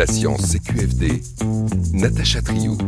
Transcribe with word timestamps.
La 0.00 0.06
science 0.06 0.52
CQFD, 0.52 1.20
Natacha 1.92 2.40
Triou. 2.40 2.78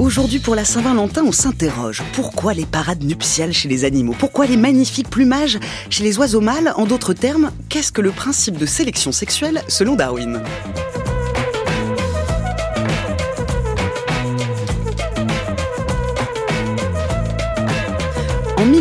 Aujourd'hui, 0.00 0.40
pour 0.40 0.56
la 0.56 0.64
Saint-Valentin, 0.64 1.22
on 1.24 1.30
s'interroge. 1.30 2.02
Pourquoi 2.14 2.52
les 2.52 2.66
parades 2.66 3.04
nuptiales 3.04 3.52
chez 3.52 3.68
les 3.68 3.84
animaux? 3.84 4.16
Pourquoi 4.18 4.46
les 4.46 4.56
magnifiques 4.56 5.08
plumages 5.08 5.60
chez 5.88 6.02
les 6.02 6.18
oiseaux 6.18 6.40
mâles? 6.40 6.72
En 6.74 6.84
d'autres 6.84 7.12
termes, 7.12 7.52
qu'est-ce 7.68 7.92
que 7.92 8.00
le 8.00 8.10
principe 8.10 8.58
de 8.58 8.66
sélection 8.66 9.12
sexuelle 9.12 9.62
selon 9.68 9.94
Darwin? 9.94 10.42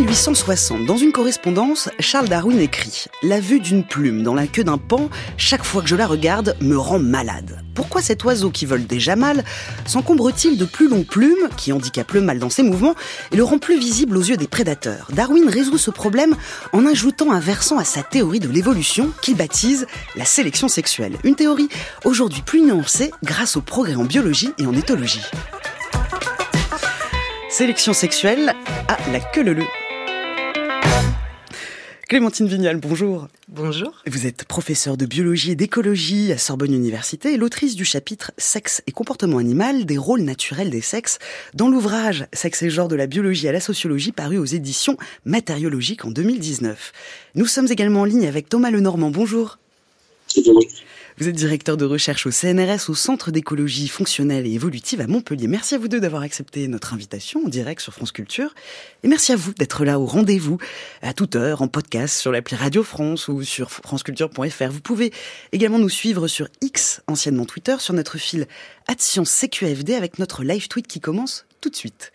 1860, 0.08 0.86
dans 0.86 0.96
une 0.96 1.12
correspondance, 1.12 1.90
Charles 2.00 2.30
Darwin 2.30 2.62
écrit 2.62 3.08
La 3.24 3.42
vue 3.42 3.60
d'une 3.60 3.84
plume 3.84 4.24
dans 4.24 4.34
la 4.34 4.48
queue 4.48 4.64
d'un 4.64 4.78
pan, 4.78 5.10
chaque 5.36 5.66
fois 5.66 5.82
que 5.82 5.90
je 5.90 5.98
la 5.98 6.08
regarde, 6.08 6.56
me 6.62 6.78
rend 6.78 6.98
malade. 6.98 7.62
Pourquoi 7.76 8.02
cet 8.02 8.24
oiseau 8.24 8.50
qui 8.50 8.66
vole 8.66 8.86
déjà 8.86 9.18
mal 9.18 9.44
s'encombre-t-il 9.86 10.58
de 10.58 10.64
plus 10.64 10.88
longues 10.88 11.06
plumes 11.06 11.50
qui 11.58 11.74
handicapent 11.74 12.14
le 12.14 12.22
mâle 12.22 12.40
dans 12.40 12.50
ses 12.50 12.64
mouvements 12.64 12.96
et 13.34 13.36
le 13.36 13.44
rend 13.44 13.60
plus 13.60 13.78
visible 13.78 14.16
aux 14.16 14.22
yeux 14.22 14.38
des 14.38 14.48
prédateurs? 14.48 15.10
Darwin 15.12 15.50
résout 15.50 15.78
ce 15.78 15.92
problème 15.92 16.38
en 16.72 16.86
ajoutant 16.86 17.34
un 17.34 17.42
versant 17.42 17.78
à 17.78 17.84
sa 17.84 18.02
théorie 18.02 18.40
de 18.40 18.48
l'évolution 18.48 19.12
qu'il 19.22 19.36
baptise 19.36 19.88
la 20.16 20.24
sélection 20.24 20.70
sexuelle. 20.70 21.18
Une 21.26 21.36
théorie 21.36 21.68
aujourd'hui 22.06 22.44
plus 22.44 22.62
nuancée 22.62 23.12
grâce 23.26 23.58
au 23.58 23.62
progrès 23.62 23.96
en 23.96 24.06
biologie 24.06 24.54
et 24.58 24.68
en 24.68 24.74
éthologie. 24.74 25.26
Sélection 27.50 27.92
sexuelle 27.92 28.56
à 28.88 28.98
la 29.12 29.20
queue 29.20 29.44
le 29.44 29.54
Clémentine 32.08 32.48
Vignal, 32.48 32.78
bonjour. 32.78 33.28
Bonjour. 33.50 34.02
Vous 34.08 34.28
êtes 34.28 34.46
professeure 34.46 34.96
de 34.96 35.06
biologie 35.06 35.52
et 35.52 35.56
d'écologie 35.58 36.32
à 36.32 36.38
Sorbonne 36.38 36.74
Université 36.74 37.34
et 37.34 37.38
l'autrice 37.38 37.76
du 37.76 37.84
chapitre 37.84 38.32
Sexe 38.38 38.82
et 38.88 38.94
comportement 38.94 39.40
animal 39.40 39.86
des 39.86 39.98
rôles 39.98 40.22
naturels 40.22 40.70
des 40.70 40.80
sexes 40.80 41.20
dans 41.54 41.68
l'ouvrage 41.68 42.26
Sexe 42.32 42.64
et 42.64 42.70
genre 42.70 42.88
de 42.88 42.96
la 42.96 43.08
biologie 43.08 43.50
à 43.50 43.52
la 43.52 43.60
sociologie 43.60 44.14
paru 44.14 44.38
aux 44.38 44.46
éditions 44.46 44.96
Matériologiques 45.26 46.06
en 46.06 46.12
2019. 46.12 46.94
Nous 47.36 47.46
sommes 47.46 47.68
également 47.70 48.02
en 48.02 48.06
ligne 48.06 48.26
avec 48.26 48.48
Thomas 48.48 48.72
Lenormand. 48.72 49.12
Bonjour. 49.12 49.60
Bonjour. 50.34 50.62
Vous 51.20 51.28
êtes 51.28 51.36
directeur 51.36 51.78
de 51.78 51.86
recherche 51.86 52.28
au 52.28 52.32
CNRS, 52.32 52.92
au 52.92 52.94
Centre 52.94 53.32
d'écologie 53.32 53.88
fonctionnelle 53.88 54.46
et 54.46 54.52
évolutive 54.52 55.02
à 55.02 55.08
Montpellier. 55.08 55.48
Merci 55.48 55.74
à 55.74 55.80
vous 55.80 55.88
deux 55.88 56.00
d'avoir 56.00 56.22
accepté 56.22 56.68
notre 56.68 56.94
invitation 56.94 57.44
en 57.44 57.50
direct 57.50 57.82
sur 57.82 57.92
France 57.92 58.12
Culture. 58.12 58.54
Et 59.02 59.08
merci 59.08 59.32
à 59.32 59.36
vous 59.36 59.52
d'être 59.54 59.84
là 59.84 60.00
au 60.00 60.06
rendez-vous, 60.06 60.60
à 61.02 61.14
toute 61.14 61.36
heure, 61.36 61.64
en 61.64 61.68
podcast, 61.68 62.20
sur 62.20 62.32
l'appli 62.32 62.56
Radio 62.56 62.84
France 62.84 63.30
ou 63.30 63.42
sur 63.42 63.72
franceculture.fr. 63.72 64.70
Vous 64.70 64.82
pouvez 64.82 65.12
également 65.54 65.80
nous 65.80 65.90
suivre 65.90 66.28
sur 66.28 66.50
X, 66.62 67.02
anciennement 67.08 67.46
Twitter, 67.46 67.78
sur 67.80 67.96
notre 67.96 68.20
fil 68.20 68.46
CQFD 68.88 69.96
avec 69.96 70.20
notre 70.20 70.44
live 70.44 70.68
tweet 70.68 70.86
qui 70.86 71.00
commence 71.00 71.48
tout 71.62 71.72
de 71.72 71.76
suite 71.76 72.12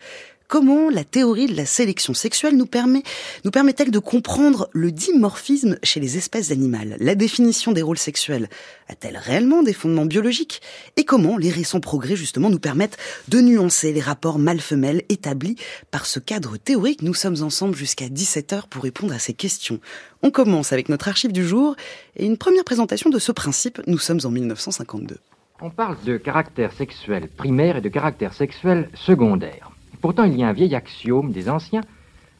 comment 0.47 0.89
la 0.89 1.03
théorie 1.03 1.47
de 1.47 1.55
la 1.55 1.65
sélection 1.65 2.13
sexuelle 2.13 2.55
nous 2.55 2.65
permet, 2.65 3.03
nous 3.43 3.51
permet-elle 3.51 3.91
de 3.91 3.99
comprendre 3.99 4.69
le 4.73 4.91
dimorphisme 4.91 5.77
chez 5.83 5.99
les 5.99 6.17
espèces 6.17 6.51
animales? 6.51 6.97
La 6.99 7.15
définition 7.15 7.71
des 7.71 7.81
rôles 7.81 7.97
sexuels 7.97 8.49
a-t-elle 8.87 9.17
réellement 9.17 9.63
des 9.63 9.73
fondements 9.73 10.05
biologiques? 10.05 10.61
Et 10.97 11.05
comment 11.05 11.37
les 11.37 11.49
récents 11.49 11.79
progrès 11.79 12.15
justement 12.15 12.49
nous 12.49 12.59
permettent 12.59 12.97
de 13.27 13.41
nuancer 13.41 13.93
les 13.93 14.01
rapports 14.01 14.39
mâle-femelle 14.39 15.03
établis 15.09 15.55
par 15.91 16.05
ce 16.05 16.19
cadre 16.19 16.57
théorique? 16.57 17.01
Nous 17.01 17.13
sommes 17.13 17.41
ensemble 17.41 17.75
jusqu'à 17.75 18.07
17h 18.07 18.67
pour 18.69 18.83
répondre 18.83 19.13
à 19.13 19.19
ces 19.19 19.33
questions. 19.33 19.79
On 20.21 20.31
commence 20.31 20.71
avec 20.71 20.89
notre 20.89 21.07
archive 21.07 21.31
du 21.31 21.45
jour 21.47 21.75
et 22.15 22.25
une 22.25 22.37
première 22.37 22.63
présentation 22.63 23.09
de 23.09 23.19
ce 23.19 23.31
principe. 23.31 23.81
Nous 23.87 23.97
sommes 23.97 24.21
en 24.23 24.29
1952. 24.29 25.17
On 25.61 25.69
parle 25.69 25.97
de 26.03 26.17
caractère 26.17 26.73
sexuel 26.73 27.29
primaire 27.29 27.77
et 27.77 27.81
de 27.81 27.89
caractère 27.89 28.33
sexuel 28.33 28.89
secondaire. 28.95 29.72
Pourtant, 30.03 30.25
il 30.25 30.37
y 30.37 30.43
a 30.43 30.49
un 30.49 30.51
vieil 30.51 30.75
axiome 30.75 31.31
des 31.31 31.49
anciens 31.49 31.79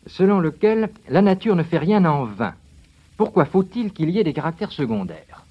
selon 0.05 0.41
lequel 0.41 0.89
la 1.07 1.21
nature 1.21 1.55
ne 1.55 1.63
fait 1.63 1.77
rien 1.77 2.03
en 2.03 2.25
vain. 2.25 2.55
Pourquoi 3.15 3.45
faut-il 3.45 3.93
qu'il 3.93 4.09
y 4.09 4.19
ait 4.19 4.25
des 4.25 4.33
caractères 4.33 4.73
secondaires? 4.73 5.45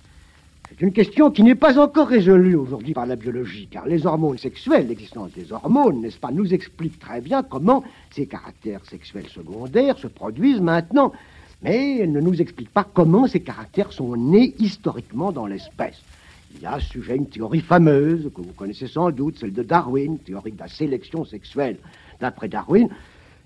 C'est 0.68 0.82
une 0.82 0.92
question 0.92 1.30
qui 1.30 1.42
n'est 1.42 1.54
pas 1.54 1.78
encore 1.78 2.08
résolue 2.08 2.54
aujourd'hui 2.54 2.92
par 2.92 3.06
la 3.06 3.16
biologie, 3.16 3.66
car 3.66 3.86
les 3.86 4.04
hormones 4.04 4.36
sexuelles, 4.36 4.88
l'existence 4.88 5.32
des 5.32 5.54
hormones, 5.54 6.02
n'est-ce 6.02 6.18
pas, 6.18 6.30
nous 6.30 6.52
explique 6.52 6.98
très 6.98 7.22
bien 7.22 7.42
comment 7.42 7.82
ces 8.10 8.26
caractères 8.26 8.84
sexuels 8.84 9.28
secondaires 9.28 9.96
se 9.96 10.06
produisent 10.06 10.60
maintenant. 10.60 11.14
Mais 11.62 11.96
elle 12.00 12.12
ne 12.12 12.20
nous 12.20 12.42
explique 12.42 12.68
pas 12.68 12.84
comment 12.84 13.26
ces 13.26 13.40
caractères 13.40 13.90
sont 13.90 14.16
nés 14.18 14.54
historiquement 14.58 15.32
dans 15.32 15.46
l'espèce. 15.46 16.02
Il 16.54 16.60
y 16.60 16.66
a 16.66 16.72
à 16.72 16.80
ce 16.80 16.90
sujet 16.90 17.16
une 17.16 17.30
théorie 17.30 17.62
fameuse 17.62 18.30
que 18.34 18.42
vous 18.42 18.52
connaissez 18.52 18.86
sans 18.86 19.10
doute, 19.10 19.38
celle 19.38 19.54
de 19.54 19.62
Darwin, 19.62 20.18
théorie 20.18 20.52
de 20.52 20.58
la 20.58 20.68
sélection 20.68 21.24
sexuelle. 21.24 21.78
D'après 22.22 22.46
Darwin, 22.46 22.88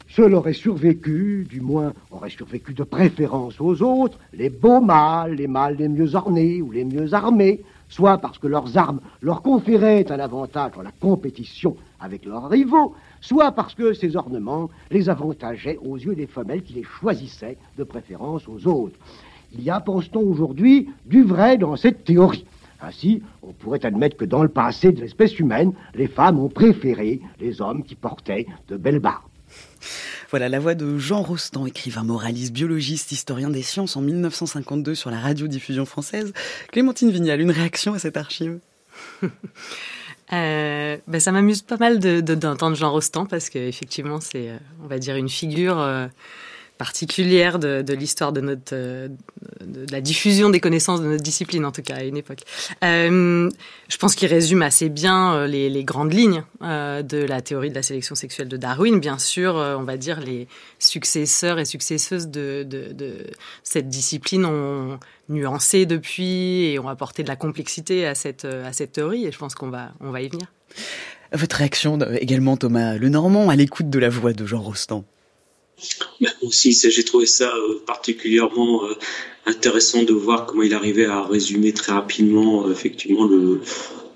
seul 0.07 0.35
aurait 0.35 0.53
survécu, 0.53 1.47
du 1.49 1.63
moins 1.63 1.95
aurait 2.11 2.29
survécu 2.29 2.75
de 2.75 2.83
préférence 2.83 3.59
aux 3.59 3.81
autres, 3.81 4.19
les 4.35 4.51
beaux 4.51 4.83
mâles, 4.83 5.33
les 5.33 5.47
mâles 5.47 5.77
les 5.79 5.89
mieux 5.89 6.15
ornés 6.15 6.61
ou 6.61 6.71
les 6.71 6.85
mieux 6.85 7.15
armés, 7.15 7.63
soit 7.89 8.19
parce 8.19 8.37
que 8.37 8.47
leurs 8.47 8.77
armes 8.77 9.01
leur 9.23 9.41
conféraient 9.41 10.13
un 10.13 10.21
avantage 10.21 10.73
dans 10.77 10.83
la 10.83 10.91
compétition 10.91 11.75
avec 12.01 12.27
leurs 12.27 12.51
rivaux, 12.51 12.95
soit 13.23 13.51
parce 13.53 13.75
que 13.75 13.95
ces 13.95 14.15
ornements 14.15 14.69
les 14.91 15.09
avantageaient 15.09 15.79
aux 15.83 15.97
yeux 15.97 16.15
des 16.15 16.27
femelles 16.27 16.63
qui 16.63 16.75
les 16.75 16.85
choisissaient 16.85 17.57
de 17.79 17.85
préférence 17.85 18.47
aux 18.47 18.69
autres. 18.69 18.97
Il 19.55 19.63
y 19.63 19.71
a, 19.71 19.81
pense-t-on 19.81 20.21
aujourd'hui, 20.21 20.91
du 21.07 21.23
vrai 21.23 21.57
dans 21.57 21.77
cette 21.77 22.05
théorie. 22.05 22.45
Ainsi, 22.81 23.23
on 23.43 23.53
pourrait 23.53 23.85
admettre 23.85 24.17
que 24.17 24.25
dans 24.25 24.43
le 24.43 24.49
passé 24.49 24.93
de 24.93 25.01
l'espèce 25.01 25.39
humaine, 25.39 25.73
les 25.95 26.09
femmes 26.09 26.39
ont 26.39 26.49
préféré 26.49 27.21
les 27.41 27.61
hommes 27.61 27.85
qui 27.85 27.95
portaient 27.95 28.47
de 28.69 28.77
belles 28.77 28.99
barbes. 28.99 29.23
Voilà 30.31 30.49
la 30.49 30.59
voix 30.59 30.75
de 30.75 30.99
Jean 30.99 31.23
Rostand, 31.23 31.67
écrivain 31.67 32.03
moraliste, 32.03 32.53
biologiste, 32.53 33.13
historien 33.13 33.49
des 33.49 33.63
sciences 33.63 33.97
en 33.97 34.01
1952 34.01 34.95
sur 34.95 35.11
la 35.11 35.21
radiodiffusion 35.21 35.87
française. 35.87 36.33
Clémentine 36.73 37.11
Vignal, 37.11 37.41
une 37.41 37.53
réaction 37.53 37.95
à 37.95 37.99
cette 37.99 38.17
archive? 38.17 38.59
Euh, 40.33 40.97
ben 41.07 41.21
ça 41.21 41.31
m'amuse 41.31 41.63
pas 41.63 41.77
mal 41.77 42.01
d'entendre 42.01 42.73
de, 42.73 42.77
Jean 42.77 42.91
Rostand 42.91 43.27
parce 43.27 43.49
qu'effectivement 43.49 44.21
c'est, 44.21 44.51
euh, 44.51 44.59
on 44.83 44.89
va 44.89 44.99
dire, 44.99 45.15
une 45.15 45.29
figure 45.29 45.79
euh, 45.79 46.09
particulière 46.77 47.59
de, 47.59 47.93
l'histoire 47.93 48.33
de 48.33 48.41
notre 48.41 48.75
euh, 48.75 49.09
de, 49.65 49.87
la 49.91 50.01
diffusion 50.01 50.51
des 50.51 50.61
connaissances 50.61 51.01
de 51.01 51.07
notre 51.07 51.23
discipline 51.23 51.65
en 51.65 51.73
tout 51.73 51.83
cas 51.83 51.97
à 51.97 52.03
une 52.03 52.17
époque. 52.17 52.41
Euh, 52.85 53.51
je 53.89 53.97
pense 53.97 54.15
qu'il 54.15 54.29
résume 54.29 54.63
assez 54.63 54.89
bien 54.89 55.35
euh, 55.35 55.47
les, 55.47 55.85
grandes 55.85 56.13
lignes 56.13 56.43
de 56.61 57.25
la 57.25 57.41
théorie 57.41 57.71
de 57.71 57.75
la 57.75 57.83
sélection 57.83 58.15
sexuelle 58.15 58.49
de 58.49 58.57
Darwin. 58.57 58.99
Bien 58.99 59.19
sûr, 59.19 59.55
on 59.55 59.85
va 59.85 59.97
dire 59.97 60.21
les 60.21 60.49
successeurs 60.79 61.59
et 61.59 61.65
successeuses 61.65 62.29
de 62.29 62.67
cette 63.63 63.89
discipline 63.89 64.45
ont 64.45 64.99
nuancé 65.29 65.87
depuis 65.87 66.67
et 66.67 66.79
ont 66.79 66.89
apporté 66.89 67.23
de 67.23 67.29
la 67.29 67.37
complexité 67.37 68.07
à 68.07 68.15
cette 68.15 68.45
à 68.45 68.73
cette 68.73 68.93
théorie. 68.93 69.27
Et 69.27 69.33
je 69.33 69.39
pense 69.39 69.55
qu'on 69.55 69.71
va 69.71 69.93
on 70.01 70.11
va 70.11 70.23
y 70.23 70.29
venir. 70.29 70.47
Votre 71.33 71.57
réaction 71.57 71.99
également, 72.21 72.57
Thomas 72.57 72.97
Lenormand, 72.97 73.49
à 73.49 73.57
l'écoute 73.57 73.91
de 73.91 73.99
la 73.99 74.09
voix 74.09 74.33
de 74.33 74.47
Jean 74.47 74.61
Rostand? 74.61 75.05
Ben, 76.21 76.33
aussi, 76.43 76.73
j'ai 76.73 77.05
trouvé 77.05 77.27
ça 77.27 77.53
euh, 77.55 77.83
particulièrement 77.87 78.85
euh, 78.85 78.95
intéressant 79.45 80.03
de 80.03 80.15
voir 80.15 80.47
comment 80.47 80.63
il 80.63 80.73
arrivait 80.73 81.05
à 81.05 81.23
résumer 81.23 81.73
très 81.73 81.93
rapidement, 81.93 82.67
euh, 82.67 82.73
effectivement, 82.73 83.27
le, 83.27 83.61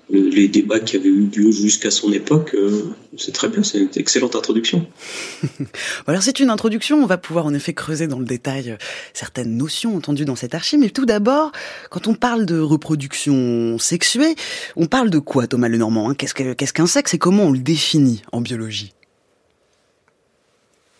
le, 0.09 0.29
les 0.29 0.47
débats 0.47 0.79
qui 0.79 0.95
avaient 0.95 1.09
eu 1.09 1.27
lieu 1.27 1.51
jusqu'à 1.51 1.91
son 1.91 2.11
époque. 2.11 2.55
c'est 3.17 3.31
très 3.31 3.47
bien, 3.47 3.61
c'est 3.61 3.77
une 3.77 3.89
excellente 3.95 4.35
introduction. 4.35 4.87
Alors 6.07 6.23
c'est 6.23 6.39
une 6.39 6.49
introduction, 6.49 7.01
on 7.01 7.05
va 7.05 7.19
pouvoir 7.19 7.45
en 7.45 7.53
effet 7.53 7.73
creuser 7.73 8.07
dans 8.07 8.19
le 8.19 8.25
détail 8.25 8.77
certaines 9.13 9.55
notions 9.55 9.95
entendues 9.95 10.25
dans 10.25 10.35
cette 10.35 10.55
archive. 10.55 10.79
Mais 10.79 10.89
tout 10.89 11.05
d'abord, 11.05 11.51
quand 11.91 12.07
on 12.07 12.15
parle 12.15 12.47
de 12.47 12.59
reproduction 12.59 13.77
sexuée, 13.77 14.35
on 14.75 14.87
parle 14.87 15.11
de 15.11 15.19
quoi, 15.19 15.45
Thomas 15.45 15.69
Lenormand 15.69 16.09
hein? 16.09 16.15
Qu'est-ce 16.15 16.33
qu'un 16.33 16.55
qu 16.55 16.87
sexe 16.87 17.13
et 17.13 17.19
comment 17.19 17.45
on 17.45 17.51
le 17.51 17.59
définit 17.59 18.23
en 18.31 18.41
biologie? 18.41 18.93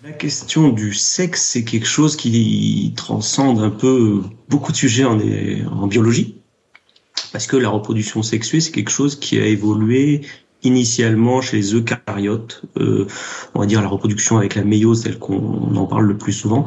La 0.03 0.11
question 0.11 0.69
du 0.69 0.93
sexe, 0.93 1.43
c'est 1.43 1.63
quelque 1.63 1.85
chose 1.85 2.15
qui 2.15 2.91
transcende 2.97 3.59
un 3.59 3.69
peu 3.69 4.21
beaucoup 4.49 4.71
de 4.71 4.77
sujets 4.77 5.03
en, 5.05 5.87
biologie, 5.87 6.41
parce 7.31 7.45
que 7.45 7.55
la 7.55 7.69
reproduction 7.69 8.23
sexuée, 8.23 8.61
c'est 8.61 8.71
quelque 8.71 8.89
chose 8.89 9.19
qui 9.19 9.37
a 9.37 9.45
évolué 9.45 10.21
initialement 10.63 11.41
chez 11.41 11.57
les 11.57 11.75
eucaryotes, 11.75 12.63
euh, 12.79 13.05
on 13.53 13.59
va 13.59 13.65
dire 13.67 13.81
la 13.81 13.87
reproduction 13.87 14.37
avec 14.37 14.55
la 14.55 14.63
méiose, 14.63 15.03
celle 15.03 15.19
qu'on 15.19 15.75
en 15.75 15.85
parle 15.85 16.05
le 16.05 16.17
plus 16.17 16.33
souvent. 16.33 16.65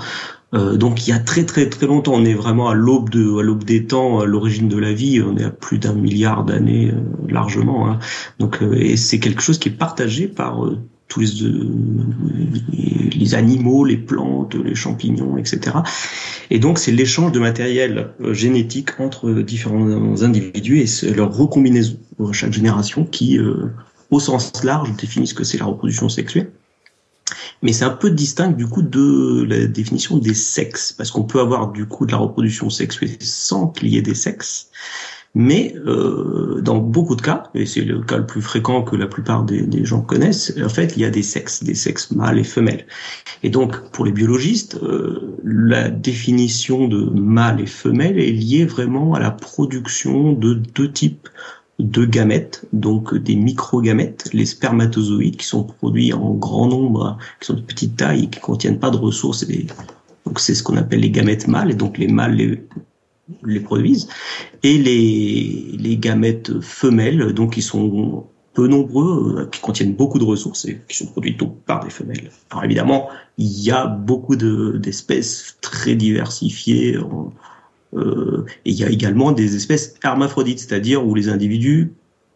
Euh, 0.55 0.77
donc 0.77 1.07
il 1.07 1.11
y 1.11 1.13
a 1.13 1.19
très 1.19 1.45
très 1.45 1.69
très 1.69 1.87
longtemps, 1.87 2.13
on 2.15 2.25
est 2.25 2.35
vraiment 2.35 2.69
à 2.69 2.75
l'aube 2.75 3.11
de 3.11 3.39
à 3.39 3.43
l'aube 3.43 3.65
des 3.65 3.87
temps, 3.87 4.21
à 4.21 4.27
l'origine 4.27 4.69
de 4.69 4.79
la 4.79 4.93
vie, 4.93 5.21
on 5.21 5.37
est 5.37 5.45
à 5.45 5.51
plus 5.51 5.79
d'un 5.79 5.95
milliard 5.95 6.45
d'années 6.45 6.91
euh, 6.93 7.01
largement. 7.29 7.89
Hein. 7.89 7.99
Donc 8.39 8.63
euh, 8.63 8.75
et 8.75 8.97
c'est 8.97 9.19
quelque 9.19 9.43
chose 9.43 9.59
qui 9.59 9.69
est 9.71 9.73
partagé 9.73 10.29
par 10.29 10.65
euh, 10.65 10.79
tous 11.15 11.21
les, 11.21 13.09
les 13.17 13.35
animaux, 13.35 13.85
les 13.85 13.97
plantes, 13.97 14.57
les 14.57 14.75
champignons, 14.75 15.37
etc. 15.37 15.77
Et 16.51 16.59
donc 16.59 16.79
c'est 16.79 16.91
l'échange 16.91 17.31
de 17.31 17.39
matériel 17.39 18.11
génétique 18.33 18.99
entre 18.99 19.31
différents 19.33 20.23
individus 20.23 20.81
et 20.81 21.15
leur 21.15 21.33
recombinaison 21.33 21.97
chaque 22.33 22.53
génération 22.53 23.05
qui, 23.05 23.39
au 24.11 24.21
sens 24.21 24.65
large, 24.65 24.95
définit 24.97 25.29
ce 25.29 25.35
que 25.35 25.45
c'est 25.45 25.59
la 25.59 25.67
reproduction 25.67 26.09
sexuelle. 26.09 26.51
Mais 27.63 27.73
c'est 27.73 27.85
un 27.85 27.91
peu 27.91 28.11
distinct 28.11 28.51
du 28.51 28.67
coup 28.67 28.83
de 28.83 29.45
la 29.49 29.67
définition 29.67 30.19
des 30.19 30.35
sexes, 30.35 30.93
parce 30.93 31.11
qu'on 31.11 31.23
peut 31.23 31.41
avoir 31.41 31.73
du 31.73 31.87
coup 31.87 32.07
de 32.07 32.13
la 32.13 32.19
reproduction 32.19 32.71
sexuelle 32.71 33.17
sans 33.21 33.69
qu'il 33.69 33.89
y 33.89 33.97
ait 33.97 34.03
des 34.03 34.15
sexes. 34.15 34.71
Mais 35.37 35.75
euh, 35.87 36.61
dans 36.63 36.79
beaucoup 36.79 37.17
de 37.17 37.23
cas, 37.23 37.45
et 37.55 37.67
c'est 37.67 37.81
le 37.81 38.01
cas 38.03 38.19
le 38.19 38.27
plus 38.27 38.41
fréquent 38.41 38.83
que 38.83 38.95
la 38.95 39.09
plupart 39.09 39.43
des, 39.43 39.85
gens 39.85 40.01
connaissent, 40.01 40.55
en 40.65 40.69
fait, 40.69 40.95
il 40.97 41.03
y 41.03 41.05
a 41.05 41.11
des 41.11 41.25
sexes, 41.25 41.65
des 41.65 41.75
sexes 41.75 42.13
mâles 42.13 42.39
et 42.39 42.45
femelles. 42.45 42.87
Et 43.43 43.51
donc, 43.51 43.91
pour 43.91 44.05
les 44.05 44.13
biologistes, 44.13 44.79
euh, 44.83 45.37
la 45.43 45.91
définition 45.91 46.87
de 46.87 47.05
mâle 47.19 47.61
et 47.61 47.67
femelle 47.67 48.21
est 48.21 48.31
liée 48.31 48.65
vraiment 48.65 49.15
à 49.15 49.19
la 49.19 49.33
production 49.33 50.33
de 50.33 50.55
deux 50.55 50.93
types 50.93 51.29
de 51.81 52.05
gamètes, 52.05 52.65
donc 52.73 53.17
des 53.17 53.35
microgamètes, 53.35 54.31
les 54.33 54.47
spermatozoïdes 54.47 55.37
qui 55.37 55.47
sont 55.47 55.65
produits 55.65 56.13
en 56.13 56.31
grand 56.35 56.69
nombre, 56.69 57.19
qui 57.41 57.47
sont 57.47 57.55
de 57.55 57.61
petite 57.61 57.97
taille 57.97 58.25
et 58.25 58.27
qui 58.29 58.39
contiennent 58.39 58.79
pas 58.79 58.91
de 58.91 58.97
ressources. 58.97 59.45
donc 60.25 60.39
c'est 60.39 60.55
ce 60.55 60.63
qu'on 60.63 60.77
appelle 60.77 61.01
les 61.01 61.11
gamètes 61.11 61.49
mâles, 61.49 61.73
et 61.73 61.75
donc 61.75 61.99
les 61.99 62.07
mâles 62.07 62.37
les, 62.37 62.63
les 63.45 63.61
produisent. 63.61 64.09
Et 64.63 64.79
les, 64.79 65.97
gamètes 65.97 66.61
femelles, 66.61 67.33
donc 67.33 67.55
qui 67.55 67.63
sont 67.63 68.27
peu 68.53 68.67
nombreux, 68.69 69.37
euh, 69.39 69.47
qui 69.47 69.61
contiennent 69.61 69.95
beaucoup 69.95 70.19
de 70.19 70.25
ressources 70.25 70.65
et 70.65 70.81
qui 70.89 70.97
sont 70.97 71.07
produits 71.07 71.35
donc 71.35 71.61
par 71.65 71.85
des 71.85 71.91
femelles. 71.91 72.31
Alors 72.51 72.65
évidemment, 72.65 73.09
il 73.39 73.65
y 73.65 73.71
a 73.71 73.87
beaucoup 73.87 74.37
d'espèces 74.37 75.57
très 75.61 75.97
diversifiées. 75.97 76.97
Euh, 77.95 78.45
et 78.65 78.71
il 78.71 78.77
y 78.77 78.85
a 78.85 78.91
également 78.91 79.33
des 79.33 79.57
espèces 79.57 79.95
hermaphrodites, 80.03 80.61
c'est-à-dire 80.61 81.07
où 81.07 81.15
les 81.15 81.29
individus 81.29 81.93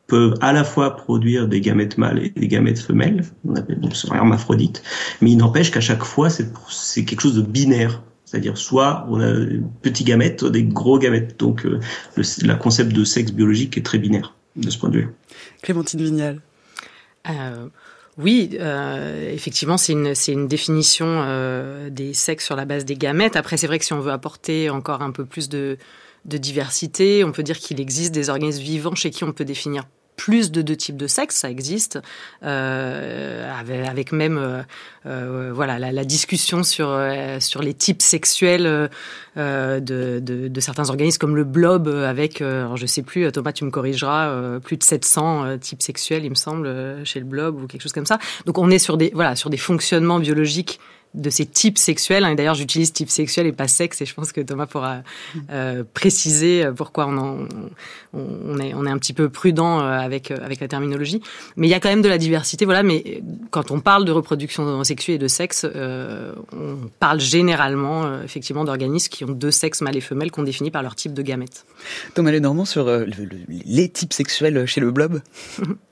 peuvent 0.08 0.34
à 0.41 0.52
la 0.52 0.64
fois 0.64 0.96
produire 0.96 1.46
des 1.46 1.61
gamètes 1.61 1.99
mâles 1.99 2.19
et 2.25 2.31
des 2.31 2.49
gamètes 2.49 2.81
femelles, 2.81 3.25
on 3.46 3.55
appelle 3.55 3.79
donc 3.79 3.94
ça 3.94 4.08
hermaphrodite, 4.14 4.82
mais 5.20 5.31
il 5.32 5.37
n'empêche 5.37 5.70
qu'à 5.70 5.81
chaque 5.81 6.02
fois 6.02 6.31
c'est 6.31 7.05
quelque 7.05 7.20
chose 7.20 7.37
de 7.37 7.43
binaire, 7.43 8.02
c'est-à-dire 8.29 8.59
soit 8.59 9.07
on 9.09 9.21
a 9.21 9.33
des 9.33 9.61
petits 9.83 10.05
gamètes, 10.05 10.45
des 10.45 10.65
gros 10.65 10.99
gamètes. 10.99 11.39
Donc 11.39 11.65
euh, 11.65 11.81
le 12.17 12.55
concept 12.57 12.93
de 12.93 13.05
sexe 13.05 13.33
biologique 13.33 13.79
est 13.79 13.85
très 13.85 13.99
binaire 13.99 14.35
de 14.57 14.69
ce 14.69 14.79
point 14.79 14.91
de 14.91 14.99
vue. 14.99 15.09
Clémentine 15.63 16.03
Vignal. 16.03 16.41
Euh, 17.31 17.69
oui, 18.19 18.51
euh, 18.61 19.33
effectivement, 19.33 19.79
c'est 19.79 19.93
une, 19.93 20.13
une 20.29 20.49
définition 20.49 21.07
euh, 21.09 21.89
des 21.89 22.13
sexes 22.13 22.45
sur 22.45 22.57
la 22.57 22.65
base 22.65 22.85
des 22.85 22.97
gamètes. 22.97 23.37
Après, 23.37 23.57
c'est 23.57 23.67
vrai 23.67 23.79
que 23.79 23.85
si 23.85 23.93
on 23.93 24.01
veut 24.01 24.13
apporter 24.13 24.71
encore 24.71 25.03
un 25.03 25.13
peu 25.13 25.25
plus 25.25 25.49
de, 25.49 25.79
de 26.25 26.37
diversité, 26.37 27.25
on 27.25 27.33
peut 27.33 27.43
dire 27.43 27.59
qu'il 27.59 27.81
existe 27.81 28.13
des 28.13 28.29
organismes 28.29 28.63
vivants 28.63 28.95
chez 28.95 29.11
qui 29.11 29.25
on 29.25 29.33
peut 29.33 29.45
définir 29.45 29.85
plus 30.19 30.50
de 30.50 30.61
deux 30.61 30.76
types 30.76 30.97
de 30.97 31.06
sexe, 31.06 31.37
ça 31.37 31.50
existe, 31.50 31.99
euh, 32.43 33.50
avec, 33.59 34.12
même 34.12 34.37
euh, 34.37 34.62
euh, 35.06 35.53
voilà 35.55 35.79
la, 35.79 36.05
discussion 36.05 36.65
sur 36.65 36.99
sur 37.38 37.62
les 37.62 37.73
types 37.73 38.03
sexuels 38.03 38.91
de, 39.37 39.81
de, 40.20 40.61
certains 40.61 40.91
organismes 40.91 41.19
comme 41.19 41.37
le 41.37 41.44
blob 41.44 41.87
avec, 41.88 42.43
alors 42.43 42.76
je 42.76 42.87
sais 42.87 43.03
plus, 43.03 43.31
Thomas 43.31 43.53
tu 43.53 43.65
me 43.65 43.70
corrigeras, 43.70 44.59
plus 44.61 44.76
de 44.76 44.82
700 44.82 45.59
types 45.59 45.82
sexuels 45.82 46.25
il 46.25 46.31
me 46.31 46.35
semble 46.35 46.69
chez 47.05 47.20
le 47.20 47.26
blob 47.26 47.62
ou 47.62 47.67
quelque 47.67 47.82
chose 47.82 47.93
comme 47.93 48.06
ça. 48.06 48.19
Donc 48.44 48.59
on 48.59 48.70
est 48.70 48.79
sur 48.79 48.97
des 48.97 49.12
voilà 49.15 49.37
sur 49.37 49.50
des 49.50 49.56
fonctionnements 49.56 50.19
biologiques 50.19 50.81
de 51.14 51.31
ces 51.31 51.46
types 51.46 51.78
sexuels. 51.78 52.25
Hein. 52.25 52.31
Et 52.31 52.34
d'ailleurs, 52.37 52.55
j'utilise 52.55 52.93
type 52.93 53.10
sexuel 53.10 53.46
et 53.46 53.52
pas 53.52 53.69
sexe, 53.69 54.00
et 54.00 54.06
je 54.06 54.14
pense 54.14 54.32
que 54.32 54.40
Thomas 54.40 54.66
pourra 54.66 55.02
euh, 55.50 55.84
préciser 55.94 56.69
pourquoi 56.76 57.06
on, 57.06 57.49
on, 58.12 58.58
est, 58.58 58.75
on 58.75 58.87
est 58.87 58.90
un 58.90 58.99
petit 58.99 59.12
peu 59.12 59.28
prudent 59.28 59.81
euh, 59.81 59.99
avec, 59.99 60.31
euh, 60.31 60.37
avec 60.43 60.60
la 60.60 60.69
terminologie. 60.69 61.20
Mais 61.56 61.66
il 61.66 61.70
y 61.70 61.75
a 61.75 61.81
quand 61.81 61.88
même 61.88 62.02
de 62.02 62.08
la 62.08 62.19
diversité, 62.19 62.64
voilà. 62.64 62.82
Mais 62.82 63.22
quand 63.50 63.70
on 63.70 63.81
parle 63.81 64.05
de 64.05 64.12
reproduction 64.12 64.84
sexuelle 64.84 65.16
et 65.16 65.19
de 65.19 65.28
sexe, 65.28 65.66
on 65.75 66.76
parle 66.99 67.20
généralement, 67.20 68.22
effectivement, 68.22 68.64
d'organismes 68.64 69.10
qui 69.10 69.25
ont 69.25 69.32
deux 69.32 69.50
sexes, 69.50 69.81
mâles 69.81 69.96
et 69.96 70.00
femelles, 70.00 70.31
qu'on 70.31 70.43
définit 70.43 70.70
par 70.70 70.82
leur 70.82 70.94
type 70.94 71.14
de 71.14 71.22
gamètes. 71.22 71.64
Thomas 72.14 72.31
Lenormand, 72.31 72.64
sur 72.64 72.90
les 73.49 73.88
types 73.88 74.12
sexuels 74.12 74.66
chez 74.66 74.81
le 74.81 74.90
blob? 74.90 75.20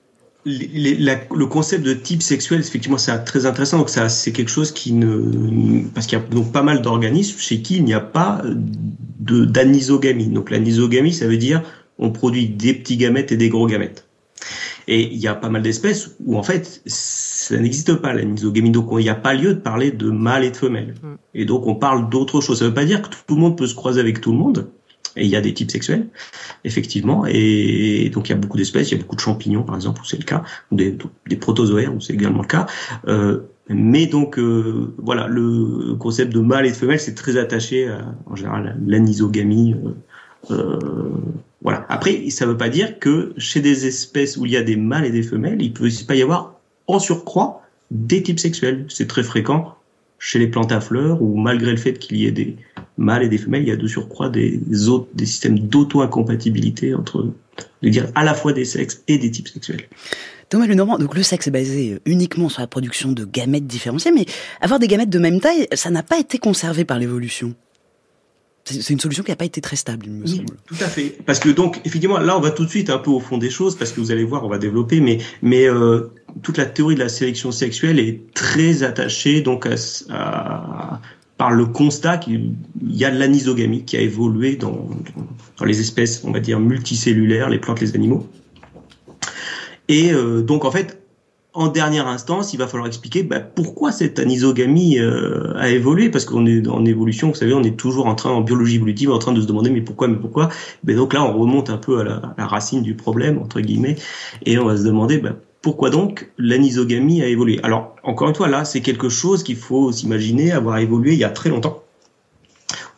le 0.47 1.45
concept 1.45 1.85
de 1.85 1.93
type 1.93 2.23
sexuel, 2.23 2.61
effectivement, 2.61 2.99
c'est 2.99 3.17
très 3.25 3.47
intéressant. 3.47 3.79
Donc, 3.79 3.91
ça, 3.91 4.09
c'est 4.09 4.33
quelque 4.33 4.51
chose 4.51 4.71
qui 4.71 4.93
ne, 4.93 5.83
parce 5.95 6.07
qu'il 6.07 6.19
y 6.19 6.21
a 6.21 6.25
donc 6.25 6.53
pas 6.53 6.63
mal 6.63 6.83
d'organismes 6.83 7.39
chez 7.39 7.63
qui 7.63 7.77
il 7.77 7.85
n'y 7.85 7.95
a 7.95 8.01
pas 8.01 8.43
de 9.21 9.45
d'anisogamie. 9.45 10.29
Donc, 10.29 10.51
l'anisogamie, 10.51 11.13
ça 11.13 11.27
veut 11.27 11.37
dire 11.37 11.63
on 11.99 12.11
produit 12.11 12.49
des 12.49 12.75
petits 12.75 12.97
gamètes 12.97 13.33
et 13.33 13.37
des 13.37 13.49
gros 13.49 13.67
gamètes. 13.67 14.07
Et 14.89 15.03
il 15.13 15.19
y 15.19 15.27
a 15.27 15.35
pas 15.35 15.49
mal 15.49 15.63
d'espèces 15.63 16.15
où 16.25 16.37
en 16.37 16.43
fait 16.43 16.81
ça 16.87 17.57
n'existe 17.57 17.95
pas 17.95 18.13
l'anisogamie. 18.13 18.71
Donc 18.71 18.89
il 18.93 18.99
n'y 18.99 19.09
a 19.09 19.15
pas 19.17 19.35
lieu 19.35 19.55
de 19.55 19.59
parler 19.59 19.91
de 19.91 20.11
mâle 20.11 20.45
et 20.45 20.51
de 20.51 20.57
femelle. 20.57 20.95
Mm. 21.03 21.15
Et 21.35 21.45
donc 21.45 21.67
on 21.67 21.75
parle 21.75 22.09
d'autre 22.09 22.41
chose. 22.41 22.61
Ça 22.61 22.67
veut 22.67 22.75
pas 22.75 22.85
dire 22.85 23.03
que 23.03 23.09
tout 23.09 23.35
le 23.35 23.41
monde 23.41 23.59
peut 23.59 23.67
se 23.67 23.75
croiser 23.75 24.01
avec 24.01 24.21
tout 24.21 24.31
le 24.31 24.39
monde. 24.39 24.69
Et 25.15 25.25
il 25.25 25.31
y 25.31 25.37
a 25.37 25.41
des 25.41 25.55
types 25.55 25.71
sexuels, 25.71 26.09
effectivement. 26.65 27.25
Et 27.27 28.11
donc 28.13 28.29
il 28.29 28.33
y 28.33 28.35
a 28.35 28.39
beaucoup 28.39 28.57
d'espèces, 28.57 28.91
il 28.91 28.97
y 28.97 28.99
a 28.99 29.03
beaucoup 29.03 29.17
de 29.17 29.21
champignons, 29.21 29.63
par 29.63 29.77
exemple, 29.77 30.03
où 30.03 30.05
c'est 30.05 30.19
le 30.19 30.25
cas, 30.25 30.43
des 30.73 30.97
protozoaires, 31.37 31.95
où 31.95 32.01
c'est 32.01 32.13
également 32.13 32.43
le 32.43 32.49
cas. 32.49 32.67
Euh, 33.09 33.41
mais 33.69 34.07
donc 34.07 34.39
euh, 34.39 34.95
voilà, 34.99 35.27
le 35.27 35.95
concept 35.99 36.33
de 36.33 36.41
mâle 36.41 36.67
et 36.67 36.71
de 36.71 36.77
femelle, 36.77 37.01
c'est 37.01 37.15
très 37.15 37.37
attaché 37.37 37.89
à, 37.89 38.15
en 38.27 38.37
général 38.37 38.69
à 38.69 38.75
l'anisogamie. 38.87 39.75
Euh, 39.75 39.95
euh, 40.53 40.79
voilà. 41.63 41.85
Après, 41.89 42.31
ça 42.31 42.47
ne 42.47 42.53
veut 42.53 42.57
pas 42.57 42.69
dire 42.69 43.01
que 43.01 43.35
chez 43.39 43.61
des 43.61 43.87
espèces 43.87 44.37
où 44.37 44.47
il 44.47 44.53
y 44.53 44.57
a 44.57 44.63
des 44.63 44.77
mâles 44.77 45.05
et 45.05 45.11
des 45.11 45.25
femelles, 45.25 45.61
il 45.61 45.73
peut 45.73 45.89
pas 46.07 46.15
y 46.15 46.23
avoir 46.23 46.61
en 46.87 47.01
surcroît 47.01 47.63
des 47.91 48.23
types 48.23 48.39
sexuels. 48.39 48.87
C'est 48.89 49.09
très 49.09 49.25
fréquent 49.25 49.76
chez 50.19 50.39
les 50.39 50.47
plantes 50.47 50.73
à 50.73 50.81
fleurs, 50.81 51.23
où 51.23 51.37
malgré 51.37 51.71
le 51.71 51.77
fait 51.77 51.99
qu'il 51.99 52.17
y 52.17 52.27
ait 52.27 52.33
des 52.33 52.57
mâles 52.97 53.23
et 53.23 53.29
des 53.29 53.39
femelles, 53.39 53.63
il 53.63 53.69
y 53.69 53.73
a 53.73 53.77
de 53.77 53.87
surcroît 53.87 54.29
des, 54.29 54.89
autres, 54.89 55.09
des 55.15 55.27
systèmes 55.27 55.59
d'auto-incompatibilité 55.59 56.95
entre, 56.95 57.33
de 57.83 57.89
dire 57.89 58.07
à 58.15 58.25
la 58.25 58.35
fois 58.35 58.53
des 58.53 58.65
sexes 58.65 59.03
et 59.09 59.19
des 59.19 59.31
types 59.31 59.49
sexuels. 59.49 59.89
Thomas 60.49 60.67
Lenormand, 60.67 60.99
donc 60.99 61.15
le 61.17 61.23
sexe 61.23 61.49
est 61.49 61.51
basé 61.51 61.99
uniquement 62.07 62.49
sur 62.49 62.61
la 62.61 62.69
production 62.69 63.13
de 63.13 63.25
gamètes 63.25 63.67
différenciés, 63.67 64.13
mais 64.13 64.27
avoir 64.61 64.79
des 64.79 64.87
gamètes 64.87 65.11
de 65.11 65.19
même 65.19 65.41
taille, 65.41 65.67
ça 65.73 65.91
n'a 65.91 66.05
pas 66.05 66.19
été 66.19 66.39
conservé 66.39 66.85
par 66.85 66.99
l'évolution. 66.99 67.55
C'est 68.69 68.93
une 68.93 69.01
solution 69.01 69.23
qui 69.23 69.31
n'a 69.31 69.37
pas 69.37 69.45
été 69.45 69.61
très 69.61 69.77
stable, 69.77 70.07
il 70.07 70.13
me 70.13 70.27
semble. 70.27 70.57
tout 70.67 70.75
à 70.81 70.89
fait. 70.89 71.17
Parce 71.25 71.39
que 71.39 71.49
donc, 71.51 71.81
effectivement, 71.85 72.19
là, 72.19 72.37
on 72.37 72.41
va 72.41 72.51
tout 72.51 72.65
de 72.65 72.71
suite 72.71 72.91
un 72.91 72.99
peu 72.99 73.11
au 73.11 73.21
fond 73.21 73.39
des 73.39 73.49
choses, 73.49 73.77
parce 73.77 73.93
que 73.93 74.01
vous 74.01 74.11
allez 74.11 74.25
voir, 74.25 74.45
on 74.45 74.49
va 74.49 74.59
développer, 74.59 75.01
mais, 75.01 75.19
mais 75.41 75.69
euh, 75.69 76.11
toute 76.43 76.59
la 76.59 76.67
théorie 76.67 76.97
de 76.97 77.01
la 77.01 77.09
sélection 77.09 77.53
sexuelle 77.53 78.01
est 78.01 78.35
très 78.35 78.83
attachée 78.83 79.41
donc 79.41 79.67
à, 79.67 81.01
par 81.39 81.53
le 81.53 81.67
constat 81.67 82.19
qu'il 82.19 82.55
y 82.85 83.05
a 83.05 83.11
de 83.13 83.19
l'anisogamie 83.19 83.85
qui 83.85 83.97
a 83.97 84.01
évolué 84.01 84.57
dans, 84.57 84.91
dans, 85.59 85.65
les 85.65 85.79
espèces, 85.79 86.25
on 86.25 86.33
va 86.33 86.41
dire, 86.41 86.59
multicellulaires, 86.59 87.49
les 87.49 87.61
plantes, 87.61 87.81
les 87.81 87.95
animaux. 87.95 88.27
Et 89.87 90.13
euh, 90.13 90.43
donc, 90.43 90.65
en 90.65 90.73
fait, 90.73 90.96
en 91.57 91.69
dernière 91.69 92.07
instance, 92.07 92.53
il 92.53 92.59
va 92.59 92.67
falloir 92.67 92.87
expliquer 92.87 93.23
bah, 93.23 93.41
pourquoi 93.41 93.91
cette 93.91 94.19
anisogamie 94.19 94.99
euh, 94.99 95.57
a 95.57 95.71
évolué, 95.71 96.11
parce 96.11 96.27
qu'on 96.27 96.45
est 96.45 96.69
en 96.69 96.85
évolution, 96.85 97.29
vous 97.29 97.35
savez, 97.35 97.55
on 97.55 97.63
est 97.63 97.79
toujours 97.79 98.07
en 98.07 98.15
train, 98.15 98.31
en 98.31 98.43
biologie 98.43 98.77
évolutive, 98.77 99.11
en 99.11 99.19
train 99.19 99.33
de 99.33 99.41
se 99.41 99.47
demander 99.47 99.71
mais 99.71 99.81
pourquoi, 99.81 100.07
mais 100.07 100.19
pourquoi? 100.19 100.51
Ben 100.85 100.95
donc 100.95 101.15
là, 101.15 101.25
on 101.25 101.33
remonte 101.33 101.71
un 101.71 101.79
peu 101.79 102.01
à 102.01 102.05
la, 102.05 102.35
la, 102.37 102.47
racine 102.47 102.83
du 102.83 102.95
problème 102.95 103.39
entre 103.39 103.61
guillemets, 103.61 103.97
et 104.45 104.59
on 104.59 104.67
va 104.67 104.77
se 104.77 104.85
demander 104.85 105.17
bah, 105.17 105.33
pourquoi 105.63 105.89
donc 105.89 106.31
l'anisogamie 106.37 107.23
a 107.23 107.27
évolué? 107.27 107.59
Alors 107.63 107.97
encore 108.03 108.29
une 108.29 108.35
fois, 108.35 108.49
là, 108.49 108.67
c'est 108.67 108.83
quelque 108.83 109.09
chose 109.09 109.43
qu'il 109.43 109.57
faut 109.57 109.93
s'imaginer 109.93 110.53
avoir 110.53 110.77
évolué 110.77 111.15
il 111.15 111.19
y 111.19 111.25
a 111.25 111.31
très 111.31 111.49
longtemps 111.49 111.86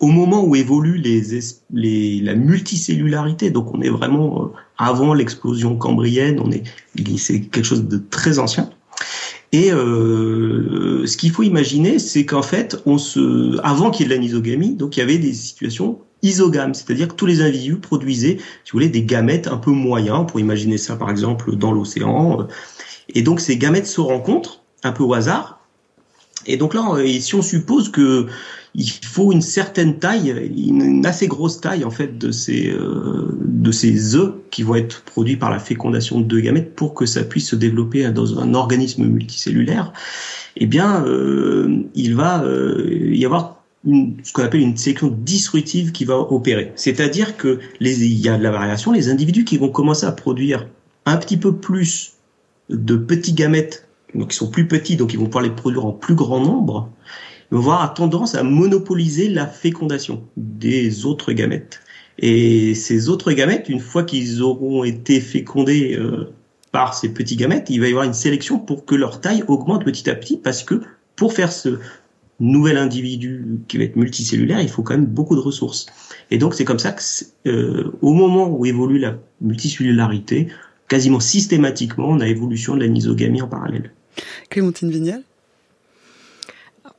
au 0.00 0.08
moment 0.08 0.44
où 0.44 0.54
évolue 0.54 0.98
les, 0.98 1.22
les, 1.72 2.20
la 2.20 2.34
multicellularité, 2.34 3.50
donc 3.50 3.74
on 3.74 3.80
est 3.80 3.88
vraiment 3.88 4.44
euh, 4.44 4.46
avant 4.76 5.14
l'explosion 5.14 5.76
cambrienne, 5.76 6.40
on 6.40 6.50
est, 6.50 6.62
c'est 7.18 7.40
quelque 7.40 7.64
chose 7.64 7.84
de 7.84 7.98
très 7.98 8.38
ancien. 8.38 8.70
Et 9.52 9.72
euh, 9.72 11.06
ce 11.06 11.16
qu'il 11.16 11.30
faut 11.30 11.42
imaginer, 11.42 11.98
c'est 11.98 12.26
qu'en 12.26 12.42
fait, 12.42 12.80
on 12.84 12.98
se, 12.98 13.58
avant 13.62 13.90
qu'il 13.90 14.06
y 14.06 14.06
ait 14.06 14.10
de 14.10 14.14
l'anisogamie, 14.14 14.74
donc 14.74 14.96
il 14.96 15.00
y 15.00 15.02
avait 15.02 15.18
des 15.18 15.32
situations 15.32 15.98
isogames, 16.22 16.74
c'est-à-dire 16.74 17.08
que 17.08 17.14
tous 17.14 17.26
les 17.26 17.40
individus 17.40 17.76
produisaient, 17.76 18.38
si 18.64 18.72
vous 18.72 18.76
voulez, 18.76 18.88
des 18.88 19.04
gamètes 19.04 19.46
un 19.46 19.56
peu 19.56 19.70
moyens. 19.70 20.18
On 20.20 20.24
pourrait 20.26 20.42
imaginer 20.42 20.76
ça, 20.76 20.96
par 20.96 21.10
exemple, 21.10 21.56
dans 21.56 21.72
l'océan. 21.72 22.46
Et 23.14 23.22
donc 23.22 23.40
ces 23.40 23.56
gamètes 23.56 23.86
se 23.86 24.00
rencontrent 24.00 24.62
un 24.82 24.92
peu 24.92 25.02
au 25.02 25.14
hasard. 25.14 25.60
Et 26.46 26.56
donc 26.56 26.74
là, 26.74 26.82
si 27.20 27.34
on 27.34 27.42
suppose 27.42 27.90
que 27.90 28.26
il 28.74 28.88
faut 28.88 29.32
une 29.32 29.40
certaine 29.40 29.98
taille, 29.98 30.52
une, 30.56 31.04
assez 31.06 31.26
grosse 31.26 31.60
taille 31.60 31.84
en 31.84 31.90
fait 31.90 32.18
de 32.18 32.30
ces 32.30 32.70
euh, 32.70 33.36
de 33.42 33.72
ces 33.72 34.14
œufs 34.14 34.34
qui 34.50 34.62
vont 34.62 34.76
être 34.76 35.02
produits 35.02 35.36
par 35.36 35.50
la 35.50 35.58
fécondation 35.58 36.20
de 36.20 36.24
deux 36.24 36.40
gamètes 36.40 36.74
pour 36.74 36.94
que 36.94 37.06
ça 37.06 37.24
puisse 37.24 37.48
se 37.48 37.56
développer 37.56 38.10
dans 38.10 38.38
un 38.38 38.54
organisme 38.54 39.04
multicellulaire. 39.04 39.92
Eh 40.56 40.66
bien, 40.66 41.04
euh, 41.04 41.84
il 41.94 42.14
va 42.14 42.42
euh, 42.42 43.10
y 43.12 43.24
avoir 43.24 43.62
une, 43.84 44.16
ce 44.22 44.32
qu'on 44.32 44.42
appelle 44.42 44.60
une 44.60 44.76
sélection 44.76 45.08
disruptive 45.08 45.92
qui 45.92 46.04
va 46.04 46.16
opérer. 46.18 46.72
C'est-à-dire 46.76 47.36
que 47.36 47.60
il 47.80 48.18
y 48.18 48.28
a 48.28 48.36
de 48.36 48.42
la 48.42 48.50
variation, 48.50 48.92
les 48.92 49.08
individus 49.08 49.44
qui 49.44 49.56
vont 49.56 49.68
commencer 49.68 50.06
à 50.06 50.12
produire 50.12 50.66
un 51.06 51.16
petit 51.16 51.36
peu 51.36 51.56
plus 51.56 52.14
de 52.68 52.96
petits 52.96 53.32
gamètes, 53.32 53.88
donc 54.14 54.30
qui 54.30 54.36
sont 54.36 54.50
plus 54.50 54.66
petits, 54.66 54.96
donc 54.96 55.12
ils 55.12 55.18
vont 55.18 55.26
pouvoir 55.26 55.44
les 55.44 55.50
produire 55.50 55.86
en 55.86 55.92
plus 55.92 56.14
grand 56.14 56.40
nombre, 56.40 56.90
vont 57.50 57.72
avoir 57.72 57.94
tendance 57.94 58.34
à 58.34 58.42
monopoliser 58.42 59.28
la 59.28 59.46
fécondation 59.46 60.22
des 60.36 61.06
autres 61.06 61.32
gamètes. 61.32 61.80
Et 62.18 62.74
ces 62.74 63.08
autres 63.08 63.32
gamètes, 63.32 63.68
une 63.68 63.80
fois 63.80 64.02
qu'ils 64.02 64.42
auront 64.42 64.84
été 64.84 65.20
fécondés 65.20 65.96
euh, 65.96 66.32
par 66.72 66.94
ces 66.94 67.10
petits 67.10 67.36
gamètes, 67.36 67.70
il 67.70 67.80
va 67.80 67.86
y 67.86 67.90
avoir 67.90 68.04
une 68.04 68.14
sélection 68.14 68.58
pour 68.58 68.84
que 68.84 68.94
leur 68.94 69.20
taille 69.20 69.44
augmente 69.46 69.84
petit 69.84 70.10
à 70.10 70.14
petit, 70.14 70.36
parce 70.36 70.64
que 70.64 70.82
pour 71.16 71.32
faire 71.32 71.52
ce 71.52 71.78
nouvel 72.40 72.76
individu 72.76 73.44
qui 73.66 73.78
va 73.78 73.84
être 73.84 73.96
multicellulaire, 73.96 74.60
il 74.60 74.68
faut 74.68 74.82
quand 74.82 74.94
même 74.94 75.06
beaucoup 75.06 75.34
de 75.34 75.40
ressources. 75.40 75.86
Et 76.30 76.38
donc 76.38 76.54
c'est 76.54 76.64
comme 76.64 76.78
ça 76.78 76.92
que, 76.92 77.02
euh, 77.46 77.92
au 78.02 78.12
moment 78.12 78.48
où 78.48 78.66
évolue 78.66 78.98
la 78.98 79.16
multicellularité, 79.40 80.48
quasiment 80.88 81.20
systématiquement, 81.20 82.08
on 82.08 82.20
a 82.20 82.26
évolution 82.26 82.74
de 82.76 82.80
la 82.80 82.88
nisogamie 82.88 83.42
en 83.42 83.48
parallèle. 83.48 83.92
Clémentine 84.50 84.90
Vignal? 84.90 85.22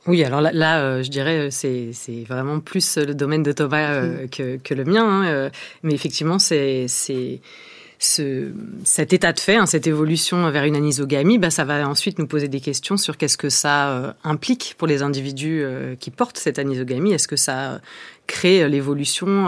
Oui, 0.08 0.24
alors 0.24 0.42
là, 0.42 0.52
là 0.54 0.80
euh, 0.80 1.04
je 1.04 1.10
dirais, 1.10 1.50
c'est 1.52 1.92
vraiment 2.28 2.60
plus 2.60 2.98
le 2.98 3.14
domaine 3.14 3.44
de 3.44 3.52
Thomas 3.52 3.92
euh, 3.92 4.24
mm. 4.24 4.30
que, 4.30 4.58
que, 4.58 4.74
le 4.74 4.86
mien. 4.86 5.06
Hein, 5.06 5.26
euh, 5.28 5.50
mais 5.84 5.94
effectivement, 5.94 6.40
c'est 6.40 6.86
ce, 6.88 8.52
cet 8.86 9.12
état 9.12 9.34
de 9.34 9.40
fait, 9.40 9.58
hein, 9.58 9.66
cette 9.66 9.88
évolution 9.88 10.50
vers 10.52 10.64
une 10.64 10.78
anisogamie, 10.78 11.38
bah, 11.38 11.50
ça 11.50 11.66
va 11.66 11.88
ensuite 11.88 12.18
nous 12.18 12.28
poser 12.28 12.48
des 12.48 12.62
questions 12.62 12.96
sur 12.96 13.18
qu'est-ce 13.18 13.38
que 13.38 13.50
ça 13.50 14.16
implique 14.24 14.76
pour 14.78 14.88
les 14.88 15.02
individus 15.04 15.66
qui 16.00 16.12
portent 16.12 16.38
cette 16.38 16.60
anisogamie. 16.60 17.12
Est-ce 17.12 17.28
que 17.28 17.36
ça 17.36 17.82
crée 18.26 18.70
l'évolution 18.70 19.48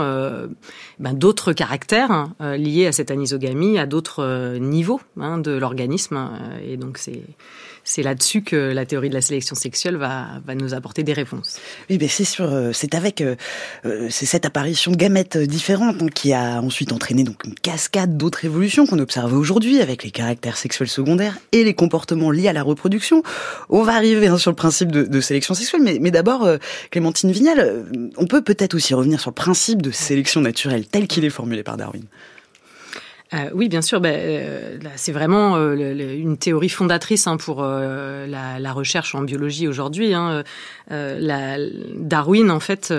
ben, 1.00 1.14
d'autres 1.14 1.54
caractères 1.54 2.12
hein, 2.12 2.34
liés 2.58 2.88
à 2.88 2.92
cette 2.92 3.10
anisogamie, 3.10 3.80
à 3.80 3.86
d'autres 3.86 4.58
niveaux 4.58 5.00
hein, 5.18 5.38
de 5.38 5.52
l'organisme 5.52 6.30
Et 6.68 6.76
donc 6.76 6.98
c'est 6.98 7.22
c'est 7.84 8.04
là-dessus 8.04 8.44
que 8.44 8.56
la 8.56 8.86
théorie 8.86 9.10
de 9.10 9.14
la 9.14 9.22
sélection 9.22 9.56
sexuelle 9.56 9.96
va, 9.96 10.28
va 10.46 10.56
nous 10.56 10.74
apporter 10.74 11.04
des 11.04 11.14
réponses. 11.14 11.60
Oui, 11.90 11.98
mais 12.00 12.08
c'est 12.08 12.26
sûr, 12.26 12.46
euh, 12.46 12.72
c'est 12.74 12.96
avec 12.96 13.22
euh, 13.22 13.36
euh, 13.86 14.08
cette 14.10 14.46
apparition 14.46 14.92
de 14.92 14.98
gamètes 14.98 15.38
différentes 15.38 16.02
hein, 16.02 16.08
qui 16.14 16.34
a 16.34 16.62
ensuite 16.62 16.92
entraîné 16.92 17.24
donc 17.24 17.44
une 17.46 17.56
cascade 17.56 18.18
d'autres 18.18 18.46
évolutions 18.46 18.86
qu'on 18.86 19.00
observe 19.00 19.34
aujourd'hui 19.34 19.82
avec 19.82 20.04
les 20.04 20.12
caractères 20.12 20.58
sexuels 20.58 20.90
secondaires 20.90 21.38
et 21.52 21.64
les 21.64 21.74
comportements 21.74 22.32
liés 22.32 22.48
à 22.48 22.54
la 22.54 22.64
reproduction. 22.64 23.24
On 23.70 23.84
va 23.84 23.96
arriver 23.96 24.28
hein, 24.28 24.38
sur 24.38 24.52
le 24.52 24.56
principe 24.56 24.92
de, 24.92 25.22
sélection 25.22 25.54
sexuelle, 25.54 25.82
mais 26.02 26.12
d'abord, 26.12 26.48
Clémentine 26.90 27.32
Vignal, 27.32 27.86
on 28.18 28.26
peut 28.26 28.42
peut-être 28.42 28.74
aussi 28.74 28.94
revenir 28.94 29.20
sur 29.20 29.30
le 29.30 29.36
principe 29.36 29.82
de 29.82 29.92
sélection 29.92 30.42
naturelle 30.42 30.86
tel 30.88 31.08
qu'il 31.08 31.26
est 31.26 31.30
formulé 31.30 31.62
par 31.64 31.78
Darwin. 31.78 32.04
Euh, 33.34 33.50
oui, 33.54 33.70
bien 33.70 33.82
sûr. 33.82 34.02
Ben, 34.02 34.14
euh, 34.14 34.78
c'est 34.96 35.12
vraiment 35.12 35.56
euh, 35.56 35.76
une 35.76 36.38
théorie 36.38 36.70
fondatrice 36.70 37.28
hein, 37.28 37.38
pour 37.38 37.64
la, 37.64 38.74
recherche 38.74 39.16
en 39.16 39.22
biologie 39.22 39.68
aujourd'hui. 39.68 40.14
Hein. 40.14 40.44
Darwin, 40.90 42.52
en 42.52 42.60
fait, 42.60 42.94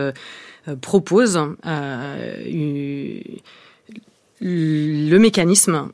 propose 0.80 1.40
le 4.40 5.18
mécanisme 5.18 5.88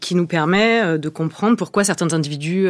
qui 0.00 0.14
nous 0.14 0.26
permet 0.26 0.98
de 0.98 1.08
comprendre 1.08 1.56
pourquoi 1.56 1.84
certains 1.84 2.12
individus 2.12 2.68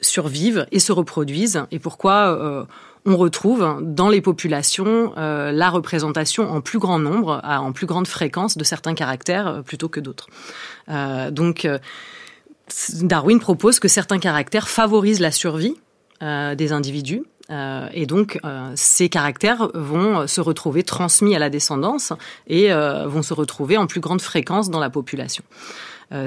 survivent 0.00 0.66
et 0.72 0.78
se 0.78 0.92
reproduisent 0.92 1.64
et 1.70 1.78
pourquoi 1.78 2.66
on 3.06 3.16
retrouve 3.16 3.78
dans 3.82 4.08
les 4.08 4.20
populations 4.20 5.12
euh, 5.16 5.52
la 5.52 5.70
représentation 5.70 6.50
en 6.50 6.60
plus 6.60 6.78
grand 6.78 6.98
nombre, 6.98 7.40
en 7.44 7.72
plus 7.72 7.86
grande 7.86 8.06
fréquence 8.06 8.56
de 8.56 8.64
certains 8.64 8.94
caractères 8.94 9.46
euh, 9.46 9.62
plutôt 9.62 9.88
que 9.88 10.00
d'autres. 10.00 10.28
Euh, 10.88 11.30
donc, 11.30 11.66
Darwin 13.00 13.40
propose 13.40 13.80
que 13.80 13.88
certains 13.88 14.18
caractères 14.18 14.68
favorisent 14.68 15.20
la 15.20 15.32
survie 15.32 15.76
des 16.20 16.72
individus. 16.72 17.24
et 17.94 18.04
donc, 18.04 18.38
ces 18.74 19.08
caractères 19.08 19.70
vont 19.72 20.26
se 20.26 20.42
retrouver 20.42 20.82
transmis 20.82 21.34
à 21.34 21.38
la 21.38 21.48
descendance 21.48 22.12
et 22.46 22.70
vont 22.70 23.22
se 23.22 23.32
retrouver 23.32 23.78
en 23.78 23.86
plus 23.86 24.00
grande 24.00 24.20
fréquence 24.20 24.68
dans 24.68 24.80
la 24.80 24.90
population. 24.90 25.42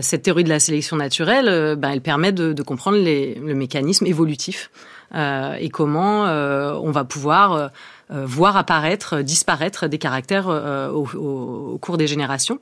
Cette 0.01 0.23
théorie 0.23 0.45
de 0.45 0.49
la 0.49 0.59
sélection 0.59 0.95
naturelle, 0.95 1.75
ben, 1.75 1.89
elle 1.91 2.01
permet 2.01 2.31
de, 2.31 2.61
comprendre 2.63 2.97
le 2.97 3.53
mécanisme 3.53 4.05
évolutif 4.05 4.69
euh, 5.15 5.55
et 5.59 5.69
comment 5.69 6.25
euh, 6.25 6.73
on 6.81 6.91
va 6.91 7.03
pouvoir 7.03 7.53
euh, 7.53 8.25
voir 8.25 8.57
apparaître, 8.57 9.21
disparaître 9.21 9.87
des 9.87 9.97
caractères 9.97 10.47
au, 10.47 11.77
cours 11.79 11.97
des 11.97 12.07
générations. 12.07 12.59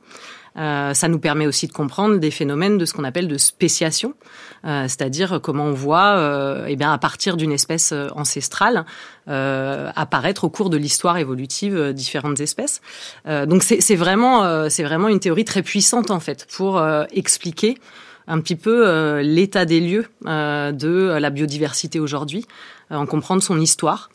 Euh, 0.58 0.94
ça 0.94 1.08
nous 1.08 1.20
permet 1.20 1.48
aussi 1.48 1.68
de 1.68 1.72
comprendre 1.72 2.18
des 2.18 2.32
phénomènes 2.32 2.78
de 2.78 2.86
ce 2.86 2.94
qu'on 2.94 3.06
appelle 3.06 3.28
de 3.28 3.38
spéciation, 3.38 4.14
euh, 4.14 4.51
c'est-à-dire 4.64 5.40
comment 5.42 5.66
on 5.66 5.74
voit, 5.74 6.18
euh, 6.18 6.66
eh 6.68 6.76
bien, 6.76 6.92
à 6.92 6.98
partir 6.98 7.38
d'une 7.38 7.52
espèce 7.52 7.94
ancestrale, 8.16 8.86
apparaître 9.28 10.44
au 10.44 10.50
cours 10.50 10.70
de 10.70 10.78
l'histoire 10.78 11.18
évolutive 11.18 11.94
différentes 11.94 12.40
espèces. 12.40 12.82
donc 13.26 13.64
c'est 13.64 13.96
vraiment, 13.96 14.70
c'est 14.70 14.84
vraiment 14.84 15.08
une 15.08 15.20
théorie 15.20 15.46
très 15.46 15.62
puissante 15.62 16.12
en 16.12 16.20
fait 16.20 16.48
pour 16.52 16.84
expliquer 17.12 17.78
un 18.28 18.40
petit 18.40 18.56
peu 18.56 18.88
euh, 18.88 19.22
l'état 19.22 19.66
des 19.66 19.80
lieux 19.80 20.06
euh, 20.26 20.72
de 20.72 21.18
la 21.20 21.30
biodiversité 21.30 22.00
aujourd'hui, 22.00 22.46
euh, 22.92 22.96
en 22.96 23.06
comprendre 23.06 23.44
son 23.44 23.60
histoire. 23.60 24.10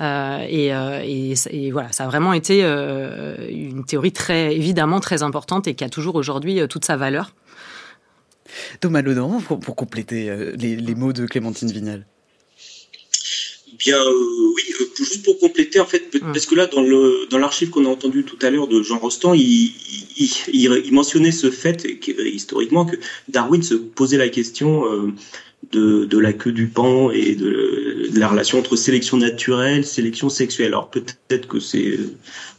Et, 0.00 0.68
et, 0.68 1.70
voilà, 1.72 1.90
ça 1.90 2.04
a 2.04 2.06
vraiment 2.06 2.32
été 2.32 2.62
une 2.62 3.84
théorie 3.84 4.12
très 4.12 4.54
évidemment 4.54 5.00
très 5.00 5.24
importante 5.24 5.66
et 5.66 5.74
qui 5.74 5.82
a 5.82 5.88
toujours 5.88 6.14
aujourd'hui 6.14 6.60
toute 6.68 6.84
sa 6.84 6.96
valeur. 6.96 7.32
Thomas 8.80 9.02
Ledan, 9.02 9.40
pour, 9.40 9.60
pour 9.60 9.76
compléter 9.76 10.30
les, 10.58 10.76
les, 10.76 10.94
mots 10.94 11.12
de 11.12 11.26
Clémentine 11.26 11.70
Vignal. 11.70 12.04
Bien 13.78 14.02
oui, 14.56 14.62
juste 14.96 15.24
pour 15.24 15.38
compléter 15.38 15.78
en 15.78 15.86
fait, 15.86 16.10
parce 16.20 16.46
que 16.46 16.54
là 16.54 16.66
dans 16.66 16.82
le 16.82 17.26
dans 17.30 17.38
l'archive 17.38 17.70
qu'on 17.70 17.84
a 17.86 17.88
entendu 17.88 18.24
tout 18.24 18.38
à 18.42 18.50
l'heure 18.50 18.66
de 18.66 18.82
Jean 18.82 18.98
Rostand, 18.98 19.34
il, 19.34 19.72
il, 20.16 20.30
il, 20.52 20.92
mentionnait 20.92 21.30
ce 21.30 21.50
fait 21.50 21.86
historiquement 22.18 22.86
que 22.86 22.96
Darwin 23.28 23.62
se 23.62 23.74
posait 23.74 24.16
la 24.16 24.28
question 24.28 24.92
euh, 24.92 25.12
de, 25.70 26.06
de, 26.06 26.18
la 26.18 26.32
queue 26.32 26.52
du 26.52 26.66
pan 26.66 27.10
et 27.10 27.34
de, 27.34 28.08
de, 28.12 28.18
la 28.18 28.28
relation 28.28 28.58
entre 28.58 28.74
sélection 28.74 29.16
naturelle, 29.16 29.84
sélection 29.84 30.28
sexuelle. 30.28 30.68
Alors 30.68 30.90
peut-être 30.90 31.46
que 31.46 31.60
c'est 31.60 31.98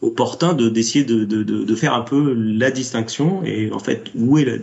opportun 0.01 0.53
de 0.53 0.69
d'essayer 0.69 1.03
de, 1.03 1.25
de, 1.25 1.43
de, 1.43 1.75
faire 1.75 1.93
un 1.93 2.01
peu 2.01 2.34
la 2.34 2.72
distinction 2.72 3.43
et 3.43 3.72
en 3.72 3.79
fait 3.79 4.12
où 4.15 4.38
est 4.38 4.46
la, 4.46 4.58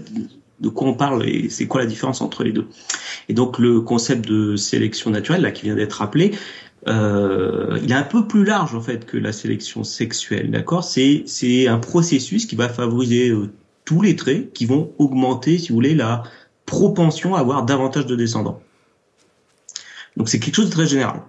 de 0.61 0.69
quoi 0.69 0.89
on 0.89 0.95
parle 0.95 1.29
et 1.29 1.49
c'est 1.51 1.67
quoi 1.67 1.81
la 1.81 1.87
différence 1.87 2.21
entre 2.21 2.45
les 2.45 2.53
deux. 2.53 2.67
Et 3.29 3.35
donc 3.35 3.59
le 3.59 3.81
concept 3.81 4.27
de 4.27 4.57
sélection 4.57 5.11
naturelle 5.11 5.43
là 5.43 5.51
qui 5.51 5.65
vient 5.65 5.75
d'être 5.75 5.95
rappelé, 5.95 6.33
euh, 6.89 7.79
il 7.83 7.91
est 7.91 7.97
un 7.97 8.03
peu 8.03 8.27
plus 8.27 8.45
large 8.45 8.75
en 8.75 8.81
fait 8.81 9.07
que 9.07 9.17
la 9.17 9.33
sélection 9.33 9.85
sexuelle, 9.85 10.51
d'accord? 10.51 10.85
C'est 10.85 11.25
c'est 11.27 11.67
un 11.67 11.79
processus 11.79 12.47
qui 12.47 12.57
va 12.57 12.69
favoriser 12.69 13.31
euh, 13.31 13.51
tous 13.85 14.03
les 14.03 14.17
traits 14.17 14.53
qui 14.53 14.67
vont 14.67 14.93
augmenter, 14.99 15.59
si 15.59 15.71
vous 15.71 15.77
voulez, 15.77 15.95
la 15.95 16.23
propension 16.65 17.35
à 17.35 17.41
avoir 17.41 17.65
davantage 17.65 18.07
de 18.07 18.17
descendants. 18.17 18.61
Donc 20.17 20.29
c'est 20.29 20.41
quelque 20.41 20.57
chose 20.57 20.67
de 20.67 20.73
très 20.73 20.87
général. 20.87 21.23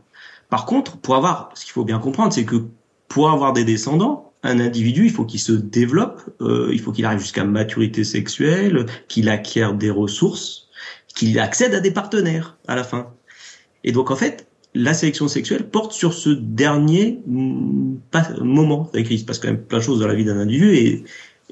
Par 0.50 0.65
contre, 0.65 0.98
pour 0.98 1.15
avoir, 1.15 1.51
ce 1.55 1.65
qu'il 1.65 1.74
faut 1.74 1.84
bien 1.84 2.00
comprendre, 2.00 2.34
c'est 2.34 2.46
que 2.46 2.63
pour 3.07 3.29
avoir 3.29 3.53
des 3.53 3.65
descendants, 3.65 4.26
un 4.44 4.60
individu, 4.60 5.06
il 5.06 5.12
faut 5.12 5.25
qu'il 5.25 5.39
se 5.39 5.51
développe, 5.51 6.22
euh, 6.41 6.70
il 6.72 6.79
faut 6.79 6.91
qu'il 6.91 7.06
arrive 7.06 7.20
jusqu'à 7.20 7.44
maturité 7.44 8.03
sexuelle, 8.03 8.86
qu'il 9.08 9.29
acquiert 9.29 9.74
des 9.74 9.89
ressources, 9.89 10.67
qu'il 11.08 11.39
accède 11.39 11.74
à 11.74 11.79
des 11.79 11.91
partenaires 11.91 12.58
à 12.67 12.75
la 12.75 12.84
fin. 12.84 13.13
Et 13.84 13.91
donc 13.91 14.12
en 14.12 14.15
fait, 14.15 14.48
la 14.74 14.94
sélection 14.94 15.27
sexuelle 15.27 15.70
porte 15.70 15.91
sur 15.91 16.13
ce 16.13 16.29
dernier 16.29 17.20
mm, 17.25 17.98
moment. 18.41 18.91
Il 18.94 19.20
se 19.20 19.25
passe 19.25 19.39
quand 19.39 19.48
même 19.48 19.62
plein 19.62 19.79
de 19.79 19.84
choses 19.84 20.00
dans 20.00 20.08
la 20.08 20.15
vie 20.15 20.25
d'un 20.25 20.38
individu 20.39 20.75
et, 20.75 21.03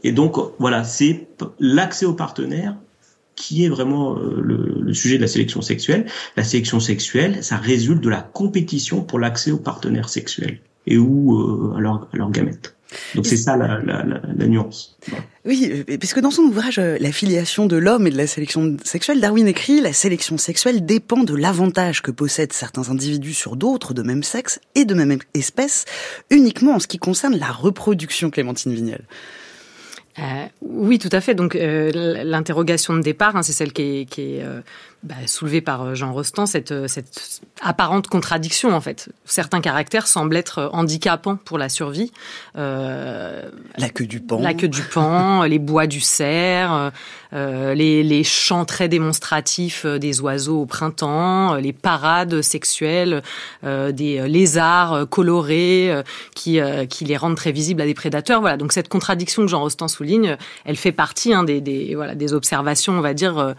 et 0.03 0.11
donc 0.11 0.37
voilà, 0.59 0.83
c'est 0.83 1.27
l'accès 1.59 2.05
aux 2.05 2.13
partenaires 2.13 2.75
qui 3.35 3.65
est 3.65 3.69
vraiment 3.69 4.17
euh, 4.17 4.39
le, 4.41 4.81
le, 4.81 4.93
sujet 4.93 5.17
de 5.17 5.21
la 5.21 5.27
sélection 5.27 5.61
sexuelle. 5.61 6.05
La 6.37 6.43
sélection 6.43 6.79
sexuelle, 6.79 7.43
ça 7.43 7.57
résulte 7.57 8.01
de 8.01 8.09
la 8.09 8.21
compétition 8.21 9.01
pour 9.01 9.19
l'accès 9.19 9.51
aux 9.51 9.57
partenaires 9.57 10.07
sexuels. 10.07 10.59
Et 10.87 10.97
ou 10.97 11.73
à 11.75 11.79
leur, 11.79 12.07
à 12.13 12.17
leur 12.17 12.31
gamète. 12.31 12.75
Donc 13.15 13.25
c'est 13.25 13.37
ça 13.37 13.57
la, 13.57 13.79
la, 13.81 14.03
la, 14.03 14.47
nuance. 14.47 14.97
Oui, 15.43 15.83
parce 15.99 16.13
que 16.13 16.19
dans 16.19 16.31
son 16.31 16.43
ouvrage 16.43 16.77
La 16.77 17.11
filiation 17.11 17.65
de 17.65 17.75
l'homme 17.75 18.07
et 18.07 18.09
de 18.09 18.17
la 18.17 18.27
sélection 18.27 18.77
sexuelle, 18.83 19.19
Darwin 19.19 19.47
écrit 19.47 19.81
La 19.81 19.91
sélection 19.91 20.37
sexuelle 20.37 20.85
dépend 20.85 21.23
de 21.23 21.35
l'avantage 21.35 22.01
que 22.01 22.11
possèdent 22.11 22.53
certains 22.53 22.89
individus 22.89 23.33
sur 23.33 23.55
d'autres 23.55 23.93
de 23.93 24.01
même 24.01 24.23
sexe 24.23 24.59
et 24.75 24.85
de 24.85 24.93
même 24.93 25.17
espèce, 25.33 25.85
uniquement 26.29 26.75
en 26.75 26.79
ce 26.79 26.87
qui 26.87 26.97
concerne 26.97 27.37
la 27.37 27.51
reproduction, 27.51 28.29
Clémentine 28.29 28.73
Vignal. 28.73 29.01
Euh, 30.17 30.45
oui, 30.61 30.97
tout 30.97 31.09
à 31.11 31.19
fait. 31.19 31.35
Donc 31.35 31.55
euh, 31.55 31.91
l'interrogation 32.23 32.93
de 32.93 33.01
départ, 33.01 33.35
hein, 33.35 33.43
c'est 33.43 33.51
celle 33.51 33.73
qui 33.73 33.81
est, 33.81 34.05
qui 34.05 34.21
est 34.35 34.43
euh, 34.43 34.61
bah, 35.05 35.15
soulevée 35.27 35.61
par 35.61 35.83
euh, 35.83 35.95
Jean 35.95 36.11
Rostand, 36.11 36.45
cette, 36.45 36.71
euh, 36.71 36.87
cette, 36.87 37.41
apparente 37.61 38.07
contradiction 38.07 38.73
en 38.73 38.81
fait. 38.81 39.09
Certains 39.23 39.61
caractères 39.61 40.07
semblent 40.07 40.35
être 40.35 40.69
handicapants 40.73 41.37
pour 41.37 41.57
la 41.57 41.69
survie. 41.69 42.11
la 42.55 43.43
queue 43.93 44.07
du 44.07 44.19
pan. 44.19 44.39
La 44.41 44.53
queue 44.53 44.67
du 44.67 44.81
pan, 44.81 45.43
les 45.47 45.59
bois 45.59 45.87
du 45.87 46.01
cerf, 46.01 46.91
les, 47.31 48.03
les, 48.03 48.23
chants 48.23 48.65
très 48.65 48.87
démonstratifs 48.87 49.85
des 49.85 50.21
oiseaux 50.21 50.61
au 50.61 50.65
printemps, 50.65 51.55
les 51.55 51.73
parades 51.73 52.41
sexuelles 52.41 53.23
des 53.63 54.27
lézards 54.27 55.07
colorés 55.09 56.03
qui, 56.33 56.59
qui 56.89 57.05
les 57.05 57.17
rendent 57.17 57.35
très 57.35 57.51
visibles 57.51 57.81
à 57.81 57.85
des 57.85 57.93
prédateurs. 57.93 58.41
Voilà. 58.41 58.57
Donc 58.57 58.73
cette 58.73 58.89
contradiction 58.89 59.43
que 59.43 59.47
Jean 59.49 59.61
Rostand 59.61 59.87
souligne 59.87 60.37
elle 60.65 60.75
fait 60.77 60.91
partie 60.91 61.33
hein, 61.33 61.43
des, 61.43 61.93
voilà, 61.95 62.15
des 62.15 62.33
observations, 62.33 62.93
on 62.93 63.01
va 63.01 63.13
dire, 63.13 63.37
euh, 63.37 63.53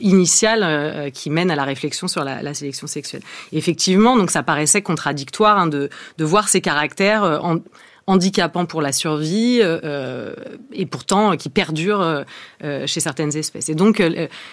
initiales 0.00 0.62
euh, 0.88 1.10
qui 1.10 1.30
mènent 1.30 1.50
à 1.50 1.56
la 1.56 1.64
réflexion 1.64 2.08
sur 2.08 2.24
la, 2.24 2.54
sélection 2.54 2.86
sexuelle. 2.86 3.22
effectivement, 3.52 4.16
donc 4.16 4.30
ça 4.30 4.42
paraissait 4.42 4.82
contradictoire 4.82 5.58
hein, 5.58 5.66
de, 5.66 5.90
voir 6.18 6.48
ces 6.48 6.60
caractères 6.60 7.24
euh, 7.24 7.38
en 7.38 7.58
handicapant 8.06 8.64
pour 8.64 8.80
la 8.80 8.90
survie 8.90 9.60
euh, 9.62 10.32
et 10.72 10.86
pourtant 10.86 11.36
qui 11.36 11.50
perdure 11.50 12.00
euh, 12.00 12.86
chez 12.86 13.00
certaines 13.00 13.36
espèces. 13.36 13.68
Et 13.68 13.74
donc 13.74 14.02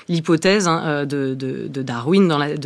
l'hypothèse 0.10 0.68
hein, 0.68 1.06
de, 1.06 1.36
Darwin 1.70 2.58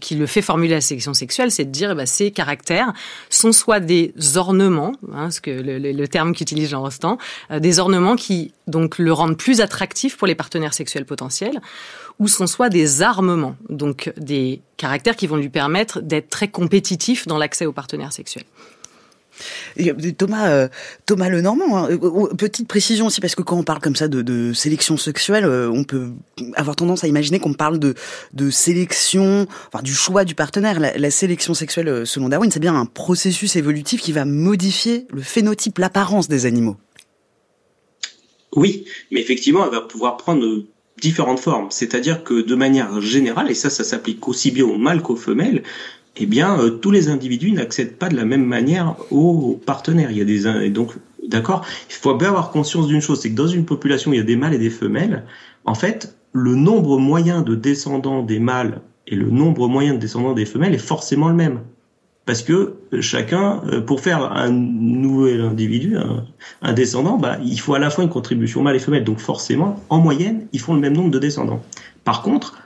qui 0.00 0.14
le 0.14 0.26
fait 0.26 0.42
formuler 0.42 0.74
la 0.74 0.80
sélection 0.80 1.14
sexuelle, 1.14 1.50
c'est 1.50 1.64
de 1.64 1.72
dire 1.72 1.96
bah, 1.96 2.06
ces 2.06 2.30
caractères 2.30 2.92
sont 3.28 3.50
soit 3.50 3.80
des 3.80 4.14
ornements, 4.36 4.92
hein, 5.12 5.32
ce 5.32 5.40
que 5.40 5.50
le, 5.50 5.78
le, 5.78 6.08
terme 6.08 6.32
qu'utilise 6.32 6.70
Jean 6.70 6.82
Rostand, 6.82 7.18
des 7.50 7.80
ornements 7.80 8.14
qui 8.14 8.52
donc 8.68 8.98
le 8.98 9.12
rendent 9.12 9.36
plus 9.36 9.60
attractif 9.60 10.16
pour 10.16 10.28
les 10.28 10.36
partenaires 10.36 10.74
sexuels 10.74 11.06
potentiels, 11.06 11.60
ou 12.18 12.28
sont 12.28 12.46
soit 12.46 12.68
des 12.68 13.02
armements, 13.02 13.56
donc 13.68 14.12
des 14.16 14.60
caractères 14.76 15.16
qui 15.16 15.26
vont 15.26 15.36
lui 15.36 15.48
permettre 15.48 16.00
d'être 16.00 16.30
très 16.30 16.48
compétitif 16.48 17.26
dans 17.26 17.38
l'accès 17.38 17.66
aux 17.66 17.72
partenaires 17.72 18.12
sexuels. 18.12 18.44
Thomas, 20.16 20.48
euh, 20.48 20.68
Thomas 21.04 21.28
Lenormand, 21.28 21.76
hein, 21.76 21.90
euh, 21.90 22.34
petite 22.34 22.66
précision 22.66 23.06
aussi 23.06 23.20
parce 23.20 23.34
que 23.34 23.42
quand 23.42 23.58
on 23.58 23.64
parle 23.64 23.80
comme 23.80 23.96
ça 23.96 24.08
de, 24.08 24.22
de 24.22 24.54
sélection 24.54 24.96
sexuelle, 24.96 25.44
euh, 25.44 25.70
on 25.70 25.84
peut 25.84 26.08
avoir 26.54 26.74
tendance 26.74 27.04
à 27.04 27.06
imaginer 27.06 27.38
qu'on 27.38 27.52
parle 27.52 27.78
de, 27.78 27.94
de 28.32 28.48
sélection, 28.48 29.46
enfin 29.70 29.82
du 29.82 29.92
choix 29.92 30.24
du 30.24 30.34
partenaire. 30.34 30.80
La, 30.80 30.96
la 30.96 31.10
sélection 31.10 31.52
sexuelle, 31.52 32.06
selon 32.06 32.30
Darwin, 32.30 32.50
c'est 32.50 32.60
bien 32.60 32.74
un 32.74 32.86
processus 32.86 33.56
évolutif 33.56 34.00
qui 34.00 34.12
va 34.12 34.24
modifier 34.24 35.06
le 35.10 35.20
phénotype, 35.20 35.78
l'apparence 35.78 36.28
des 36.28 36.46
animaux. 36.46 36.78
Oui, 38.54 38.86
mais 39.10 39.20
effectivement, 39.20 39.66
elle 39.66 39.72
va 39.72 39.82
pouvoir 39.82 40.16
prendre 40.16 40.64
différentes 41.00 41.40
formes. 41.40 41.66
C'est-à-dire 41.70 42.24
que 42.24 42.40
de 42.40 42.54
manière 42.54 43.00
générale, 43.00 43.50
et 43.50 43.54
ça, 43.54 43.70
ça 43.70 43.84
s'applique 43.84 44.26
aussi 44.28 44.50
bien 44.50 44.64
aux 44.64 44.78
mâles 44.78 45.02
qu'aux 45.02 45.16
femelles, 45.16 45.62
eh 46.16 46.26
bien, 46.26 46.58
euh, 46.58 46.70
tous 46.70 46.90
les 46.90 47.08
individus 47.08 47.52
n'accèdent 47.52 47.96
pas 47.96 48.08
de 48.08 48.16
la 48.16 48.24
même 48.24 48.44
manière 48.44 48.96
aux 49.10 49.60
partenaires. 49.66 50.10
Il 50.10 50.16
y 50.16 50.22
a 50.22 50.24
des 50.24 50.46
et 50.46 50.70
donc, 50.70 50.92
d'accord. 51.26 51.64
Il 51.90 51.94
faut 51.94 52.14
bien 52.14 52.28
avoir 52.28 52.50
conscience 52.50 52.86
d'une 52.86 53.00
chose, 53.00 53.20
c'est 53.20 53.30
que 53.30 53.36
dans 53.36 53.46
une 53.46 53.64
population, 53.64 54.12
il 54.12 54.16
y 54.16 54.20
a 54.20 54.24
des 54.24 54.36
mâles 54.36 54.54
et 54.54 54.58
des 54.58 54.70
femelles. 54.70 55.24
En 55.64 55.74
fait, 55.74 56.16
le 56.32 56.54
nombre 56.54 56.98
moyen 56.98 57.42
de 57.42 57.54
descendants 57.54 58.22
des 58.22 58.38
mâles 58.38 58.80
et 59.06 59.14
le 59.14 59.30
nombre 59.30 59.68
moyen 59.68 59.94
de 59.94 59.98
descendants 59.98 60.32
des 60.32 60.46
femelles 60.46 60.74
est 60.74 60.78
forcément 60.78 61.28
le 61.28 61.34
même. 61.34 61.60
Parce 62.26 62.42
que 62.42 62.74
chacun, 63.00 63.62
euh, 63.68 63.80
pour 63.80 64.00
faire 64.00 64.32
un 64.32 64.50
nouvel 64.50 65.40
individu, 65.40 65.96
un, 66.60 66.72
descendant, 66.72 67.16
bah, 67.16 67.38
il 67.44 67.58
faut 67.58 67.74
à 67.74 67.78
la 67.78 67.88
fois 67.88 68.02
une 68.02 68.10
contribution 68.10 68.62
mâle 68.62 68.76
et 68.76 68.80
femelle. 68.80 69.04
Donc 69.04 69.20
forcément, 69.20 69.80
en 69.88 70.00
moyenne, 70.00 70.48
ils 70.52 70.60
font 70.60 70.74
le 70.74 70.80
même 70.80 70.94
nombre 70.94 71.12
de 71.12 71.20
descendants. 71.20 71.62
Par 72.04 72.22
contre, 72.22 72.58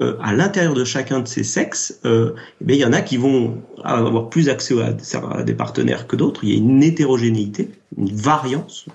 euh, 0.00 0.16
à 0.20 0.32
l'intérieur 0.32 0.74
de 0.74 0.84
chacun 0.84 1.20
de 1.20 1.28
ces 1.28 1.44
sexes, 1.44 2.00
euh, 2.04 2.32
eh 2.66 2.74
il 2.74 2.80
y 2.80 2.84
en 2.84 2.92
a 2.92 3.00
qui 3.00 3.16
vont 3.16 3.62
avoir 3.82 4.28
plus 4.28 4.48
accès 4.48 4.74
à, 4.80 5.42
des 5.42 5.54
partenaires 5.54 6.08
que 6.08 6.16
d'autres. 6.16 6.42
Il 6.42 6.50
y 6.50 6.54
a 6.54 6.56
une 6.56 6.82
hétérogénéité, 6.82 7.70
une 7.96 8.12
variance, 8.12 8.86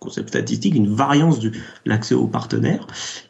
concept 0.00 0.30
statistique, 0.30 0.74
une 0.74 0.94
variance 0.94 1.40
de 1.40 1.52
l'accès 1.86 2.14
aux 2.14 2.26
partenaires. 2.26 2.86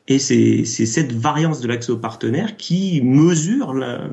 Et 0.06 0.18
c'est 0.18 0.64
cette 0.64 1.12
variance 1.12 1.60
de 1.60 1.68
l'accès 1.68 1.92
aux 1.92 1.98
partenaires 1.98 2.56
qui 2.56 3.00
mesure 3.02 3.74
la, 3.74 4.08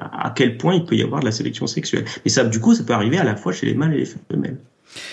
à 0.00 0.32
quel 0.34 0.56
point 0.56 0.74
il 0.74 0.84
peut 0.84 0.96
y 0.96 1.02
avoir 1.02 1.20
de 1.20 1.26
la 1.26 1.32
sélection 1.32 1.66
sexuelle. 1.66 2.04
Et 2.24 2.28
ça, 2.28 2.44
du 2.44 2.60
coup, 2.60 2.74
ça 2.74 2.84
peut 2.84 2.92
arriver 2.92 3.18
à 3.18 3.24
la 3.24 3.36
fois 3.36 3.52
chez 3.52 3.66
les 3.66 3.74
mâles 3.74 3.94
et 3.94 3.98
les 3.98 4.06
femelles. 4.06 4.58